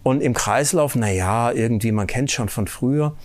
Und 0.03 0.21
im 0.21 0.33
Kreislauf, 0.33 0.95
na 0.95 1.09
ja, 1.09 1.51
irgendwie, 1.51 1.91
man 1.91 2.07
kennt 2.07 2.31
schon 2.31 2.49
von 2.49 2.67
früher. 2.67 3.15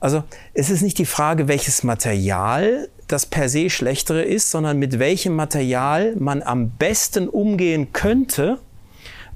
Also 0.00 0.24
es 0.52 0.70
ist 0.70 0.82
nicht 0.82 0.98
die 0.98 1.04
Frage, 1.04 1.48
welches 1.48 1.82
Material 1.82 2.88
das 3.08 3.26
per 3.26 3.48
se 3.48 3.70
schlechtere 3.70 4.22
ist, 4.22 4.50
sondern 4.50 4.78
mit 4.78 4.98
welchem 4.98 5.34
Material 5.36 6.14
man 6.16 6.42
am 6.42 6.70
besten 6.70 7.28
umgehen 7.28 7.92
könnte, 7.92 8.58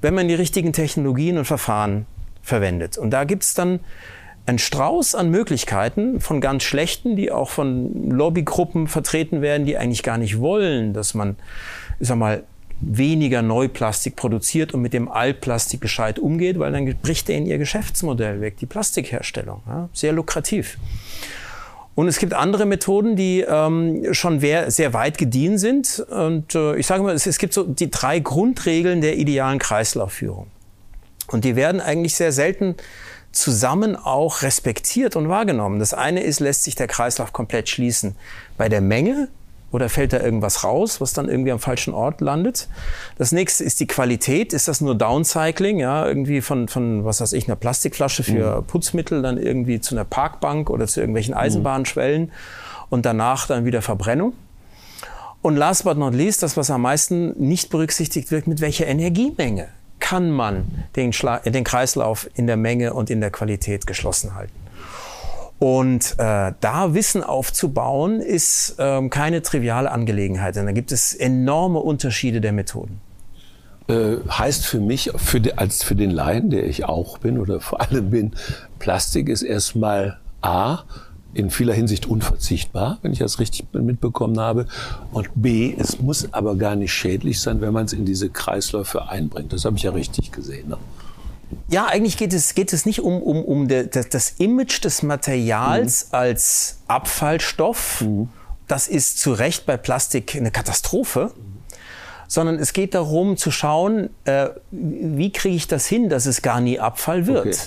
wenn 0.01 0.13
man 0.13 0.27
die 0.27 0.33
richtigen 0.33 0.73
Technologien 0.73 1.37
und 1.37 1.45
Verfahren 1.45 2.05
verwendet. 2.41 2.97
Und 2.97 3.11
da 3.11 3.25
gibt's 3.25 3.53
dann 3.53 3.79
ein 4.49 4.57
Strauß 4.57 5.13
an 5.13 5.29
Möglichkeiten 5.29 6.19
von 6.19 6.41
ganz 6.41 6.63
schlechten, 6.63 7.15
die 7.15 7.31
auch 7.31 7.49
von 7.51 8.09
Lobbygruppen 8.09 8.87
vertreten 8.87 9.43
werden, 9.43 9.65
die 9.67 9.77
eigentlich 9.77 10.01
gar 10.01 10.17
nicht 10.17 10.39
wollen, 10.39 10.93
dass 10.93 11.13
man, 11.13 11.35
ich 11.99 12.07
sag 12.07 12.17
mal, 12.17 12.43
weniger 12.81 13.43
Neuplastik 13.43 14.15
produziert 14.15 14.73
und 14.73 14.81
mit 14.81 14.93
dem 14.93 15.07
Altplastik 15.07 15.81
gescheit 15.81 16.17
umgeht, 16.17 16.57
weil 16.57 16.71
dann 16.71 16.85
bricht 17.01 17.27
denen 17.27 17.45
ihr 17.45 17.59
Geschäftsmodell 17.59 18.41
weg, 18.41 18.57
die 18.57 18.65
Plastikherstellung. 18.65 19.61
Ja, 19.67 19.89
sehr 19.93 20.13
lukrativ. 20.13 20.77
Und 21.93 22.07
es 22.07 22.17
gibt 22.17 22.33
andere 22.33 22.65
Methoden, 22.65 23.15
die 23.15 23.41
ähm, 23.41 24.13
schon 24.13 24.39
sehr 24.39 24.93
weit 24.93 25.17
gediehen 25.17 25.59
sind. 25.59 25.99
Und 26.09 26.55
äh, 26.55 26.75
ich 26.77 26.87
sage 26.87 27.03
mal, 27.03 27.13
es, 27.13 27.27
es 27.27 27.37
gibt 27.37 27.53
so 27.53 27.63
die 27.63 27.91
drei 27.91 28.19
Grundregeln 28.19 29.01
der 29.01 29.17
idealen 29.17 29.59
Kreislaufführung. 29.59 30.47
Und 31.27 31.43
die 31.43 31.55
werden 31.55 31.81
eigentlich 31.81 32.15
sehr 32.15 32.31
selten 32.31 32.75
zusammen 33.31 33.95
auch 33.95 34.41
respektiert 34.41 35.15
und 35.15 35.29
wahrgenommen. 35.29 35.79
Das 35.79 35.93
eine 35.93 36.23
ist, 36.23 36.39
lässt 36.39 36.63
sich 36.63 36.75
der 36.75 36.87
Kreislauf 36.87 37.33
komplett 37.33 37.69
schließen 37.69 38.15
bei 38.57 38.69
der 38.69 38.81
Menge 38.81 39.29
oder 39.71 39.87
fällt 39.87 40.13
da 40.13 40.19
irgendwas 40.19 40.63
raus, 40.63 40.99
was 40.99 41.13
dann 41.13 41.29
irgendwie 41.29 41.51
am 41.51 41.59
falschen 41.59 41.93
Ort 41.93 42.21
landet? 42.21 42.67
Das 43.17 43.31
nächste 43.31 43.63
ist 43.63 43.79
die 43.79 43.87
Qualität. 43.87 44.51
Ist 44.51 44.67
das 44.67 44.81
nur 44.81 44.95
Downcycling, 44.95 45.79
ja, 45.79 46.07
irgendwie 46.07 46.41
von, 46.41 46.67
von 46.67 47.05
was 47.05 47.21
weiß 47.21 47.33
ich, 47.33 47.47
einer 47.47 47.55
Plastikflasche 47.55 48.23
für 48.23 48.61
mhm. 48.61 48.65
Putzmittel 48.65 49.21
dann 49.21 49.37
irgendwie 49.37 49.79
zu 49.79 49.95
einer 49.95 50.05
Parkbank 50.05 50.69
oder 50.69 50.87
zu 50.87 50.99
irgendwelchen 50.99 51.35
mhm. 51.35 51.41
Eisenbahnschwellen 51.41 52.31
und 52.89 53.05
danach 53.05 53.47
dann 53.47 53.65
wieder 53.65 53.81
Verbrennung? 53.81 54.33
Und 55.41 55.55
last 55.55 55.85
but 55.85 55.97
not 55.97 56.13
least, 56.13 56.43
das, 56.43 56.57
was 56.57 56.69
am 56.69 56.81
meisten 56.81 57.39
nicht 57.39 57.69
berücksichtigt 57.69 58.31
wird, 58.31 58.47
mit 58.47 58.59
welcher 58.59 58.87
Energiemenge 58.87 59.69
kann 59.99 60.31
man 60.31 60.85
den, 60.95 61.13
Schla 61.13 61.39
den 61.39 61.63
Kreislauf 61.63 62.29
in 62.33 62.47
der 62.47 62.57
Menge 62.57 62.93
und 62.93 63.09
in 63.09 63.21
der 63.21 63.31
Qualität 63.31 63.87
geschlossen 63.87 64.35
halten. 64.35 64.53
Und 65.59 66.15
äh, 66.17 66.53
da 66.61 66.93
Wissen 66.93 67.21
aufzubauen, 67.21 68.21
ist 68.21 68.75
ähm, 68.79 69.09
keine 69.09 69.41
triviale 69.41 69.91
Angelegenheit, 69.91 70.55
denn 70.55 70.65
da 70.65 70.71
gibt 70.71 70.93
es 70.93 71.13
enorme 71.13 71.79
Unterschiede 71.79 72.39
der 72.39 72.53
Methoden. 72.53 73.01
Äh, 73.89 74.17
heißt 74.29 74.65
für 74.65 74.79
mich, 74.79 75.11
für 75.17 75.41
die, 75.41 75.57
als 75.57 75.83
für 75.83 75.95
den 75.95 76.11
Laien, 76.11 76.49
der 76.49 76.65
ich 76.65 76.85
auch 76.85 77.17
bin 77.17 77.39
oder 77.39 77.59
vor 77.59 77.81
allem 77.81 78.09
bin, 78.09 78.35
Plastik 78.77 79.27
ist 79.27 79.41
erstmal 79.41 80.19
A, 80.41 80.83
in 81.33 81.49
vieler 81.49 81.73
Hinsicht 81.73 82.07
unverzichtbar, 82.07 82.99
wenn 83.01 83.13
ich 83.13 83.19
das 83.19 83.39
richtig 83.39 83.65
mitbekommen 83.73 84.39
habe. 84.39 84.65
Und 85.11 85.29
B, 85.35 85.75
es 85.77 85.99
muss 85.99 86.33
aber 86.33 86.55
gar 86.55 86.75
nicht 86.75 86.91
schädlich 86.91 87.39
sein, 87.39 87.61
wenn 87.61 87.73
man 87.73 87.85
es 87.85 87.93
in 87.93 88.05
diese 88.05 88.29
Kreisläufe 88.29 89.07
einbringt. 89.09 89.53
Das 89.53 89.65
habe 89.65 89.77
ich 89.77 89.83
ja 89.83 89.91
richtig 89.91 90.31
gesehen. 90.31 90.69
Ne? 90.69 90.77
Ja, 91.67 91.85
eigentlich 91.85 92.17
geht 92.17 92.33
es, 92.33 92.55
geht 92.55 92.73
es 92.73 92.85
nicht 92.85 93.01
um, 93.01 93.21
um, 93.21 93.43
um 93.43 93.67
de, 93.67 93.87
de, 93.87 94.05
das 94.09 94.31
Image 94.37 94.83
des 94.83 95.03
Materials 95.03 96.07
mhm. 96.07 96.15
als 96.15 96.79
Abfallstoff. 96.87 98.01
Mhm. 98.01 98.29
Das 98.67 98.87
ist 98.87 99.19
zu 99.19 99.33
Recht 99.33 99.65
bei 99.65 99.77
Plastik 99.77 100.35
eine 100.35 100.51
Katastrophe. 100.51 101.31
Sondern 102.27 102.59
es 102.59 102.73
geht 102.73 102.93
darum 102.93 103.37
zu 103.37 103.49
schauen, 103.49 104.11
äh, 104.25 104.49
wie 104.69 105.31
kriege 105.31 105.55
ich 105.55 105.67
das 105.67 105.87
hin, 105.87 106.09
dass 106.09 106.27
es 106.27 106.43
gar 106.43 106.61
nie 106.61 106.79
Abfall 106.79 107.25
wird. 107.25 107.47
Okay 107.47 107.57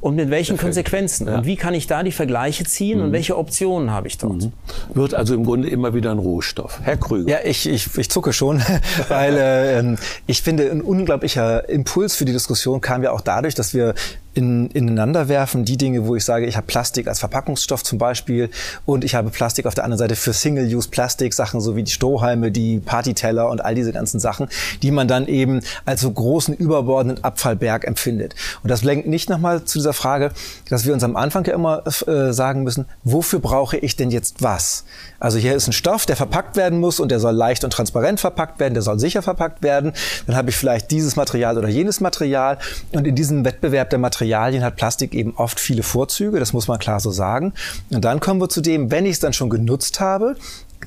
und 0.00 0.16
mit 0.16 0.30
welchen 0.30 0.56
Perfekt. 0.56 0.74
Konsequenzen 0.76 1.26
ja. 1.26 1.38
und 1.38 1.46
wie 1.46 1.56
kann 1.56 1.74
ich 1.74 1.86
da 1.86 2.02
die 2.02 2.12
Vergleiche 2.12 2.64
ziehen 2.64 2.98
mhm. 2.98 3.04
und 3.06 3.12
welche 3.12 3.36
Optionen 3.36 3.90
habe 3.90 4.08
ich 4.08 4.18
dort. 4.18 4.42
Mhm. 4.42 4.52
Wird 4.94 5.14
also 5.14 5.34
im 5.34 5.44
Grunde 5.44 5.68
immer 5.68 5.94
wieder 5.94 6.10
ein 6.10 6.18
Rohstoff. 6.18 6.80
Herr 6.82 6.96
Krüger. 6.96 7.30
Ja, 7.30 7.38
ich, 7.44 7.68
ich, 7.68 7.96
ich 7.96 8.10
zucke 8.10 8.32
schon, 8.32 8.62
weil 9.08 9.36
äh, 9.36 9.96
ich 10.26 10.42
finde, 10.42 10.70
ein 10.70 10.80
unglaublicher 10.80 11.68
Impuls 11.68 12.16
für 12.16 12.24
die 12.24 12.32
Diskussion 12.32 12.80
kam 12.80 13.02
ja 13.02 13.12
auch 13.12 13.20
dadurch, 13.20 13.54
dass 13.54 13.74
wir 13.74 13.94
in, 14.34 14.68
ineinander 14.70 15.28
werfen. 15.28 15.64
Die 15.64 15.76
Dinge, 15.76 16.06
wo 16.06 16.16
ich 16.16 16.24
sage, 16.24 16.46
ich 16.46 16.56
habe 16.56 16.66
Plastik 16.66 17.08
als 17.08 17.18
Verpackungsstoff 17.18 17.82
zum 17.82 17.98
Beispiel 17.98 18.50
und 18.86 19.04
ich 19.04 19.14
habe 19.14 19.30
Plastik 19.30 19.66
auf 19.66 19.74
der 19.74 19.84
anderen 19.84 19.98
Seite 19.98 20.16
für 20.16 20.32
Single-Use-Plastik, 20.32 21.34
Sachen 21.34 21.60
so 21.60 21.76
wie 21.76 21.82
die 21.82 21.90
Strohhalme, 21.90 22.50
die 22.50 22.78
Partyteller 22.78 23.48
und 23.48 23.64
all 23.64 23.74
diese 23.74 23.92
ganzen 23.92 24.20
Sachen, 24.20 24.48
die 24.82 24.90
man 24.90 25.08
dann 25.08 25.26
eben 25.26 25.60
als 25.84 26.00
so 26.00 26.10
großen 26.10 26.54
überbordenden 26.54 27.24
Abfallberg 27.24 27.84
empfindet. 27.86 28.34
Und 28.62 28.70
das 28.70 28.84
lenkt 28.84 29.08
nicht 29.08 29.28
nochmal 29.28 29.64
zu 29.64 29.78
dieser 29.78 29.92
Frage, 29.92 30.30
dass 30.68 30.86
wir 30.86 30.94
uns 30.94 31.02
am 31.02 31.16
Anfang 31.16 31.44
ja 31.46 31.54
immer 31.54 31.82
äh, 31.86 32.32
sagen 32.32 32.62
müssen, 32.62 32.86
wofür 33.02 33.40
brauche 33.40 33.76
ich 33.76 33.96
denn 33.96 34.10
jetzt 34.10 34.42
was? 34.42 34.84
Also 35.18 35.38
hier 35.38 35.54
ist 35.54 35.66
ein 35.66 35.72
Stoff, 35.72 36.06
der 36.06 36.16
verpackt 36.16 36.56
werden 36.56 36.78
muss 36.78 37.00
und 37.00 37.10
der 37.10 37.20
soll 37.20 37.34
leicht 37.34 37.64
und 37.64 37.72
transparent 37.72 38.20
verpackt 38.20 38.60
werden, 38.60 38.74
der 38.74 38.82
soll 38.82 38.98
sicher 38.98 39.22
verpackt 39.22 39.62
werden. 39.62 39.92
Dann 40.26 40.36
habe 40.36 40.50
ich 40.50 40.56
vielleicht 40.56 40.90
dieses 40.90 41.16
Material 41.16 41.58
oder 41.58 41.68
jenes 41.68 42.00
Material 42.00 42.58
und 42.92 43.06
in 43.06 43.14
diesem 43.14 43.44
Wettbewerb 43.44 43.90
der 43.90 43.98
Materialien 43.98 44.19
Materialien 44.20 44.62
hat 44.62 44.76
Plastik 44.76 45.14
eben 45.14 45.34
oft 45.36 45.58
viele 45.58 45.82
Vorzüge, 45.82 46.38
das 46.40 46.52
muss 46.52 46.68
man 46.68 46.78
klar 46.78 47.00
so 47.00 47.10
sagen. 47.10 47.54
Und 47.90 48.04
dann 48.04 48.20
kommen 48.20 48.38
wir 48.38 48.50
zu 48.50 48.60
dem, 48.60 48.90
wenn 48.90 49.06
ich 49.06 49.12
es 49.12 49.20
dann 49.20 49.32
schon 49.32 49.48
genutzt 49.48 49.98
habe, 49.98 50.36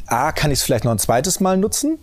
A, 0.06 0.32
kann 0.32 0.52
ich 0.52 0.60
es 0.60 0.64
vielleicht 0.64 0.86
noch 0.86 0.92
ein 0.92 1.00
zweites 1.00 1.40
Mal 1.40 1.58
nutzen 1.58 1.98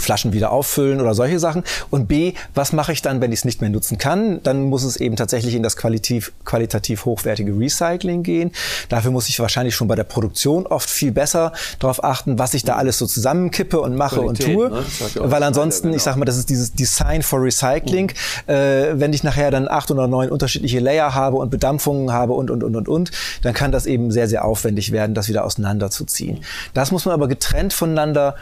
Flaschen 0.00 0.32
wieder 0.32 0.50
auffüllen 0.52 1.00
oder 1.00 1.14
solche 1.14 1.38
Sachen. 1.38 1.64
Und 1.90 2.08
B, 2.08 2.34
was 2.54 2.72
mache 2.72 2.92
ich 2.92 3.02
dann, 3.02 3.20
wenn 3.20 3.32
ich 3.32 3.40
es 3.40 3.44
nicht 3.44 3.60
mehr 3.60 3.70
nutzen 3.70 3.98
kann? 3.98 4.42
Dann 4.42 4.64
muss 4.64 4.84
es 4.84 4.96
eben 4.96 5.16
tatsächlich 5.16 5.54
in 5.54 5.62
das 5.62 5.76
qualitativ, 5.76 6.32
qualitativ 6.44 7.04
hochwertige 7.04 7.58
Recycling 7.58 8.22
gehen. 8.22 8.52
Dafür 8.88 9.10
muss 9.10 9.28
ich 9.28 9.38
wahrscheinlich 9.40 9.74
schon 9.74 9.88
bei 9.88 9.96
der 9.96 10.04
Produktion 10.04 10.66
oft 10.66 10.88
viel 10.88 11.12
besser 11.12 11.52
darauf 11.78 12.02
achten, 12.04 12.38
was 12.38 12.54
ich 12.54 12.64
da 12.64 12.76
alles 12.76 12.98
so 12.98 13.06
zusammenkippe 13.06 13.80
und 13.80 13.96
mache 13.96 14.20
Qualität, 14.20 14.56
und 14.56 14.70
tue. 14.70 14.70
Ne? 14.70 15.30
Weil 15.30 15.42
ansonsten, 15.42 15.88
genau. 15.88 15.96
ich 15.96 16.02
sag 16.02 16.16
mal, 16.16 16.24
das 16.24 16.36
ist 16.36 16.50
dieses 16.50 16.72
Design 16.72 17.22
for 17.22 17.42
Recycling. 17.42 18.12
Mhm. 18.46 18.52
Äh, 18.52 19.00
wenn 19.00 19.12
ich 19.12 19.22
nachher 19.22 19.50
dann 19.50 19.68
acht 19.68 19.90
oder 19.90 20.06
neun 20.06 20.30
unterschiedliche 20.30 20.80
Layer 20.80 21.14
habe 21.14 21.36
und 21.36 21.50
Bedampfungen 21.50 22.12
habe 22.12 22.32
und, 22.32 22.50
und, 22.50 22.62
und, 22.64 22.76
und, 22.76 22.88
und, 22.88 23.10
dann 23.42 23.54
kann 23.54 23.72
das 23.72 23.86
eben 23.86 24.10
sehr, 24.10 24.28
sehr 24.28 24.44
aufwendig 24.44 24.92
werden, 24.92 25.14
das 25.14 25.28
wieder 25.28 25.44
auseinanderzuziehen. 25.44 26.40
Das 26.74 26.90
muss 26.90 27.04
man 27.04 27.14
aber 27.14 27.28
getrennt 27.28 27.72
voneinander 27.72 28.36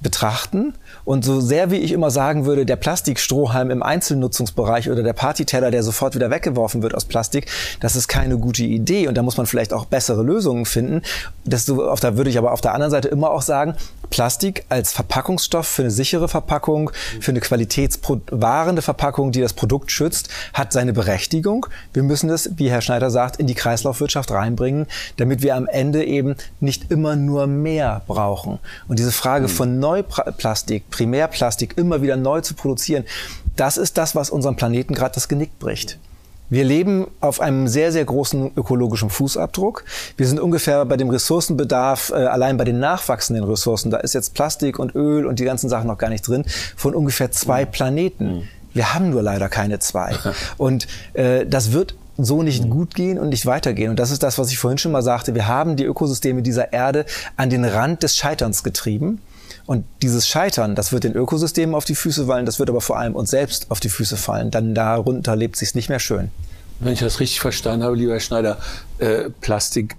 betrachten. 0.00 0.74
Und 1.04 1.24
so 1.24 1.40
sehr 1.40 1.70
wie 1.70 1.76
ich 1.76 1.92
immer 1.92 2.10
sagen 2.10 2.46
würde, 2.46 2.66
der 2.66 2.76
Plastikstrohhalm 2.76 3.70
im 3.70 3.82
Einzelnutzungsbereich 3.82 4.90
oder 4.90 5.02
der 5.02 5.12
Partyteller, 5.12 5.70
der 5.70 5.82
sofort 5.82 6.14
wieder 6.14 6.30
weggeworfen 6.30 6.82
wird 6.82 6.94
aus 6.94 7.04
Plastik, 7.04 7.46
das 7.80 7.96
ist 7.96 8.08
keine 8.08 8.38
gute 8.38 8.64
Idee. 8.64 9.08
Und 9.08 9.16
da 9.16 9.22
muss 9.22 9.36
man 9.36 9.46
vielleicht 9.46 9.72
auch 9.72 9.84
bessere 9.84 10.22
Lösungen 10.22 10.64
finden. 10.64 11.02
Das, 11.44 11.66
da 11.66 12.16
würde 12.16 12.30
ich 12.30 12.38
aber 12.38 12.52
auf 12.52 12.60
der 12.60 12.74
anderen 12.74 12.90
Seite 12.90 13.08
immer 13.08 13.30
auch 13.30 13.42
sagen, 13.42 13.74
Plastik 14.10 14.64
als 14.68 14.92
Verpackungsstoff 14.92 15.66
für 15.66 15.82
eine 15.82 15.90
sichere 15.90 16.28
Verpackung, 16.28 16.90
für 17.20 17.30
eine 17.30 17.40
qualitätswahrende 17.40 18.82
Verpackung, 18.82 19.32
die 19.32 19.40
das 19.40 19.52
Produkt 19.52 19.90
schützt, 19.90 20.28
hat 20.52 20.72
seine 20.72 20.92
Berechtigung. 20.92 21.66
Wir 21.92 22.02
müssen 22.02 22.28
das, 22.28 22.50
wie 22.56 22.70
Herr 22.70 22.82
Schneider 22.82 23.10
sagt, 23.10 23.36
in 23.36 23.46
die 23.46 23.54
Kreislaufwirtschaft 23.54 24.30
reinbringen, 24.30 24.86
damit 25.16 25.42
wir 25.42 25.56
am 25.56 25.66
Ende 25.66 26.04
eben 26.04 26.36
nicht 26.60 26.90
immer 26.90 27.16
nur 27.16 27.46
mehr 27.46 28.02
brauchen. 28.06 28.58
Und 28.88 28.98
diese 28.98 29.12
Frage 29.12 29.44
mhm. 29.44 29.50
von 29.50 29.78
Neuplastik, 29.78 30.90
Primärplastik 30.90 31.78
immer 31.78 32.02
wieder 32.02 32.16
neu 32.16 32.40
zu 32.40 32.54
produzieren, 32.54 33.04
das 33.56 33.76
ist 33.76 33.96
das, 33.98 34.14
was 34.14 34.30
unserem 34.30 34.56
Planeten 34.56 34.94
gerade 34.94 35.14
das 35.14 35.28
Genick 35.28 35.58
bricht. 35.58 35.98
Wir 36.50 36.64
leben 36.64 37.06
auf 37.20 37.40
einem 37.40 37.68
sehr, 37.68 37.92
sehr 37.92 38.04
großen 38.04 38.50
ökologischen 38.56 39.08
Fußabdruck. 39.08 39.84
Wir 40.16 40.26
sind 40.26 40.40
ungefähr 40.40 40.84
bei 40.84 40.96
dem 40.96 41.08
Ressourcenbedarf, 41.08 42.10
äh, 42.10 42.14
allein 42.14 42.56
bei 42.56 42.64
den 42.64 42.80
nachwachsenden 42.80 43.44
Ressourcen, 43.44 43.90
da 43.90 43.98
ist 43.98 44.14
jetzt 44.14 44.34
Plastik 44.34 44.78
und 44.78 44.94
Öl 44.96 45.26
und 45.26 45.38
die 45.38 45.44
ganzen 45.44 45.68
Sachen 45.68 45.86
noch 45.86 45.98
gar 45.98 46.10
nicht 46.10 46.26
drin, 46.26 46.44
von 46.76 46.94
ungefähr 46.94 47.30
zwei 47.30 47.64
mhm. 47.64 47.70
Planeten. 47.70 48.26
Mhm. 48.34 48.48
Wir 48.72 48.94
haben 48.94 49.10
nur 49.10 49.22
leider 49.22 49.48
keine 49.48 49.78
zwei. 49.80 50.14
Und 50.56 50.86
äh, 51.14 51.44
das 51.44 51.72
wird 51.72 51.96
so 52.16 52.42
nicht 52.42 52.64
mhm. 52.64 52.70
gut 52.70 52.94
gehen 52.94 53.18
und 53.18 53.30
nicht 53.30 53.46
weitergehen. 53.46 53.90
Und 53.90 53.98
das 53.98 54.10
ist 54.10 54.22
das, 54.22 54.38
was 54.38 54.50
ich 54.50 54.58
vorhin 54.58 54.78
schon 54.78 54.92
mal 54.92 55.02
sagte. 55.02 55.34
Wir 55.34 55.48
haben 55.48 55.74
die 55.74 55.84
Ökosysteme 55.84 56.42
dieser 56.42 56.72
Erde 56.72 57.04
an 57.36 57.50
den 57.50 57.64
Rand 57.64 58.02
des 58.02 58.16
Scheiterns 58.16 58.62
getrieben. 58.62 59.20
Und 59.66 59.84
dieses 60.02 60.26
Scheitern, 60.26 60.74
das 60.74 60.92
wird 60.92 61.04
den 61.04 61.14
Ökosystemen 61.14 61.74
auf 61.74 61.84
die 61.84 61.94
Füße 61.94 62.26
fallen, 62.26 62.46
das 62.46 62.58
wird 62.58 62.70
aber 62.70 62.80
vor 62.80 62.98
allem 62.98 63.14
uns 63.14 63.30
selbst 63.30 63.70
auf 63.70 63.80
die 63.80 63.88
Füße 63.88 64.16
fallen. 64.16 64.50
Dann 64.50 64.74
darunter 64.74 65.36
lebt 65.36 65.56
sich 65.56 65.74
nicht 65.74 65.88
mehr 65.88 66.00
schön. 66.00 66.30
Wenn 66.80 66.94
ich 66.94 67.00
das 67.00 67.20
richtig 67.20 67.40
verstanden 67.40 67.84
habe, 67.84 67.96
lieber 67.96 68.12
Herr 68.12 68.20
Schneider, 68.20 68.58
äh, 68.98 69.28
Plastik 69.40 69.96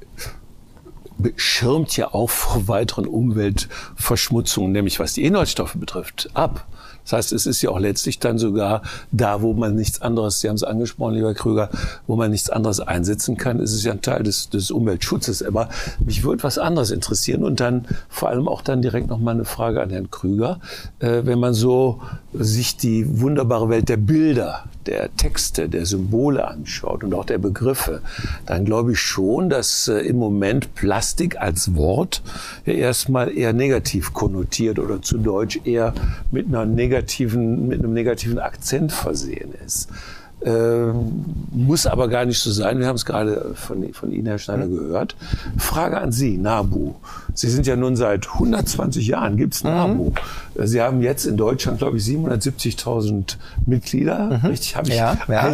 schirmt 1.36 1.96
ja 1.96 2.14
auch 2.14 2.30
vor 2.30 2.68
weiteren 2.68 3.06
Umweltverschmutzungen, 3.06 4.72
nämlich 4.72 5.00
was 5.00 5.14
die 5.14 5.24
Inhaltsstoffe 5.24 5.76
betrifft, 5.76 6.30
ab. 6.34 6.66
Das 7.12 7.18
heißt, 7.18 7.34
es 7.34 7.46
ist 7.46 7.62
ja 7.62 7.72
auch 7.72 7.80
letztlich 7.80 8.20
dann 8.20 8.38
sogar 8.38 8.84
da, 9.12 9.42
wo 9.42 9.54
man 9.54 9.76
nichts 9.76 10.02
anderes, 10.02 10.40
Sie 10.40 10.48
haben 10.48 10.56
es 10.56 10.64
angesprochen, 10.64 11.16
lieber 11.16 11.34
Krüger, 11.34 11.70
wo 12.08 12.16
man 12.16 12.32
nichts 12.32 12.50
anderes 12.50 12.80
einsetzen 12.80 13.36
kann, 13.36 13.60
ist 13.60 13.74
es 13.74 13.84
ja 13.84 13.92
ein 13.92 14.02
Teil 14.02 14.24
des, 14.24 14.50
des 14.50 14.72
Umweltschutzes. 14.72 15.44
Aber 15.44 15.68
mich 16.00 16.24
würde 16.24 16.42
was 16.44 16.58
anderes 16.58 16.90
interessieren 16.90 17.44
und 17.44 17.60
dann 17.60 17.86
vor 18.08 18.30
allem 18.30 18.48
auch 18.48 18.62
dann 18.62 18.82
direkt 18.82 19.10
noch 19.10 19.20
mal 19.20 19.32
eine 19.32 19.44
Frage 19.44 19.82
an 19.82 19.90
Herrn 19.90 20.10
Krüger. 20.10 20.62
Äh, 21.00 21.24
wenn 21.26 21.40
man 21.40 21.54
so 21.54 22.00
sich 22.34 22.78
die 22.78 23.20
wunderbare 23.20 23.70
Welt 23.70 23.90
der 23.90 23.98
Bilder, 23.98 24.66
der 24.86 25.16
Texte, 25.16 25.70
der 25.70 25.86
Symbole 25.86 26.48
anschaut 26.48 27.04
und 27.04 27.14
auch 27.14 27.26
der 27.26 27.38
Begriffe, 27.38 28.02
dann 28.46 28.66
glaube 28.66 28.94
ich 28.94 29.00
schon, 29.00 29.50
dass 29.50 29.88
äh, 29.88 30.00
im 30.00 30.18
Moment 30.18 30.74
Plastik 30.76 31.40
als 31.40 31.76
Wort 31.76 32.22
ja 32.66 32.74
erstmal 32.74 33.36
eher 33.38 33.54
negativ 33.54 34.14
konnotiert 34.14 34.80
oder 34.80 35.02
zu 35.02 35.18
Deutsch 35.18 35.60
eher 35.66 35.94
mit 36.32 36.48
einer 36.48 36.66
negativen, 36.66 37.68
mit 37.68 37.80
einem 37.80 37.94
negativen 37.94 38.40
Akzent 38.40 38.92
versehen 38.92 39.54
ist. 39.66 39.90
Ähm, 40.44 41.24
muss 41.52 41.86
aber 41.86 42.08
gar 42.08 42.26
nicht 42.26 42.40
so 42.40 42.52
sein. 42.52 42.80
Wir 42.80 42.88
haben 42.88 42.96
es 42.96 43.06
gerade 43.06 43.54
von, 43.54 43.94
von 43.94 44.12
Ihnen, 44.12 44.26
Herr 44.26 44.40
Schneider, 44.40 44.66
mhm. 44.66 44.78
gehört. 44.78 45.16
Frage 45.58 46.00
an 46.00 46.12
Sie, 46.12 46.38
NABU. 46.38 46.96
Sie 47.36 47.50
sind 47.50 47.68
ja 47.68 47.76
nun 47.76 47.96
seit 47.96 48.28
120 48.28 49.06
Jahren, 49.06 49.38
gibt's 49.38 49.64
NABU. 49.64 50.10
Mhm. 50.10 50.68
Sie 50.68 50.82
haben 50.82 51.02
jetzt 51.02 51.26
in 51.26 51.38
Deutschland, 51.38 51.78
glaube 51.78 51.98
ich, 51.98 52.04
770.000 52.04 53.38
Mitglieder. 53.68 54.40
Mhm. 54.42 54.50
Richtig, 54.50 54.76
habe 54.76 54.90
ich 54.90 54.96
ja, 54.96 55.16
ja. 55.28 55.54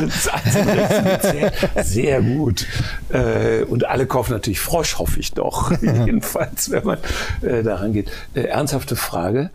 Sehr 1.83 2.21
gut. 2.21 2.65
Äh, 3.09 3.63
und 3.63 3.85
alle 3.85 4.05
kaufen 4.05 4.31
natürlich 4.31 4.61
Frosch, 4.61 4.99
hoffe 4.99 5.19
ich 5.19 5.33
doch. 5.33 5.71
Jedenfalls, 5.81 6.71
wenn 6.71 6.85
man 6.85 6.97
äh, 7.41 7.61
daran 7.61 7.91
geht. 7.91 8.09
Äh, 8.33 8.43
ernsthafte 8.43 8.95
Frage. 8.95 9.49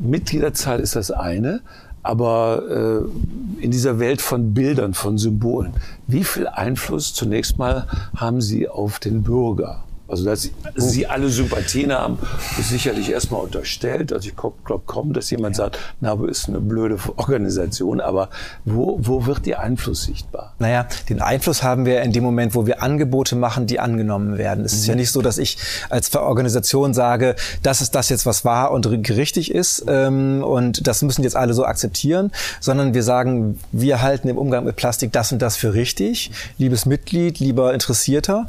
Mitgliederzahl 0.00 0.80
ist 0.80 0.96
das 0.96 1.10
eine. 1.10 1.60
Aber 2.04 2.62
äh, 2.68 3.62
in 3.64 3.70
dieser 3.70 3.98
Welt 3.98 4.20
von 4.20 4.52
Bildern, 4.52 4.92
von 4.94 5.16
Symbolen, 5.18 5.72
wie 6.06 6.22
viel 6.22 6.46
Einfluss 6.46 7.14
zunächst 7.14 7.58
mal 7.58 7.88
haben 8.14 8.40
Sie 8.42 8.68
auf 8.68 8.98
den 8.98 9.22
Bürger? 9.22 9.82
Also, 10.14 10.24
dass 10.26 10.50
Sie 10.76 11.06
alle 11.06 11.28
Sympathien 11.28 11.92
haben, 11.92 12.18
ist 12.58 12.68
sicherlich 12.68 13.10
erstmal 13.10 13.40
unterstellt. 13.40 14.12
Also, 14.12 14.28
ich 14.28 14.36
glaube 14.36 14.82
kaum, 14.86 15.12
dass 15.12 15.30
jemand 15.30 15.56
sagt, 15.56 15.78
NABU 16.00 16.26
ist 16.26 16.48
eine 16.48 16.60
blöde 16.60 16.98
Organisation. 17.16 18.00
Aber 18.00 18.30
wo, 18.64 18.98
wo 19.00 19.26
wird 19.26 19.46
Ihr 19.46 19.60
Einfluss 19.60 20.04
sichtbar? 20.04 20.54
Naja, 20.58 20.86
den 21.08 21.20
Einfluss 21.20 21.62
haben 21.62 21.84
wir 21.84 22.02
in 22.02 22.12
dem 22.12 22.22
Moment, 22.22 22.54
wo 22.54 22.66
wir 22.66 22.82
Angebote 22.82 23.34
machen, 23.36 23.66
die 23.66 23.80
angenommen 23.80 24.38
werden. 24.38 24.64
Es 24.64 24.72
mhm. 24.72 24.78
ist 24.78 24.86
ja 24.86 24.94
nicht 24.94 25.10
so, 25.10 25.20
dass 25.20 25.38
ich 25.38 25.58
als 25.90 26.14
Organisation 26.14 26.94
sage, 26.94 27.34
das 27.62 27.80
ist 27.80 27.94
das 27.94 28.08
jetzt, 28.08 28.26
was 28.26 28.44
wahr 28.44 28.70
und 28.70 28.86
richtig 28.86 29.50
ist. 29.50 29.84
Ähm, 29.88 30.44
und 30.44 30.86
das 30.86 31.02
müssen 31.02 31.22
jetzt 31.22 31.36
alle 31.36 31.54
so 31.54 31.64
akzeptieren. 31.64 32.30
Sondern 32.60 32.94
wir 32.94 33.02
sagen, 33.02 33.58
wir 33.72 34.02
halten 34.02 34.28
im 34.28 34.38
Umgang 34.38 34.64
mit 34.64 34.76
Plastik 34.76 35.12
das 35.12 35.32
und 35.32 35.42
das 35.42 35.56
für 35.56 35.74
richtig. 35.74 36.30
Liebes 36.58 36.86
Mitglied, 36.86 37.38
lieber 37.40 37.74
Interessierter. 37.74 38.46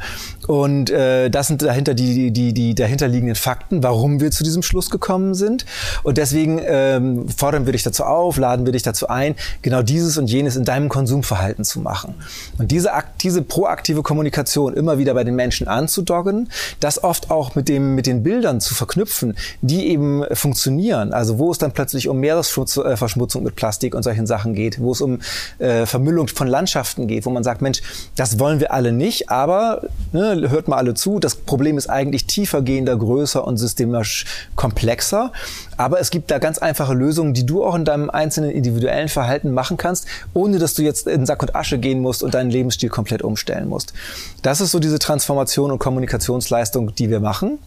Und 0.48 0.90
äh, 0.90 1.30
das 1.30 1.48
sind 1.48 1.55
dahinter 1.58 1.94
die, 1.94 2.32
die, 2.32 2.54
die 2.54 2.76
dahinterliegenden 2.76 3.36
Fakten, 3.36 3.84
warum 3.84 4.20
wir 4.20 4.32
zu 4.32 4.44
diesem 4.44 4.64
Schluss 4.64 4.90
gekommen 4.90 5.34
sind. 5.34 5.66
Und 6.04 6.18
deswegen 6.18 6.60
ähm, 6.64 7.28
fordern 7.30 7.66
wir 7.66 7.74
dich 7.74 7.84
dazu 7.84 8.04
auf, 8.04 8.38
laden 8.38 8.66
wir 8.66 8.74
dich 8.74 8.84
dazu 8.84 9.08
ein, 9.08 9.36
genau 9.62 9.82
dieses 9.82 10.18
und 10.18 10.28
jenes 10.28 10.56
in 10.56 10.64
deinem 10.64 10.90
Konsumverhalten 10.90 11.64
zu 11.64 11.80
machen. 11.80 12.16
Und 12.58 12.72
diese, 12.72 12.92
diese 13.22 13.42
proaktive 13.42 14.04
Kommunikation 14.04 14.74
immer 14.74 14.98
wieder 14.98 15.14
bei 15.14 15.24
den 15.24 15.36
Menschen 15.36 15.68
anzudoggen, 15.68 16.50
das 16.80 17.04
oft 17.04 17.32
auch 17.32 17.56
mit, 17.56 17.70
dem, 17.70 17.96
mit 17.96 18.08
den 18.08 18.24
Bildern 18.24 18.62
zu 18.62 18.76
verknüpfen, 18.76 19.36
die 19.62 19.88
eben 19.88 20.24
funktionieren. 20.34 21.14
Also 21.14 21.40
wo 21.40 21.52
es 21.52 21.58
dann 21.58 21.72
plötzlich 21.72 22.08
um 22.08 22.20
Meeresverschmutzung 22.20 23.44
mit 23.44 23.56
Plastik 23.56 23.96
und 23.96 24.04
solchen 24.04 24.28
Sachen 24.28 24.54
geht, 24.54 24.80
wo 24.80 24.92
es 24.92 25.02
um 25.02 25.20
äh, 25.60 25.86
Vermüllung 25.86 26.28
von 26.28 26.48
Landschaften 26.48 27.08
geht, 27.08 27.26
wo 27.26 27.30
man 27.30 27.44
sagt, 27.44 27.62
Mensch, 27.62 27.82
das 28.16 28.40
wollen 28.40 28.60
wir 28.60 28.72
alle 28.72 28.92
nicht, 28.92 29.30
aber 29.30 29.82
ne, 30.12 30.50
hört 30.50 30.68
mal 30.68 30.78
alle 30.78 30.94
zu, 30.94 31.20
das 31.20 31.35
Problem 31.36 31.78
ist 31.78 31.90
eigentlich 31.90 32.26
tiefergehender, 32.26 32.96
größer 32.96 33.46
und 33.46 33.58
systemisch 33.58 34.26
komplexer. 34.56 35.32
Aber 35.78 36.00
es 36.00 36.10
gibt 36.10 36.32
da 36.32 36.40
ganz 36.40 36.58
einfache 36.58 36.94
Lösungen, 36.94 37.34
die 37.34 37.46
du 37.46 37.64
auch 37.64 37.76
in 37.76 37.86
deinem 37.86 38.10
einzelnen 38.10 38.52
individuellen 38.52 39.10
Verhalten 39.10 39.52
machen 39.52 39.78
kannst, 39.78 40.08
ohne 40.34 40.60
dass 40.60 40.74
du 40.74 40.82
jetzt 40.82 41.08
in 41.08 41.26
Sack 41.26 41.42
und 41.42 41.56
Asche 41.56 41.78
gehen 41.78 42.02
musst 42.02 42.24
und 42.24 42.34
deinen 42.34 42.50
Lebensstil 42.50 42.90
komplett 42.90 43.22
umstellen 43.22 43.68
musst. 43.68 43.94
Das 44.42 44.62
ist 44.62 44.72
so 44.72 44.80
diese 44.80 45.00
Transformation 45.00 45.72
und 45.72 45.80
Kommunikationsleistung, 45.80 46.96
die 46.96 47.10
wir 47.10 47.20
machen. 47.20 47.60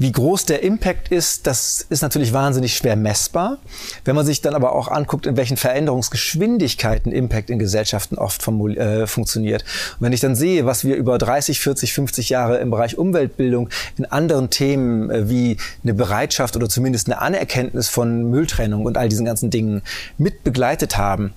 Wie 0.00 0.12
groß 0.12 0.46
der 0.46 0.62
Impact 0.62 1.08
ist, 1.08 1.48
das 1.48 1.84
ist 1.88 2.02
natürlich 2.02 2.32
wahnsinnig 2.32 2.76
schwer 2.76 2.94
messbar. 2.94 3.58
Wenn 4.04 4.14
man 4.14 4.24
sich 4.24 4.40
dann 4.40 4.54
aber 4.54 4.72
auch 4.72 4.86
anguckt, 4.86 5.26
in 5.26 5.36
welchen 5.36 5.56
Veränderungsgeschwindigkeiten 5.56 7.10
Impact 7.10 7.50
in 7.50 7.58
Gesellschaften 7.58 8.16
oft 8.16 8.46
äh, 8.46 9.08
funktioniert. 9.08 9.64
Und 9.98 10.06
wenn 10.06 10.12
ich 10.12 10.20
dann 10.20 10.36
sehe, 10.36 10.66
was 10.66 10.84
wir 10.84 10.94
über 10.94 11.18
30, 11.18 11.58
40, 11.58 11.92
50 11.92 12.28
Jahre 12.28 12.58
im 12.58 12.70
Bereich 12.70 12.96
Umweltbildung 12.96 13.70
in 13.96 14.04
anderen 14.04 14.50
Themen 14.50 15.10
äh, 15.10 15.28
wie 15.28 15.56
eine 15.82 15.94
Bereitschaft 15.94 16.54
oder 16.54 16.68
zumindest 16.68 17.08
eine 17.08 17.20
Anerkenntnis 17.20 17.88
von 17.88 18.30
Mülltrennung 18.30 18.84
und 18.84 18.96
all 18.96 19.08
diesen 19.08 19.26
ganzen 19.26 19.50
Dingen 19.50 19.82
mit 20.16 20.44
begleitet 20.44 20.96
haben, 20.96 21.32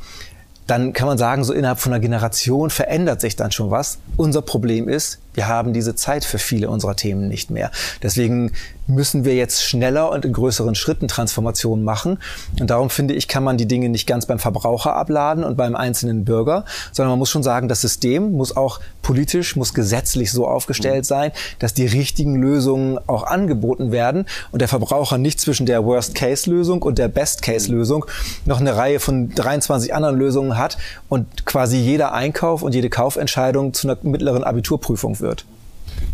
dann 0.67 0.93
kann 0.93 1.08
man 1.08 1.17
sagen, 1.17 1.43
so 1.43 1.54
innerhalb 1.54 1.80
von 1.80 1.91
einer 1.91 2.00
Generation 2.00 2.69
verändert 2.69 3.19
sich 3.21 3.36
dann 3.36 3.52
schon 3.52 3.71
was. 3.71 3.97
Unser 4.15 4.41
Problem 4.41 4.88
ist, 4.88 5.19
wir 5.34 5.47
haben 5.47 5.74
diese 5.74 5.95
Zeit 5.95 6.24
für 6.24 6.38
viele 6.39 6.69
unserer 6.69 6.95
Themen 6.95 7.28
nicht 7.28 7.50
mehr. 7.52 7.71
Deswegen 8.04 8.52
müssen 8.94 9.26
wir 9.26 9.36
jetzt 9.36 9.64
schneller 9.64 10.12
und 10.12 10.26
in 10.26 10.34
größeren 10.34 10.76
Schritten 10.76 11.08
Transformationen 11.08 11.84
machen. 11.84 12.20
Und 12.60 12.70
darum 12.70 12.90
finde 12.90 13.14
ich, 13.14 13.28
kann 13.28 13.44
man 13.44 13.58
die 13.58 13.68
Dinge 13.68 13.90
nicht 13.90 14.08
ganz 14.08 14.26
beim 14.26 14.40
Verbraucher 14.40 14.96
abladen 14.96 15.44
und 15.44 15.58
beim 15.58 15.76
einzelnen 15.76 16.26
Bürger, 16.26 16.66
sondern 16.92 17.12
man 17.12 17.20
muss 17.20 17.30
schon 17.30 17.44
sagen, 17.44 17.68
das 17.68 17.82
System 17.82 18.34
muss 18.34 18.56
auch 18.56 18.80
politisch, 19.02 19.56
muss 19.56 19.74
gesetzlich 19.74 20.32
so 20.32 20.48
aufgestellt 20.48 21.06
sein, 21.06 21.32
dass 21.60 21.74
die 21.74 21.86
richtigen 21.86 22.36
Lösungen 22.36 23.00
auch 23.08 23.24
angeboten 23.24 23.92
werden 23.92 24.26
und 24.52 24.62
der 24.62 24.68
Verbraucher 24.68 25.18
nicht 25.18 25.40
zwischen 25.40 25.66
der 25.66 25.86
Worst-Case-Lösung 25.86 26.82
und 26.82 26.98
der 26.98 27.08
Best-Case-Lösung 27.08 28.06
noch 28.46 28.60
eine 28.60 28.76
Reihe 28.76 29.00
von 29.00 29.30
23 29.30 29.94
anderen 29.94 30.18
Lösungen 30.18 30.58
hat 30.58 30.78
und 31.10 31.46
quasi 31.46 31.78
jeder 31.78 32.14
Einkauf 32.14 32.62
und 32.62 32.76
jede 32.76 32.90
Kaufentscheidung 32.90 33.74
zu 33.74 33.88
einer 33.88 33.98
mittleren 34.04 34.44
Abiturprüfung 34.44 35.20
wird. 35.20 35.46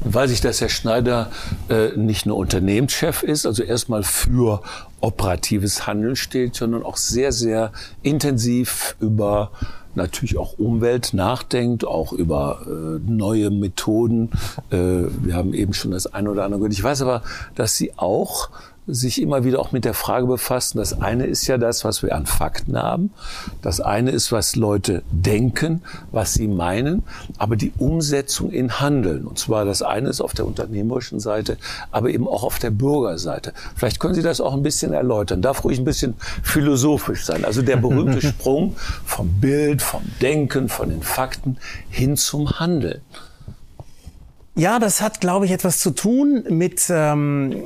Weil 0.03 0.27
sich 0.27 0.41
das 0.41 0.61
Herr 0.61 0.69
Schneider 0.69 1.31
äh, 1.69 1.89
nicht 1.97 2.25
nur 2.25 2.37
Unternehmenschef 2.37 3.23
ist, 3.23 3.45
also 3.45 3.63
erstmal 3.63 4.03
für 4.03 4.61
operatives 5.01 5.87
Handeln 5.87 6.15
steht, 6.15 6.55
sondern 6.55 6.83
auch 6.83 6.97
sehr, 6.97 7.31
sehr 7.31 7.71
intensiv 8.03 8.95
über 8.99 9.51
natürlich 9.95 10.37
auch 10.37 10.57
Umwelt 10.57 11.13
nachdenkt, 11.13 11.83
auch 11.83 12.13
über 12.13 12.61
äh, 12.65 13.11
neue 13.11 13.49
Methoden. 13.49 14.29
Äh, 14.69 14.77
wir 14.77 15.33
haben 15.33 15.53
eben 15.53 15.73
schon 15.73 15.91
das 15.91 16.07
eine 16.07 16.29
oder 16.31 16.45
andere 16.45 16.59
gehört. 16.59 16.73
Ich 16.73 16.83
weiß 16.83 17.01
aber, 17.01 17.23
dass 17.55 17.75
Sie 17.75 17.91
auch 17.97 18.49
sich 18.87 19.21
immer 19.21 19.43
wieder 19.43 19.59
auch 19.59 19.73
mit 19.73 19.83
der 19.85 19.93
Frage 19.93 20.27
befassen. 20.27 20.77
Das 20.77 21.01
eine 21.01 21.25
ist 21.25 21.45
ja 21.47 21.57
das, 21.57 21.83
was 21.83 22.01
wir 22.03 22.15
an 22.15 22.25
Fakten 22.25 22.77
haben. 22.77 23.11
Das 23.61 23.81
eine 23.81 24.11
ist, 24.11 24.31
was 24.31 24.55
Leute 24.55 25.03
denken, 25.11 25.83
was 26.11 26.33
sie 26.33 26.47
meinen. 26.47 27.03
Aber 27.37 27.57
die 27.57 27.73
Umsetzung 27.77 28.49
in 28.49 28.79
Handeln. 28.79 29.25
Und 29.25 29.37
zwar 29.37 29.65
das 29.65 29.81
eine 29.81 30.09
ist 30.09 30.21
auf 30.21 30.33
der 30.33 30.45
unternehmerischen 30.45 31.19
Seite, 31.19 31.57
aber 31.91 32.09
eben 32.09 32.27
auch 32.27 32.43
auf 32.43 32.59
der 32.59 32.71
Bürgerseite. 32.71 33.53
Vielleicht 33.75 33.99
können 33.99 34.15
Sie 34.15 34.23
das 34.23 34.39
auch 34.39 34.53
ein 34.53 34.63
bisschen 34.63 34.93
erläutern. 34.93 35.41
Darf 35.41 35.63
ruhig 35.65 35.79
ein 35.79 35.85
bisschen 35.85 36.15
philosophisch 36.41 37.25
sein. 37.25 37.43
Also 37.43 37.61
der 37.61 37.77
berühmte 37.77 38.21
Sprung 38.25 38.75
vom 39.05 39.27
Bild, 39.41 39.81
vom 39.81 40.01
Denken, 40.21 40.69
von 40.69 40.89
den 40.89 41.03
Fakten 41.03 41.57
hin 41.89 42.15
zum 42.15 42.59
Handeln. 42.59 43.01
Ja, 44.57 44.79
das 44.79 45.01
hat, 45.01 45.21
glaube 45.21 45.45
ich, 45.45 45.51
etwas 45.51 45.77
zu 45.77 45.91
tun 45.91 46.43
mit 46.49 46.87
ähm, 46.89 47.61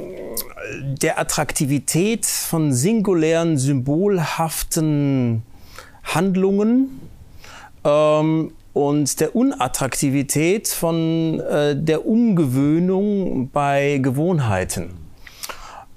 der 1.01 1.19
Attraktivität 1.19 2.25
von 2.25 2.73
singulären, 2.73 3.57
symbolhaften 3.57 5.43
Handlungen 6.03 6.99
ähm, 7.85 8.51
und 8.73 9.21
der 9.21 9.37
Unattraktivität 9.37 10.67
von 10.67 11.39
äh, 11.39 11.77
der 11.77 12.05
Umgewöhnung 12.05 13.49
bei 13.53 13.99
Gewohnheiten. 13.99 14.89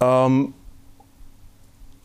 Ähm, 0.00 0.54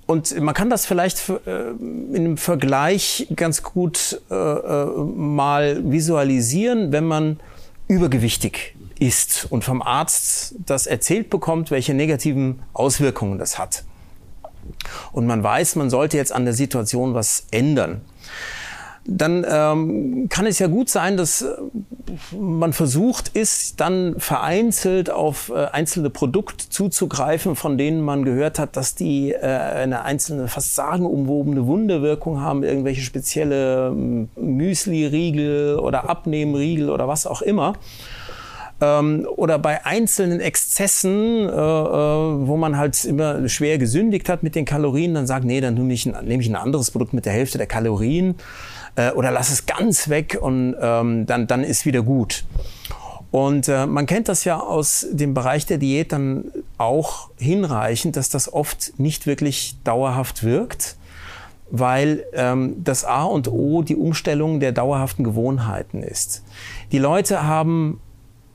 und 0.08 0.42
man 0.42 0.56
kann 0.56 0.72
das 0.72 0.88
vielleicht 0.88 1.30
äh, 1.30 1.70
in 1.70 2.16
einem 2.16 2.38
Vergleich 2.38 3.28
ganz 3.36 3.62
gut 3.62 4.20
äh, 4.32 4.34
äh 4.34 4.86
mal 5.16 5.80
visualisieren, 5.92 6.92
wenn 6.92 7.06
man 7.06 7.40
übergewichtig 7.88 8.76
ist 9.00 9.48
und 9.50 9.64
vom 9.64 9.82
Arzt 9.82 10.56
das 10.66 10.86
erzählt 10.86 11.30
bekommt, 11.30 11.72
welche 11.72 11.94
negativen 11.94 12.62
Auswirkungen 12.74 13.40
das 13.40 13.58
hat. 13.58 13.84
Und 15.12 15.26
man 15.26 15.42
weiß, 15.42 15.76
man 15.76 15.90
sollte 15.90 16.18
jetzt 16.18 16.32
an 16.32 16.46
der 16.46 16.54
Situation 16.54 17.14
was 17.14 17.48
ändern. 17.52 18.02
Dann 19.12 19.44
ähm, 19.50 20.28
kann 20.30 20.46
es 20.46 20.60
ja 20.60 20.68
gut 20.68 20.88
sein, 20.88 21.18
dass 21.18 21.42
äh, 21.42 21.56
man 22.36 22.74
versucht 22.74 23.30
ist, 23.30 23.80
dann 23.80 24.20
vereinzelt 24.20 25.10
auf 25.10 25.50
äh, 25.50 25.66
einzelne 25.66 26.12
Produkte 26.12 26.70
zuzugreifen, 26.70 27.56
von 27.56 27.80
denen 27.80 28.02
man 28.02 28.24
gehört 28.24 28.60
hat, 28.60 28.76
dass 28.76 28.94
die 28.94 29.32
äh, 29.32 29.40
eine 29.40 30.04
einzelne, 30.04 30.48
fast 30.48 30.76
sagenumwobene 30.76 31.66
Wunderwirkung 31.66 32.42
haben, 32.42 32.64
irgendwelche 32.64 33.02
spezielle 33.02 33.88
ähm, 33.88 34.30
Müsli-Riegel 34.36 35.80
oder 35.80 36.08
Abnehmriegel 36.08 36.92
oder 36.92 37.08
was 37.08 37.26
auch 37.26 37.42
immer 37.42 37.74
ähm, 38.82 39.28
oder 39.36 39.60
bei 39.60 39.86
einzelnen 39.86 40.40
Exzessen, 40.40 41.48
äh, 41.48 41.52
äh, 41.52 42.48
wo 42.48 42.58
man 42.58 42.78
halt 42.78 43.04
immer 43.06 43.48
schwer 43.50 43.78
gesündigt 43.78 44.30
hat 44.30 44.44
mit 44.44 44.56
den 44.56 44.66
Kalorien, 44.66 45.14
dann 45.14 45.28
sagt, 45.28 45.46
nee, 45.46 45.62
dann 45.62 45.74
nehme 45.74 45.94
ich, 45.94 46.06
ein, 46.06 46.30
ich 46.30 46.50
ein 46.50 46.56
anderes 46.56 46.92
Produkt 46.92 47.14
mit 47.14 47.26
der 47.26 47.34
Hälfte 47.34 47.58
der 47.58 47.68
Kalorien 47.68 48.36
äh, 48.96 49.12
oder 49.12 49.32
lass 49.32 49.52
es 49.52 49.66
ganz 49.66 50.10
weg 50.10 50.38
und 50.42 50.76
ähm, 50.80 51.26
dann, 51.26 51.48
dann 51.48 51.64
ist 51.64 51.86
wieder 51.86 52.02
gut. 52.02 52.44
Und 53.32 53.68
äh, 53.68 53.86
man 53.86 54.06
kennt 54.06 54.28
das 54.28 54.44
ja 54.44 54.60
aus 54.60 55.06
dem 55.12 55.34
Bereich 55.34 55.66
der 55.66 55.78
Diät 55.78 56.12
dann 56.12 56.46
auch 56.78 57.30
hinreichend, 57.38 58.16
dass 58.16 58.30
das 58.30 58.52
oft 58.52 58.94
nicht 58.98 59.28
wirklich 59.28 59.78
dauerhaft 59.84 60.44
wirkt, 60.44 60.96
weil 61.70 62.26
ähm, 62.34 62.84
das 62.84 63.06
A 63.06 63.26
und 63.26 63.48
O 63.48 63.84
die 63.84 63.96
Umstellung 63.96 64.60
der 64.60 64.72
dauerhaften 64.72 65.24
Gewohnheiten 65.24 66.02
ist. 66.02 66.44
Die 66.92 66.98
Leute 66.98 67.44
haben 67.44 68.02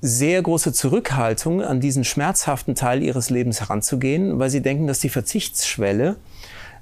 sehr 0.06 0.42
große 0.42 0.74
Zurückhaltung, 0.74 1.62
an 1.62 1.80
diesen 1.80 2.04
schmerzhaften 2.04 2.74
Teil 2.74 3.02
ihres 3.02 3.30
Lebens 3.30 3.62
heranzugehen, 3.62 4.38
weil 4.38 4.50
sie 4.50 4.60
denken, 4.60 4.86
dass 4.86 4.98
die 4.98 5.08
Verzichtsschwelle 5.08 6.16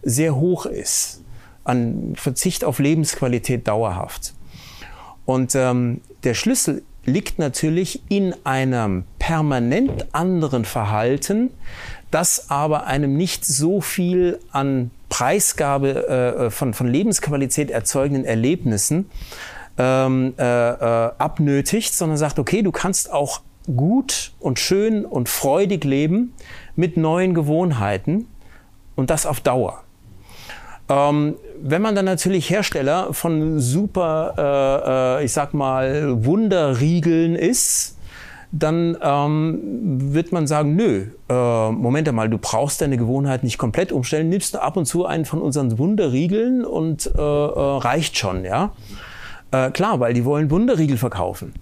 sehr 0.02 0.34
hoch 0.34 0.66
ist. 0.66 1.20
An 1.62 2.14
Verzicht 2.16 2.64
auf 2.64 2.80
Lebensqualität 2.80 3.68
dauerhaft. 3.68 4.34
Und 5.24 5.54
ähm, 5.54 6.00
der 6.24 6.34
Schlüssel 6.34 6.82
liegt 7.04 7.38
natürlich 7.38 8.02
in 8.08 8.34
einem 8.42 9.04
permanent 9.20 10.12
anderen 10.12 10.64
Verhalten, 10.64 11.50
das 12.10 12.50
aber 12.50 12.86
einem 12.88 13.16
nicht 13.16 13.44
so 13.44 13.80
viel 13.80 14.40
an 14.50 14.90
Preisgabe 15.08 16.08
äh, 16.08 16.50
von, 16.50 16.74
von 16.74 16.88
Lebensqualität 16.88 17.70
erzeugenden 17.70 18.24
Erlebnissen 18.24 19.08
ähm, 19.78 20.34
äh, 20.38 20.42
äh, 20.42 21.10
abnötigt, 21.18 21.94
sondern 21.94 22.18
sagt, 22.18 22.38
okay, 22.38 22.62
du 22.62 22.72
kannst 22.72 23.12
auch 23.12 23.40
gut 23.76 24.32
und 24.40 24.58
schön 24.58 25.04
und 25.04 25.28
freudig 25.28 25.84
leben 25.84 26.34
mit 26.76 26.96
neuen 26.96 27.34
Gewohnheiten 27.34 28.26
und 28.96 29.10
das 29.10 29.26
auf 29.26 29.40
Dauer. 29.40 29.82
Ähm, 30.88 31.36
wenn 31.62 31.80
man 31.80 31.94
dann 31.94 32.04
natürlich 32.04 32.50
Hersteller 32.50 33.14
von 33.14 33.60
super, 33.60 34.34
äh, 35.18 35.22
äh, 35.22 35.24
ich 35.24 35.32
sag 35.32 35.54
mal, 35.54 36.24
Wunderriegeln 36.24 37.36
ist, 37.36 37.98
dann 38.50 38.98
ähm, 39.00 40.12
wird 40.12 40.32
man 40.32 40.46
sagen, 40.46 40.76
nö, 40.76 41.06
äh, 41.30 41.70
Moment 41.70 42.06
einmal, 42.08 42.28
du 42.28 42.36
brauchst 42.36 42.82
deine 42.82 42.98
Gewohnheit 42.98 43.44
nicht 43.44 43.56
komplett 43.56 43.92
umstellen, 43.92 44.28
nimmst 44.28 44.54
du 44.54 44.58
ab 44.58 44.76
und 44.76 44.84
zu 44.84 45.06
einen 45.06 45.24
von 45.24 45.40
unseren 45.40 45.78
Wunderriegeln 45.78 46.64
und 46.64 47.06
äh, 47.06 47.18
äh, 47.18 47.22
reicht 47.22 48.18
schon, 48.18 48.44
ja. 48.44 48.72
Äh, 49.52 49.70
klar, 49.70 50.00
weil 50.00 50.14
die 50.14 50.24
wollen 50.24 50.50
Wunderriegel 50.50 50.96
verkaufen. 50.96 51.52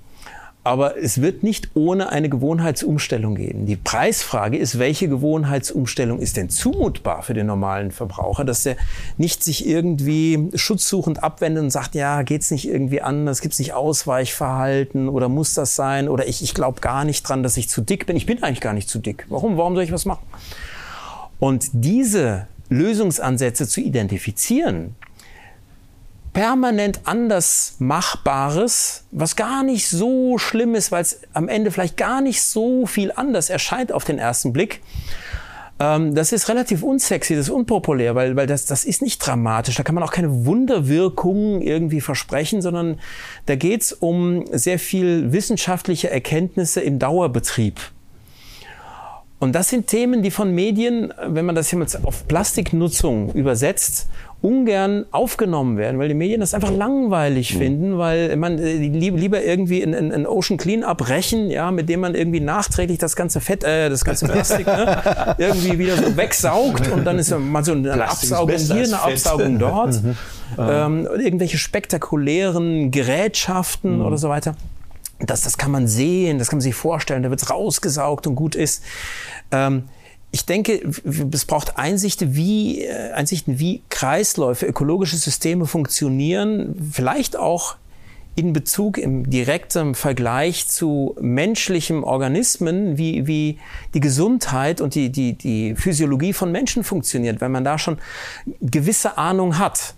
Aber 0.62 0.98
es 0.98 1.22
wird 1.22 1.42
nicht 1.42 1.70
ohne 1.74 2.10
eine 2.10 2.28
Gewohnheitsumstellung 2.28 3.34
gehen. 3.34 3.64
Die 3.64 3.76
Preisfrage 3.76 4.58
ist, 4.58 4.78
welche 4.78 5.08
Gewohnheitsumstellung 5.08 6.18
ist 6.18 6.36
denn 6.36 6.50
zumutbar 6.50 7.22
für 7.22 7.32
den 7.32 7.46
normalen 7.46 7.90
Verbraucher, 7.90 8.44
dass 8.44 8.64
der 8.64 8.76
nicht 9.16 9.42
sich 9.42 9.66
irgendwie 9.66 10.50
schutzsuchend 10.54 11.22
abwendet 11.22 11.64
und 11.64 11.70
sagt, 11.70 11.94
ja, 11.94 12.22
geht's 12.22 12.50
nicht 12.50 12.68
irgendwie 12.68 13.00
anders, 13.00 13.40
gibt's 13.40 13.58
nicht 13.58 13.72
Ausweichverhalten 13.72 15.08
oder 15.08 15.30
muss 15.30 15.54
das 15.54 15.76
sein 15.76 16.10
oder 16.10 16.28
ich, 16.28 16.42
ich 16.42 16.52
glaube 16.52 16.82
gar 16.82 17.06
nicht 17.06 17.22
dran, 17.22 17.42
dass 17.42 17.56
ich 17.56 17.70
zu 17.70 17.80
dick 17.80 18.04
bin. 18.04 18.16
Ich 18.16 18.26
bin 18.26 18.42
eigentlich 18.42 18.60
gar 18.60 18.74
nicht 18.74 18.90
zu 18.90 18.98
dick. 18.98 19.24
Warum? 19.30 19.56
Warum 19.56 19.74
soll 19.74 19.84
ich 19.84 19.92
was 19.92 20.04
machen? 20.04 20.26
Und 21.38 21.70
diese 21.72 22.48
Lösungsansätze 22.68 23.66
zu 23.66 23.80
identifizieren, 23.80 24.94
permanent 26.32 27.00
anders 27.04 27.74
Machbares, 27.78 29.04
was 29.10 29.36
gar 29.36 29.62
nicht 29.62 29.88
so 29.88 30.38
schlimm 30.38 30.74
ist, 30.74 30.92
weil 30.92 31.02
es 31.02 31.20
am 31.32 31.48
Ende 31.48 31.70
vielleicht 31.70 31.96
gar 31.96 32.20
nicht 32.20 32.42
so 32.42 32.86
viel 32.86 33.12
anders 33.14 33.50
erscheint 33.50 33.92
auf 33.92 34.04
den 34.04 34.18
ersten 34.18 34.52
Blick. 34.52 34.80
Ähm, 35.80 36.14
das 36.14 36.32
ist 36.32 36.48
relativ 36.48 36.82
unsexy, 36.82 37.34
das 37.34 37.46
ist 37.46 37.50
unpopulär, 37.50 38.14
weil, 38.14 38.36
weil 38.36 38.46
das, 38.46 38.66
das 38.66 38.84
ist 38.84 39.02
nicht 39.02 39.26
dramatisch. 39.26 39.74
Da 39.76 39.82
kann 39.82 39.94
man 39.94 40.04
auch 40.04 40.12
keine 40.12 40.44
Wunderwirkungen 40.44 41.62
irgendwie 41.62 42.00
versprechen, 42.00 42.62
sondern 42.62 43.00
da 43.46 43.56
geht's 43.56 43.92
um 43.92 44.44
sehr 44.52 44.78
viel 44.78 45.32
wissenschaftliche 45.32 46.10
Erkenntnisse 46.10 46.80
im 46.80 46.98
Dauerbetrieb. 46.98 47.80
Und 49.38 49.54
das 49.54 49.70
sind 49.70 49.86
Themen, 49.86 50.22
die 50.22 50.30
von 50.30 50.54
Medien, 50.54 51.14
wenn 51.26 51.46
man 51.46 51.54
das 51.54 51.70
jetzt 51.70 52.04
auf 52.04 52.28
Plastiknutzung 52.28 53.32
übersetzt 53.32 54.06
ungern 54.42 55.04
aufgenommen 55.10 55.76
werden, 55.76 55.98
weil 55.98 56.08
die 56.08 56.14
Medien 56.14 56.40
das 56.40 56.54
einfach 56.54 56.70
langweilig 56.70 57.54
mhm. 57.54 57.58
finden, 57.58 57.98
weil 57.98 58.34
man 58.36 58.58
äh, 58.58 58.74
lieber 58.76 59.42
irgendwie 59.42 59.82
ein, 59.82 59.94
ein 59.94 60.26
Ocean 60.26 60.56
Cleanup 60.56 61.08
rächen, 61.10 61.50
ja, 61.50 61.70
mit 61.70 61.90
dem 61.90 62.00
man 62.00 62.14
irgendwie 62.14 62.40
nachträglich 62.40 62.98
das 62.98 63.16
ganze 63.16 63.40
Fett, 63.40 63.64
äh, 63.64 63.90
das 63.90 64.02
ganze 64.02 64.26
Plastik 64.26 64.66
ne, 64.66 65.34
irgendwie 65.38 65.78
wieder 65.78 65.96
so 65.96 66.16
wegsaugt 66.16 66.90
und 66.90 67.04
dann 67.04 67.18
ist 67.18 67.36
mal 67.38 67.62
so 67.64 67.72
eine 67.72 67.92
Plastik 67.92 68.32
Absaugung 68.32 68.56
hier, 68.56 68.84
eine 68.84 69.02
Absaugung 69.02 69.58
dort, 69.58 70.02
mhm. 70.02 70.16
ähm, 70.58 71.08
irgendwelche 71.18 71.58
spektakulären 71.58 72.90
Gerätschaften 72.90 73.98
mhm. 73.98 74.06
oder 74.06 74.16
so 74.16 74.30
weiter. 74.30 74.54
Das, 75.18 75.42
das 75.42 75.58
kann 75.58 75.70
man 75.70 75.86
sehen, 75.86 76.38
das 76.38 76.48
kann 76.48 76.56
man 76.56 76.62
sich 76.62 76.74
vorstellen, 76.74 77.22
da 77.22 77.28
wird's 77.28 77.50
rausgesaugt 77.50 78.26
und 78.26 78.36
gut 78.36 78.54
ist. 78.54 78.82
Ähm, 79.50 79.84
ich 80.32 80.46
denke, 80.46 80.80
es 81.32 81.44
braucht 81.44 81.76
Einsichten, 81.76 82.34
wie, 82.36 82.82
äh, 82.82 83.12
Einsichten, 83.12 83.58
wie 83.58 83.82
Kreisläufe, 83.88 84.66
ökologische 84.66 85.16
Systeme 85.16 85.66
funktionieren, 85.66 86.76
vielleicht 86.92 87.36
auch 87.36 87.76
in 88.36 88.52
Bezug 88.52 88.96
im 88.96 89.28
direkten 89.28 89.94
Vergleich 89.94 90.68
zu 90.68 91.16
menschlichen 91.20 92.04
Organismen, 92.04 92.96
wie, 92.96 93.26
wie 93.26 93.58
die 93.92 94.00
Gesundheit 94.00 94.80
und 94.80 94.94
die, 94.94 95.10
die, 95.10 95.32
die 95.32 95.74
Physiologie 95.74 96.32
von 96.32 96.52
Menschen 96.52 96.84
funktioniert, 96.84 97.40
wenn 97.40 97.50
man 97.50 97.64
da 97.64 97.76
schon 97.76 97.98
gewisse 98.60 99.18
Ahnung 99.18 99.58
hat. 99.58 99.94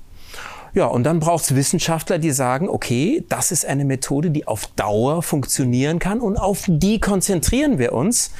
Ja, 0.74 0.86
und 0.86 1.04
dann 1.04 1.20
braucht 1.20 1.44
es 1.44 1.54
Wissenschaftler, 1.54 2.18
die 2.18 2.30
sagen, 2.30 2.70
okay, 2.70 3.24
das 3.28 3.52
ist 3.52 3.66
eine 3.66 3.84
Methode, 3.84 4.30
die 4.30 4.48
auf 4.48 4.66
Dauer 4.68 5.22
funktionieren 5.22 5.98
kann 5.98 6.18
und 6.20 6.38
auf 6.38 6.64
die 6.66 6.98
konzentrieren 6.98 7.78
wir 7.78 7.92
uns. 7.92 8.30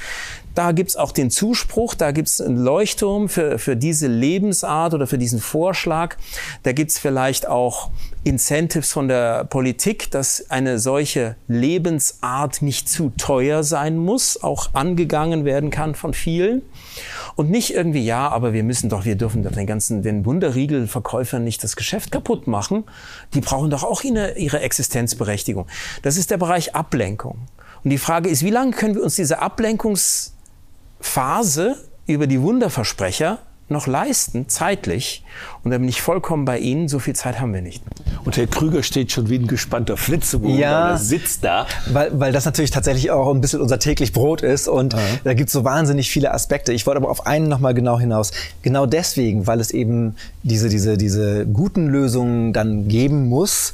Da 0.55 0.71
gibt's 0.71 0.95
auch 0.95 1.11
den 1.11 1.31
Zuspruch, 1.31 1.95
da 1.95 2.11
gibt's 2.11 2.39
einen 2.39 2.57
Leuchtturm 2.57 3.27
für, 3.27 3.57
für 3.57 3.75
diese 3.75 4.07
Lebensart 4.07 4.93
oder 4.93 5.07
für 5.07 5.17
diesen 5.17 5.39
Vorschlag. 5.39 6.15
Da 6.61 6.73
gibt's 6.73 6.99
vielleicht 6.99 7.47
auch 7.47 7.89
Incentives 8.23 8.93
von 8.93 9.07
der 9.07 9.45
Politik, 9.45 10.11
dass 10.11 10.49
eine 10.49 10.79
solche 10.79 11.35
Lebensart 11.47 12.61
nicht 12.61 12.87
zu 12.87 13.11
teuer 13.17 13.63
sein 13.63 13.97
muss, 13.97 14.41
auch 14.41 14.69
angegangen 14.73 15.43
werden 15.43 15.71
kann 15.71 15.95
von 15.95 16.13
vielen. 16.13 16.61
Und 17.35 17.49
nicht 17.49 17.73
irgendwie, 17.73 18.05
ja, 18.05 18.29
aber 18.29 18.53
wir 18.53 18.63
müssen 18.63 18.89
doch, 18.89 19.05
wir 19.05 19.15
dürfen 19.15 19.43
doch 19.43 19.51
den 19.51 19.65
ganzen, 19.65 20.03
den 20.03 20.25
Wunderriegelverkäufern 20.25 21.43
nicht 21.43 21.63
das 21.63 21.75
Geschäft 21.75 22.11
kaputt 22.11 22.47
machen. 22.47 22.83
Die 23.33 23.41
brauchen 23.41 23.71
doch 23.71 23.83
auch 23.83 24.03
ihre, 24.03 24.37
ihre 24.37 24.59
Existenzberechtigung. 24.59 25.65
Das 26.03 26.15
ist 26.15 26.31
der 26.31 26.37
Bereich 26.37 26.75
Ablenkung. 26.75 27.39
Und 27.83 27.89
die 27.89 27.97
Frage 27.97 28.29
ist, 28.29 28.43
wie 28.43 28.51
lange 28.51 28.71
können 28.71 28.95
wir 28.95 29.03
uns 29.03 29.15
diese 29.15 29.41
Ablenkungs 29.41 30.32
Phase 31.03 31.75
über 32.07 32.27
die 32.27 32.41
Wunderversprecher 32.41 33.39
noch 33.69 33.87
leisten, 33.87 34.47
zeitlich. 34.47 35.23
Und 35.63 35.71
da 35.71 35.77
bin 35.77 35.87
ich 35.87 36.01
vollkommen 36.01 36.45
bei 36.45 36.59
Ihnen, 36.59 36.87
so 36.87 36.99
viel 36.99 37.15
Zeit 37.15 37.39
haben 37.39 37.53
wir 37.53 37.61
nicht. 37.61 37.83
Und 38.23 38.37
Herr 38.37 38.47
Krüger 38.47 38.83
steht 38.83 39.11
schon 39.11 39.29
wie 39.29 39.35
ein 39.35 39.47
gespannter 39.47 39.97
Flitzebogen 39.97 40.57
ja, 40.57 40.89
da, 40.89 40.97
sitzt 40.97 41.43
da. 41.43 41.65
Weil, 41.91 42.17
weil 42.19 42.31
das 42.31 42.45
natürlich 42.45 42.71
tatsächlich 42.71 43.11
auch 43.11 43.33
ein 43.33 43.41
bisschen 43.41 43.61
unser 43.61 43.79
täglich 43.79 44.13
Brot 44.13 44.41
ist 44.41 44.67
und 44.67 44.93
ja. 44.93 44.99
da 45.23 45.33
gibt 45.33 45.47
es 45.47 45.53
so 45.53 45.63
wahnsinnig 45.63 46.09
viele 46.09 46.33
Aspekte. 46.33 46.71
Ich 46.73 46.85
wollte 46.85 47.01
aber 47.01 47.09
auf 47.09 47.25
einen 47.25 47.47
nochmal 47.47 47.73
genau 47.73 47.99
hinaus. 47.99 48.31
Genau 48.61 48.85
deswegen, 48.85 49.47
weil 49.47 49.59
es 49.59 49.71
eben 49.71 50.15
diese, 50.43 50.69
diese, 50.69 50.97
diese 50.97 51.45
guten 51.45 51.87
Lösungen 51.87 52.53
dann 52.53 52.87
geben 52.87 53.27
muss, 53.27 53.73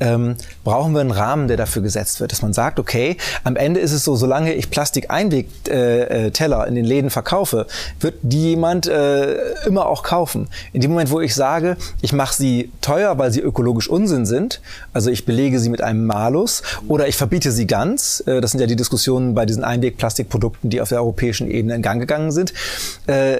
ähm, 0.00 0.36
brauchen 0.64 0.92
wir 0.94 1.00
einen 1.00 1.10
Rahmen, 1.10 1.46
der 1.48 1.56
dafür 1.56 1.82
gesetzt 1.82 2.20
wird, 2.20 2.32
dass 2.32 2.42
man 2.42 2.52
sagt, 2.52 2.78
okay, 2.80 3.16
am 3.44 3.56
Ende 3.56 3.80
ist 3.80 3.92
es 3.92 4.04
so, 4.04 4.16
solange 4.16 4.54
ich 4.54 4.70
Plastik-Einwegteller 4.70 6.64
äh, 6.64 6.68
in 6.68 6.74
den 6.74 6.84
Läden 6.84 7.10
verkaufe, 7.10 7.66
wird 8.00 8.14
die 8.22 8.50
jemand 8.50 8.86
äh, 8.86 9.36
immer 9.66 9.86
auch 9.86 10.02
kaufen. 10.02 10.48
In 10.72 10.80
dem 10.80 10.90
Moment, 10.90 11.10
wo 11.10 11.20
ich 11.20 11.34
sage, 11.34 11.76
ich 12.00 12.12
mache 12.12 12.34
sie 12.34 12.72
teuer, 12.80 13.18
weil 13.18 13.30
sie 13.30 13.40
ökologisch 13.40 13.88
Unsinn 13.88 14.26
sind, 14.26 14.60
also 14.92 15.10
ich 15.10 15.26
belege 15.26 15.60
sie 15.60 15.68
mit 15.68 15.82
einem 15.82 16.06
Malus 16.06 16.62
oder 16.88 17.06
ich 17.06 17.16
verbiete 17.16 17.52
sie 17.52 17.66
ganz, 17.66 18.22
äh, 18.26 18.40
das 18.40 18.52
sind 18.52 18.60
ja 18.60 18.66
die 18.66 18.76
Diskussionen 18.76 19.34
bei 19.34 19.44
diesen 19.46 19.64
Einwegplastikprodukten, 19.64 20.70
die 20.70 20.80
auf 20.80 20.88
der 20.88 20.98
europäischen 20.98 21.50
Ebene 21.50 21.74
in 21.74 21.82
Gang 21.82 22.00
gegangen 22.00 22.32
sind, 22.32 22.54
äh, 23.06 23.38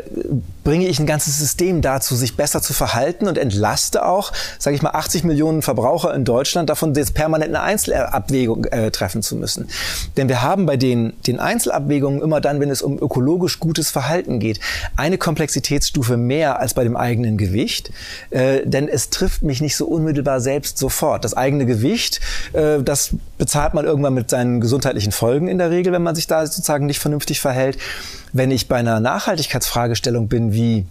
bringe 0.62 0.86
ich 0.86 0.98
ein 0.98 1.06
ganzes 1.06 1.38
System 1.38 1.80
dazu, 1.80 2.14
sich 2.14 2.36
besser 2.36 2.60
zu 2.60 2.74
verhalten 2.74 3.26
und 3.28 3.38
entlaste 3.38 4.04
auch, 4.04 4.32
sage 4.58 4.76
ich 4.76 4.82
mal, 4.82 4.90
80 4.90 5.24
Millionen 5.24 5.62
Verbraucher 5.62 6.14
in 6.14 6.24
Deutschland 6.24 6.49
davon, 6.54 6.94
jetzt 6.94 7.14
permanent 7.14 7.54
eine 7.54 7.62
Einzelabwägung 7.62 8.64
äh, 8.66 8.90
treffen 8.90 9.22
zu 9.22 9.36
müssen. 9.36 9.68
Denn 10.16 10.28
wir 10.28 10.42
haben 10.42 10.66
bei 10.66 10.76
den, 10.76 11.12
den 11.26 11.38
Einzelabwägungen 11.38 12.20
immer 12.20 12.40
dann, 12.40 12.60
wenn 12.60 12.70
es 12.70 12.82
um 12.82 12.98
ökologisch 12.98 13.60
gutes 13.60 13.90
Verhalten 13.90 14.38
geht, 14.38 14.60
eine 14.96 15.18
Komplexitätsstufe 15.18 16.16
mehr 16.16 16.60
als 16.60 16.74
bei 16.74 16.84
dem 16.84 16.96
eigenen 16.96 17.38
Gewicht, 17.38 17.90
äh, 18.30 18.60
denn 18.64 18.88
es 18.88 19.10
trifft 19.10 19.42
mich 19.42 19.60
nicht 19.60 19.76
so 19.76 19.86
unmittelbar 19.86 20.40
selbst 20.40 20.78
sofort. 20.78 21.24
Das 21.24 21.34
eigene 21.34 21.66
Gewicht, 21.66 22.20
äh, 22.52 22.82
das 22.82 23.10
bezahlt 23.38 23.74
man 23.74 23.84
irgendwann 23.84 24.14
mit 24.14 24.30
seinen 24.30 24.60
gesundheitlichen 24.60 25.12
Folgen 25.12 25.48
in 25.48 25.58
der 25.58 25.70
Regel, 25.70 25.92
wenn 25.92 26.02
man 26.02 26.14
sich 26.14 26.26
da 26.26 26.44
sozusagen 26.46 26.86
nicht 26.86 27.00
vernünftig 27.00 27.40
verhält. 27.40 27.78
Wenn 28.32 28.50
ich 28.50 28.68
bei 28.68 28.76
einer 28.76 29.00
Nachhaltigkeitsfragestellung 29.00 30.28
bin, 30.28 30.52
wie 30.52 30.86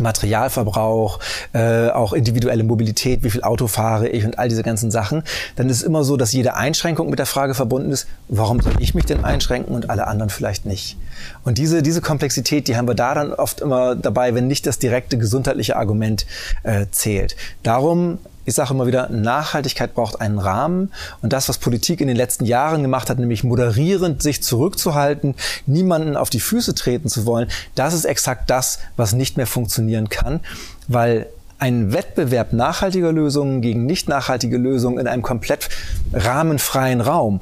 Materialverbrauch, 0.00 1.20
äh, 1.52 1.88
auch 1.88 2.12
individuelle 2.12 2.64
Mobilität, 2.64 3.22
wie 3.22 3.30
viel 3.30 3.42
Auto 3.42 3.66
fahre 3.66 4.08
ich 4.08 4.24
und 4.24 4.38
all 4.38 4.48
diese 4.48 4.62
ganzen 4.62 4.90
Sachen, 4.90 5.22
dann 5.56 5.68
ist 5.68 5.78
es 5.78 5.82
immer 5.82 6.04
so, 6.04 6.16
dass 6.16 6.32
jede 6.32 6.54
Einschränkung 6.54 7.10
mit 7.10 7.18
der 7.18 7.26
Frage 7.26 7.54
verbunden 7.54 7.90
ist, 7.92 8.06
warum 8.28 8.60
soll 8.60 8.74
ich 8.78 8.94
mich 8.94 9.04
denn 9.04 9.24
einschränken 9.24 9.74
und 9.74 9.90
alle 9.90 10.06
anderen 10.06 10.30
vielleicht 10.30 10.66
nicht? 10.66 10.96
Und 11.44 11.58
diese, 11.58 11.82
diese 11.82 12.00
Komplexität, 12.00 12.68
die 12.68 12.76
haben 12.76 12.88
wir 12.88 12.94
da 12.94 13.14
dann 13.14 13.32
oft 13.32 13.60
immer 13.60 13.94
dabei, 13.94 14.34
wenn 14.34 14.46
nicht 14.46 14.66
das 14.66 14.78
direkte 14.78 15.18
gesundheitliche 15.18 15.76
Argument 15.76 16.26
äh, 16.62 16.86
zählt. 16.90 17.36
Darum 17.62 18.18
ich 18.44 18.54
sage 18.54 18.74
immer 18.74 18.86
wieder, 18.86 19.08
Nachhaltigkeit 19.08 19.94
braucht 19.94 20.20
einen 20.20 20.38
Rahmen. 20.38 20.92
Und 21.22 21.32
das, 21.32 21.48
was 21.48 21.58
Politik 21.58 22.00
in 22.00 22.08
den 22.08 22.16
letzten 22.16 22.44
Jahren 22.44 22.82
gemacht 22.82 23.10
hat, 23.10 23.18
nämlich 23.18 23.44
moderierend 23.44 24.22
sich 24.22 24.42
zurückzuhalten, 24.42 25.34
niemanden 25.66 26.16
auf 26.16 26.30
die 26.30 26.40
Füße 26.40 26.74
treten 26.74 27.08
zu 27.08 27.26
wollen, 27.26 27.48
das 27.74 27.94
ist 27.94 28.04
exakt 28.04 28.50
das, 28.50 28.78
was 28.96 29.12
nicht 29.12 29.36
mehr 29.36 29.46
funktionieren 29.46 30.08
kann, 30.08 30.40
weil 30.88 31.26
ein 31.58 31.92
Wettbewerb 31.92 32.52
nachhaltiger 32.52 33.12
Lösungen 33.12 33.62
gegen 33.62 33.86
nicht 33.86 34.08
nachhaltige 34.08 34.58
Lösungen 34.58 34.98
in 34.98 35.06
einem 35.06 35.22
komplett 35.22 35.70
rahmenfreien 36.12 37.00
Raum, 37.00 37.40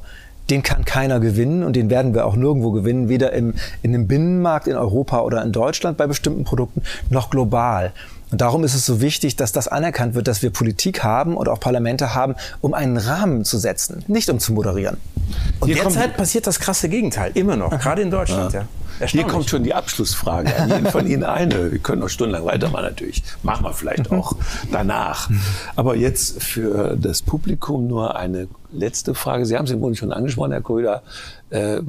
den 0.50 0.62
kann 0.62 0.84
keiner 0.84 1.20
gewinnen 1.20 1.62
und 1.62 1.76
den 1.76 1.88
werden 1.88 2.14
wir 2.14 2.26
auch 2.26 2.36
nirgendwo 2.36 2.72
gewinnen, 2.72 3.08
weder 3.08 3.32
im, 3.32 3.54
in 3.82 3.92
dem 3.92 4.06
Binnenmarkt 4.06 4.66
in 4.66 4.76
Europa 4.76 5.20
oder 5.20 5.42
in 5.42 5.52
Deutschland 5.52 5.96
bei 5.96 6.06
bestimmten 6.06 6.44
Produkten, 6.44 6.82
noch 7.10 7.30
global. 7.30 7.92
Und 8.32 8.40
darum 8.40 8.64
ist 8.64 8.74
es 8.74 8.86
so 8.86 9.02
wichtig, 9.02 9.36
dass 9.36 9.52
das 9.52 9.68
anerkannt 9.68 10.14
wird, 10.14 10.26
dass 10.26 10.42
wir 10.42 10.50
Politik 10.50 11.04
haben 11.04 11.36
und 11.36 11.48
auch 11.48 11.60
Parlamente 11.60 12.14
haben, 12.14 12.34
um 12.62 12.72
einen 12.72 12.96
Rahmen 12.96 13.44
zu 13.44 13.58
setzen, 13.58 14.02
nicht 14.08 14.30
um 14.30 14.40
zu 14.40 14.54
moderieren. 14.54 14.96
Und 15.60 15.68
Hier 15.68 15.76
derzeit 15.76 16.16
passiert 16.16 16.46
das 16.46 16.58
krasse 16.58 16.88
Gegenteil, 16.88 17.32
immer 17.34 17.56
noch, 17.56 17.78
gerade 17.78 18.00
in 18.00 18.10
Deutschland. 18.10 18.54
Ja. 18.54 18.60
Ja. 18.60 18.66
Hier 19.06 19.24
kommt 19.24 19.48
schon 19.48 19.64
die 19.64 19.74
Abschlussfrage 19.74 20.54
an 20.56 20.68
jeden 20.68 20.86
von 20.86 21.06
Ihnen 21.06 21.24
eine. 21.24 21.72
Wir 21.72 21.78
können 21.78 22.00
noch 22.00 22.08
stundenlang 22.08 22.44
weitermachen 22.44 22.84
natürlich. 22.84 23.22
Machen 23.42 23.64
wir 23.64 23.72
vielleicht 23.72 24.10
auch 24.10 24.36
danach. 24.70 25.30
Aber 25.76 25.96
jetzt 25.96 26.42
für 26.42 26.96
das 26.96 27.22
Publikum 27.22 27.86
nur 27.86 28.16
eine 28.16 28.48
letzte 28.72 29.14
Frage. 29.14 29.46
Sie 29.46 29.56
haben 29.56 29.64
es 29.64 29.70
im 29.70 29.80
Grunde 29.80 29.96
schon 29.96 30.12
angesprochen, 30.12 30.52
Herr 30.52 30.62
Kröder. 30.62 31.02
Äh, 31.50 31.82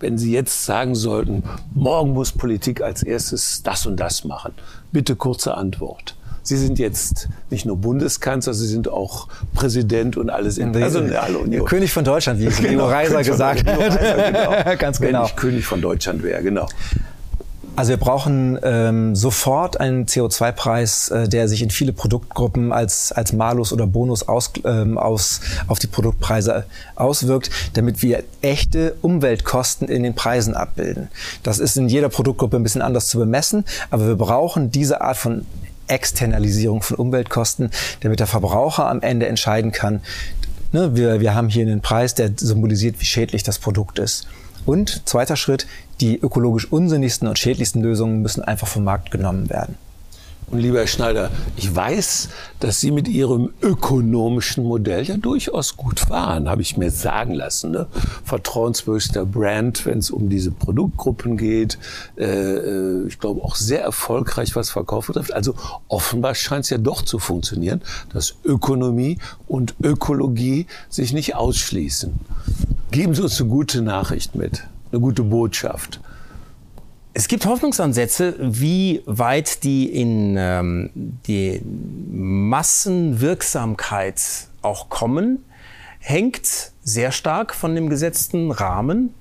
wenn 0.00 0.18
Sie 0.18 0.32
jetzt 0.32 0.64
sagen 0.64 0.94
sollten, 0.94 1.44
morgen 1.74 2.12
muss 2.12 2.32
Politik 2.32 2.82
als 2.82 3.02
erstes 3.02 3.62
das 3.62 3.86
und 3.86 3.96
das 3.98 4.24
machen, 4.24 4.52
bitte 4.90 5.16
kurze 5.16 5.56
Antwort. 5.56 6.16
Sie 6.42 6.56
sind 6.56 6.78
jetzt 6.78 7.28
nicht 7.50 7.66
nur 7.66 7.76
Bundeskanzler, 7.76 8.54
Sie 8.54 8.66
sind 8.66 8.88
auch 8.88 9.28
Präsident 9.54 10.16
und 10.16 10.30
alles 10.30 10.58
in 10.58 10.72
der 10.72 10.88
Union. 11.40 11.66
König 11.66 11.92
von 11.92 12.04
Deutschland, 12.04 12.40
wie 12.40 12.46
genau, 12.62 12.68
Leo 12.68 12.86
Reiser 12.86 13.22
gesagt 13.22 13.66
hat. 13.66 13.78
Genau. 13.78 14.76
Ganz 14.78 15.00
genau. 15.00 15.20
Wenn 15.20 15.26
ich 15.26 15.36
König 15.36 15.66
von 15.66 15.80
Deutschland 15.80 16.22
wäre, 16.22 16.42
genau. 16.42 16.66
Also 17.74 17.88
wir 17.90 17.96
brauchen 17.96 18.58
ähm, 18.62 19.16
sofort 19.16 19.80
einen 19.80 20.04
CO2-Preis, 20.04 21.08
äh, 21.08 21.28
der 21.28 21.48
sich 21.48 21.62
in 21.62 21.70
viele 21.70 21.94
Produktgruppen 21.94 22.70
als, 22.70 23.12
als 23.12 23.32
Malus 23.32 23.72
oder 23.72 23.86
Bonus 23.86 24.28
aus, 24.28 24.52
ähm, 24.64 24.98
aus, 24.98 25.40
auf 25.68 25.78
die 25.78 25.86
Produktpreise 25.86 26.64
auswirkt, 26.96 27.50
damit 27.72 28.02
wir 28.02 28.24
echte 28.42 28.94
Umweltkosten 29.00 29.88
in 29.88 30.02
den 30.02 30.14
Preisen 30.14 30.54
abbilden. 30.54 31.08
Das 31.42 31.58
ist 31.58 31.78
in 31.78 31.88
jeder 31.88 32.10
Produktgruppe 32.10 32.56
ein 32.56 32.62
bisschen 32.62 32.82
anders 32.82 33.08
zu 33.08 33.18
bemessen, 33.18 33.64
aber 33.90 34.06
wir 34.06 34.16
brauchen 34.16 34.70
diese 34.70 35.00
Art 35.00 35.16
von 35.16 35.46
Externalisierung 35.86 36.82
von 36.82 36.96
Umweltkosten, 36.96 37.70
damit 38.00 38.20
der 38.20 38.26
Verbraucher 38.26 38.88
am 38.88 39.02
Ende 39.02 39.26
entscheiden 39.26 39.72
kann, 39.72 40.00
ne, 40.72 40.96
wir, 40.96 41.20
wir 41.20 41.34
haben 41.34 41.48
hier 41.48 41.62
einen 41.62 41.80
Preis, 41.80 42.14
der 42.14 42.32
symbolisiert, 42.36 43.00
wie 43.00 43.04
schädlich 43.04 43.42
das 43.42 43.58
Produkt 43.58 43.98
ist. 43.98 44.26
Und 44.64 45.08
zweiter 45.08 45.36
Schritt, 45.36 45.66
die 46.00 46.18
ökologisch 46.18 46.70
unsinnigsten 46.70 47.28
und 47.28 47.38
schädlichsten 47.38 47.82
Lösungen 47.82 48.22
müssen 48.22 48.42
einfach 48.42 48.68
vom 48.68 48.84
Markt 48.84 49.10
genommen 49.10 49.50
werden. 49.50 49.76
Und 50.52 50.58
lieber 50.58 50.80
Herr 50.80 50.86
Schneider, 50.86 51.30
ich 51.56 51.74
weiß, 51.74 52.28
dass 52.60 52.78
Sie 52.78 52.90
mit 52.90 53.08
Ihrem 53.08 53.54
ökonomischen 53.62 54.64
Modell 54.64 55.02
ja 55.02 55.16
durchaus 55.16 55.78
gut 55.78 55.98
fahren, 55.98 56.46
habe 56.50 56.60
ich 56.60 56.76
mir 56.76 56.90
sagen 56.90 57.32
lassen. 57.32 57.70
Ne? 57.70 57.86
Vertrauenswürdigster 58.24 59.24
Brand, 59.24 59.86
wenn 59.86 60.00
es 60.00 60.10
um 60.10 60.28
diese 60.28 60.50
Produktgruppen 60.50 61.38
geht. 61.38 61.78
Äh, 62.18 62.26
äh 62.26 63.06
ich 63.06 63.18
glaube 63.18 63.42
auch 63.42 63.56
sehr 63.56 63.80
erfolgreich, 63.80 64.54
was 64.54 64.68
Verkauf 64.68 65.06
betrifft. 65.06 65.32
Also 65.32 65.54
offenbar 65.88 66.34
scheint 66.34 66.64
es 66.64 66.70
ja 66.70 66.76
doch 66.76 67.00
zu 67.00 67.18
funktionieren, 67.18 67.80
dass 68.12 68.34
Ökonomie 68.44 69.16
und 69.48 69.74
Ökologie 69.82 70.66
sich 70.90 71.14
nicht 71.14 71.34
ausschließen. 71.34 72.12
Geben 72.90 73.14
Sie 73.14 73.22
uns 73.22 73.40
eine 73.40 73.48
gute 73.48 73.80
Nachricht 73.80 74.34
mit, 74.34 74.64
eine 74.90 75.00
gute 75.00 75.22
Botschaft. 75.22 75.98
Es 77.14 77.28
gibt 77.28 77.44
Hoffnungsansätze, 77.44 78.36
wie 78.38 79.02
weit 79.04 79.64
die 79.64 79.84
in 79.84 80.34
ähm, 80.38 80.88
die 81.26 81.60
Massenwirksamkeit 82.10 84.18
auch 84.62 84.88
kommen, 84.88 85.44
hängt 85.98 86.72
sehr 86.82 87.12
stark 87.12 87.54
von 87.54 87.74
dem 87.74 87.90
gesetzten 87.90 88.50
Rahmen 88.50 89.12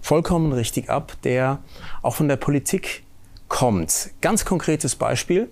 vollkommen 0.00 0.52
richtig 0.52 0.90
ab, 0.90 1.16
der 1.24 1.58
auch 2.02 2.14
von 2.14 2.28
der 2.28 2.36
Politik 2.36 3.02
kommt. 3.48 4.10
Ganz 4.20 4.44
konkretes 4.44 4.94
Beispiel. 4.94 5.48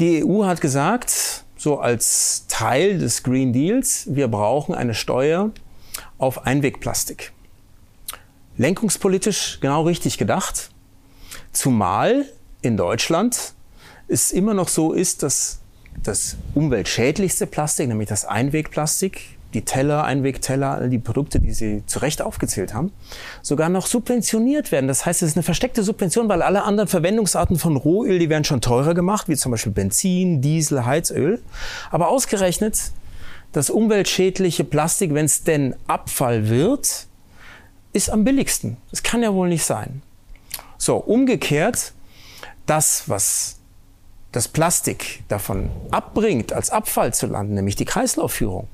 Die 0.00 0.24
EU 0.24 0.46
hat 0.46 0.60
gesagt, 0.60 1.44
so 1.56 1.78
als 1.78 2.46
Teil 2.48 2.98
des 2.98 3.22
Green 3.22 3.52
Deals, 3.52 4.08
wir 4.10 4.26
brauchen 4.26 4.74
eine 4.74 4.94
Steuer 4.94 5.52
auf 6.18 6.44
Einwegplastik. 6.44 7.30
Lenkungspolitisch 8.56 9.58
genau 9.60 9.82
richtig 9.82 10.18
gedacht, 10.18 10.72
zumal 11.52 12.24
in 12.62 12.76
Deutschland 12.76 13.54
es 14.08 14.32
immer 14.32 14.54
noch 14.54 14.68
so 14.68 14.92
ist, 14.92 15.22
dass 15.22 15.60
das 16.02 16.36
umweltschädlichste 16.54 17.46
Plastik, 17.46 17.88
nämlich 17.88 18.08
das 18.08 18.24
Einwegplastik, 18.24 19.38
die 19.54 19.62
Teller, 19.62 20.04
Einwegteller, 20.04 20.72
all 20.72 20.90
die 20.90 20.98
Produkte, 20.98 21.40
die 21.40 21.52
Sie 21.52 21.82
zu 21.86 22.00
Recht 22.00 22.20
aufgezählt 22.20 22.74
haben, 22.74 22.92
sogar 23.42 23.68
noch 23.68 23.86
subventioniert 23.86 24.72
werden. 24.72 24.88
Das 24.88 25.06
heißt, 25.06 25.22
es 25.22 25.30
ist 25.30 25.36
eine 25.36 25.42
versteckte 25.42 25.82
Subvention, 25.82 26.28
weil 26.28 26.42
alle 26.42 26.64
anderen 26.64 26.88
Verwendungsarten 26.88 27.58
von 27.58 27.76
Rohöl, 27.76 28.18
die 28.18 28.28
werden 28.28 28.44
schon 28.44 28.60
teurer 28.60 28.94
gemacht, 28.94 29.28
wie 29.28 29.36
zum 29.36 29.52
Beispiel 29.52 29.72
Benzin, 29.72 30.42
Diesel, 30.42 30.84
Heizöl. 30.84 31.42
Aber 31.90 32.08
ausgerechnet 32.08 32.92
das 33.52 33.70
umweltschädliche 33.70 34.64
Plastik, 34.64 35.14
wenn 35.14 35.24
es 35.24 35.44
denn 35.44 35.74
Abfall 35.86 36.50
wird, 36.50 37.06
ist 37.94 38.10
am 38.10 38.24
billigsten. 38.24 38.76
Das 38.90 39.02
kann 39.02 39.22
ja 39.22 39.32
wohl 39.32 39.48
nicht 39.48 39.64
sein. 39.64 40.02
So, 40.78 40.96
umgekehrt, 40.96 41.92
das, 42.66 43.08
was 43.08 43.56
das 44.32 44.48
Plastik 44.48 45.24
davon 45.28 45.70
abbringt, 45.90 46.52
als 46.52 46.70
Abfall 46.70 47.12
zu 47.12 47.26
landen, 47.26 47.54
nämlich 47.54 47.76
die 47.76 47.84
Kreislaufführung, 47.84 48.68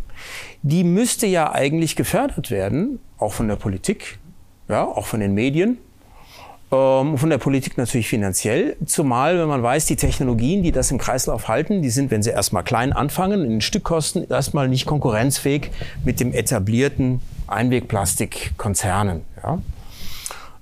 die 0.62 0.84
müsste 0.84 1.26
ja 1.26 1.52
eigentlich 1.52 1.96
gefördert 1.96 2.50
werden, 2.50 3.00
auch 3.18 3.32
von 3.32 3.48
der 3.48 3.56
Politik, 3.56 4.18
ja, 4.68 4.84
auch 4.84 5.06
von 5.06 5.20
den 5.20 5.34
Medien, 5.34 5.78
ähm, 6.72 7.18
von 7.18 7.30
der 7.30 7.38
Politik 7.38 7.78
natürlich 7.78 8.08
finanziell, 8.08 8.76
zumal 8.84 9.38
wenn 9.38 9.48
man 9.48 9.62
weiß, 9.62 9.86
die 9.86 9.96
Technologien, 9.96 10.62
die 10.62 10.72
das 10.72 10.90
im 10.90 10.98
Kreislauf 10.98 11.48
halten, 11.48 11.82
die 11.82 11.90
sind, 11.90 12.10
wenn 12.10 12.22
sie 12.22 12.30
erstmal 12.30 12.64
klein 12.64 12.92
anfangen, 12.92 13.44
in 13.44 13.60
Stückkosten 13.60 14.28
erstmal 14.28 14.68
nicht 14.68 14.86
konkurrenzfähig 14.86 15.70
mit 16.04 16.20
dem 16.20 16.32
etablierten 16.32 17.20
Einwegplastikkonzernen. 17.46 19.22
Ja. 19.42 19.58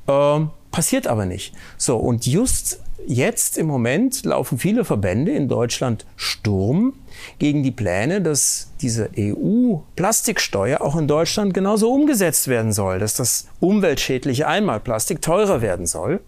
Ähm, 0.09 0.51
passiert 0.73 1.07
aber 1.07 1.27
nicht. 1.27 1.55
So, 1.77 1.97
und 1.97 2.27
just 2.27 2.81
jetzt 3.07 3.59
im 3.59 3.67
Moment 3.67 4.25
laufen 4.25 4.59
viele 4.59 4.85
Verbände 4.85 5.33
in 5.33 5.49
Deutschland 5.49 6.07
Sturm 6.17 6.95
gegen 7.39 7.63
die 7.63 7.71
Pläne, 7.71 8.21
dass 8.21 8.71
diese 8.81 9.11
EU-Plastiksteuer 9.17 10.81
auch 10.81 10.97
in 10.97 11.09
Deutschland 11.09 11.55
genauso 11.55 11.93
umgesetzt 11.93 12.49
werden 12.49 12.73
soll, 12.73 12.99
dass 12.99 13.15
das 13.15 13.47
umweltschädliche 13.61 14.47
Einmalplastik 14.47 15.23
teurer 15.23 15.61
werden 15.63 15.87
soll. 15.87 16.21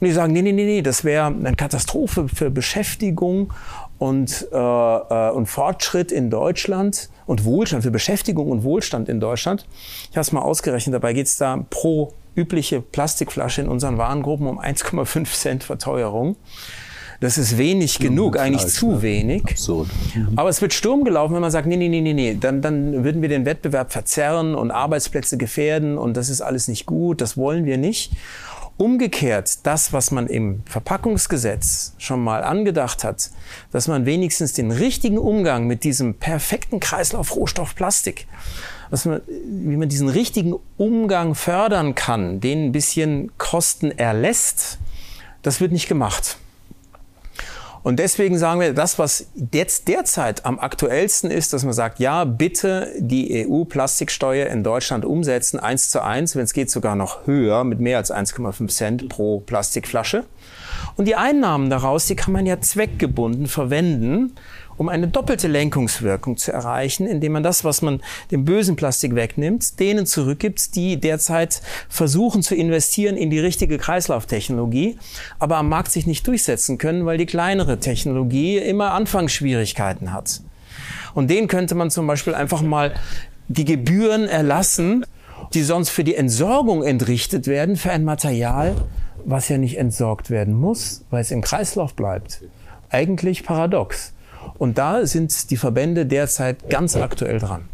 Und 0.00 0.06
die 0.06 0.12
sagen, 0.12 0.32
nee, 0.32 0.42
nee, 0.42 0.52
nee, 0.52 0.64
nee, 0.64 0.82
das 0.82 1.02
wäre 1.02 1.26
eine 1.26 1.56
Katastrophe 1.56 2.28
für 2.28 2.50
Beschäftigung 2.50 3.52
und, 3.98 4.46
äh, 4.52 4.56
äh, 4.56 5.30
und 5.30 5.46
Fortschritt 5.46 6.12
in 6.12 6.30
Deutschland 6.30 7.10
und 7.26 7.44
Wohlstand, 7.44 7.82
für 7.82 7.90
Beschäftigung 7.90 8.50
und 8.50 8.62
Wohlstand 8.62 9.08
in 9.08 9.18
Deutschland. 9.18 9.66
Ich 10.10 10.16
habe 10.16 10.20
es 10.20 10.30
mal 10.30 10.42
ausgerechnet, 10.42 10.94
dabei 10.94 11.14
geht 11.14 11.26
es 11.26 11.36
da 11.36 11.64
pro 11.68 12.12
übliche 12.38 12.80
Plastikflasche 12.80 13.62
in 13.62 13.68
unseren 13.68 13.98
Warengruppen 13.98 14.46
um 14.46 14.60
1,5 14.60 15.32
Cent 15.32 15.64
Verteuerung. 15.64 16.36
Das 17.20 17.36
ist 17.36 17.58
wenig 17.58 17.98
genug, 17.98 18.36
ja, 18.36 18.42
eigentlich 18.42 18.66
zu 18.68 18.92
ne? 18.92 19.02
wenig. 19.02 19.42
Absurd. 19.42 19.88
Mhm. 20.14 20.28
Aber 20.36 20.48
es 20.48 20.62
wird 20.62 20.72
Sturm 20.72 21.02
gelaufen, 21.02 21.34
wenn 21.34 21.40
man 21.40 21.50
sagt, 21.50 21.66
nee, 21.66 21.76
nee, 21.76 21.88
nee, 21.88 22.00
nee, 22.00 22.14
nee, 22.14 22.36
dann, 22.40 22.62
dann 22.62 23.02
würden 23.02 23.22
wir 23.22 23.28
den 23.28 23.44
Wettbewerb 23.44 23.92
verzerren 23.92 24.54
und 24.54 24.70
Arbeitsplätze 24.70 25.36
gefährden 25.36 25.98
und 25.98 26.16
das 26.16 26.28
ist 26.28 26.40
alles 26.40 26.68
nicht 26.68 26.86
gut, 26.86 27.20
das 27.20 27.36
wollen 27.36 27.64
wir 27.64 27.76
nicht. 27.76 28.12
Umgekehrt, 28.76 29.66
das, 29.66 29.92
was 29.92 30.12
man 30.12 30.28
im 30.28 30.62
Verpackungsgesetz 30.64 31.94
schon 31.98 32.22
mal 32.22 32.44
angedacht 32.44 33.02
hat, 33.02 33.30
dass 33.72 33.88
man 33.88 34.06
wenigstens 34.06 34.52
den 34.52 34.70
richtigen 34.70 35.18
Umgang 35.18 35.66
mit 35.66 35.82
diesem 35.82 36.14
perfekten 36.14 36.78
Kreislauf 36.78 37.34
Rohstoff 37.34 37.74
Plastik, 37.74 38.28
was 38.90 39.04
man, 39.04 39.20
wie 39.26 39.76
man 39.76 39.88
diesen 39.88 40.08
richtigen 40.08 40.54
Umgang 40.76 41.34
fördern 41.34 41.94
kann, 41.94 42.40
den 42.40 42.66
ein 42.66 42.72
bisschen 42.72 43.30
Kosten 43.38 43.90
erlässt, 43.90 44.78
das 45.42 45.60
wird 45.60 45.72
nicht 45.72 45.88
gemacht. 45.88 46.38
Und 47.82 47.98
deswegen 47.98 48.38
sagen 48.38 48.60
wir, 48.60 48.74
das, 48.74 48.98
was 48.98 49.28
jetzt 49.52 49.88
derzeit 49.88 50.44
am 50.44 50.58
aktuellsten 50.58 51.30
ist, 51.30 51.52
dass 51.52 51.64
man 51.64 51.72
sagt, 51.72 52.00
ja, 52.00 52.24
bitte 52.24 52.92
die 52.98 53.46
EU-Plastiksteuer 53.46 54.48
in 54.48 54.62
Deutschland 54.64 55.04
umsetzen, 55.04 55.58
eins 55.60 55.90
zu 55.90 56.02
eins, 56.02 56.34
wenn 56.36 56.44
es 56.44 56.52
geht 56.52 56.70
sogar 56.70 56.96
noch 56.96 57.26
höher, 57.26 57.64
mit 57.64 57.80
mehr 57.80 57.98
als 57.98 58.12
1,5 58.12 58.68
Cent 58.68 59.08
pro 59.08 59.40
Plastikflasche. 59.40 60.24
Und 60.96 61.06
die 61.06 61.14
Einnahmen 61.14 61.70
daraus, 61.70 62.06
die 62.06 62.16
kann 62.16 62.32
man 62.32 62.46
ja 62.46 62.60
zweckgebunden 62.60 63.46
verwenden, 63.46 64.34
um 64.78 64.88
eine 64.88 65.08
doppelte 65.08 65.48
Lenkungswirkung 65.48 66.36
zu 66.36 66.52
erreichen, 66.52 67.06
indem 67.06 67.32
man 67.32 67.42
das, 67.42 67.64
was 67.64 67.82
man 67.82 68.00
dem 68.30 68.44
bösen 68.44 68.76
Plastik 68.76 69.14
wegnimmt, 69.14 69.78
denen 69.80 70.06
zurückgibt, 70.06 70.74
die 70.76 70.98
derzeit 70.98 71.60
versuchen 71.88 72.42
zu 72.42 72.54
investieren 72.54 73.16
in 73.16 73.28
die 73.28 73.40
richtige 73.40 73.76
Kreislauftechnologie, 73.76 74.98
aber 75.38 75.56
am 75.56 75.68
Markt 75.68 75.90
sich 75.90 76.06
nicht 76.06 76.26
durchsetzen 76.26 76.78
können, 76.78 77.04
weil 77.04 77.18
die 77.18 77.26
kleinere 77.26 77.80
Technologie 77.80 78.56
immer 78.58 78.92
Anfangsschwierigkeiten 78.92 80.12
hat. 80.12 80.40
Und 81.14 81.28
denen 81.28 81.48
könnte 81.48 81.74
man 81.74 81.90
zum 81.90 82.06
Beispiel 82.06 82.34
einfach 82.34 82.62
mal 82.62 82.94
die 83.48 83.64
Gebühren 83.64 84.28
erlassen, 84.28 85.04
die 85.54 85.62
sonst 85.62 85.90
für 85.90 86.04
die 86.04 86.14
Entsorgung 86.14 86.84
entrichtet 86.84 87.46
werden, 87.46 87.76
für 87.76 87.90
ein 87.90 88.04
Material, 88.04 88.76
was 89.24 89.48
ja 89.48 89.58
nicht 89.58 89.78
entsorgt 89.78 90.30
werden 90.30 90.54
muss, 90.54 91.04
weil 91.10 91.22
es 91.22 91.30
im 91.30 91.40
Kreislauf 91.40 91.94
bleibt. 91.94 92.42
Eigentlich 92.90 93.44
paradox. 93.44 94.12
Und 94.58 94.78
da 94.78 95.06
sind 95.06 95.50
die 95.50 95.56
Verbände 95.56 96.06
derzeit 96.06 96.68
ganz 96.68 96.96
aktuell 96.96 97.38
dran. 97.38 97.68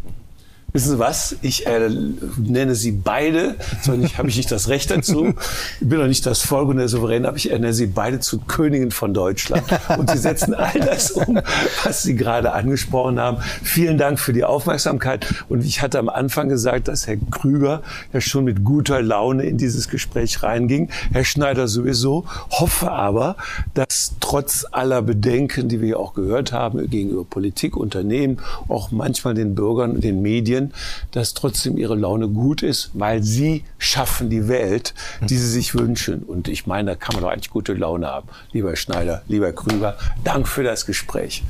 Wissen 0.77 0.91
Sie 0.91 0.99
was? 0.99 1.37
Ich 1.41 1.69
äh, 1.69 1.89
nenne 2.37 2.75
Sie 2.75 2.91
beide, 2.91 3.55
sondern 3.81 4.07
ich 4.07 4.19
habe 4.19 4.29
ich 4.29 4.37
nicht 4.37 4.51
das 4.51 4.69
Recht 4.69 4.91
dazu. 4.91 5.33
Ich 5.81 5.89
bin 5.89 6.01
noch 6.01 6.09
nicht 6.09 6.27
das 6.27 6.41
Volk 6.41 6.69
und 6.69 6.79
der 6.79 6.89
Souverän, 6.89 7.27
aber 7.27 7.37
ich 7.37 7.53
ernenne 7.53 7.73
Sie 7.73 7.87
beide 7.87 8.19
zu 8.19 8.41
Königen 8.41 8.91
von 8.91 9.15
Deutschland. 9.15 9.63
Und 9.97 10.11
Sie 10.11 10.19
setzen 10.19 10.53
all 10.53 10.81
das 10.81 11.13
um, 11.13 11.39
was 11.85 12.03
Sie 12.03 12.17
gerade 12.17 12.55
angesprochen 12.55 13.21
haben. 13.21 13.37
Vielen 13.63 13.99
Dank 13.99 14.19
für 14.19 14.33
die 14.33 14.43
Aufmerksamkeit. 14.43 15.33
Und 15.49 15.65
ich 15.65 15.81
hatte 15.81 16.01
am 16.01 16.09
Anfang 16.09 16.49
gesagt, 16.49 16.89
dass 16.89 17.07
Herr 17.07 17.19
Krüger 17.31 17.83
ja 18.13 18.21
schon 18.21 18.43
mit 18.43 18.65
guter 18.65 19.01
Laune 19.01 19.45
in 19.45 19.57
dieses 19.57 19.89
Gespräch 19.89 20.43
reinging. 20.43 20.89
Herr 21.13 21.25
Schneider 21.25 21.69
sowieso. 21.69 22.25
Hoffe 22.51 22.91
aber, 22.91 23.37
dass 23.75 24.15
trotz 24.19 24.67
aller 24.73 25.03
Bedenken, 25.03 25.69
die 25.69 25.81
wir 25.81 26.01
auch 26.01 26.15
gehört 26.15 26.51
haben 26.51 26.91
gegenüber 26.91 27.25
Politik, 27.25 27.77
Unternehmen, 27.77 28.41
auch 28.67 28.91
manchmal 28.91 29.35
den 29.35 29.55
Bürgern, 29.55 30.01
den 30.01 30.21
Medien, 30.21 30.64
sehen, 30.65 30.73
dass 31.11 31.35
trotzdem 31.35 31.77
ihre 31.77 31.97
Laune 31.97 32.29
gut 32.29 32.63
ist, 32.63 32.91
weil 32.95 33.23
sie 33.23 33.65
schaffen 33.79 34.31
die 34.31 34.49
Welt, 34.49 34.95
die 35.21 35.37
sie 35.37 35.49
sich 35.49 35.75
wünschen. 35.75 36.23
Und 36.23 36.49
ich 36.49 36.67
meine, 36.67 36.93
da 36.93 36.97
kann 36.97 37.15
man 37.15 37.25
doch 37.25 37.31
eigentlich 37.31 37.51
gute 37.51 37.75
Laune 37.75 38.07
haben. 38.07 38.29
Lieber 38.53 38.75
Schneider, 38.77 39.23
lieber 39.29 39.53
Krüger, 39.53 39.99
Dank 40.23 40.47
für 40.49 40.63
das 40.63 40.87
Gespräch. 40.87 41.43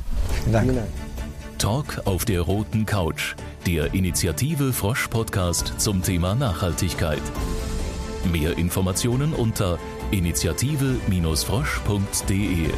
Danke. 0.51 0.83
Talk 1.57 2.01
auf 2.05 2.25
der 2.25 2.41
roten 2.41 2.85
Couch, 2.85 3.35
der 3.65 3.93
Initiative 3.93 4.73
Frosch 4.73 5.07
Podcast 5.07 5.75
zum 5.77 6.01
Thema 6.01 6.35
Nachhaltigkeit. 6.35 7.21
Mehr 8.31 8.57
Informationen 8.57 9.33
unter 9.33 9.79
initiative-frosch.de. 10.11 12.69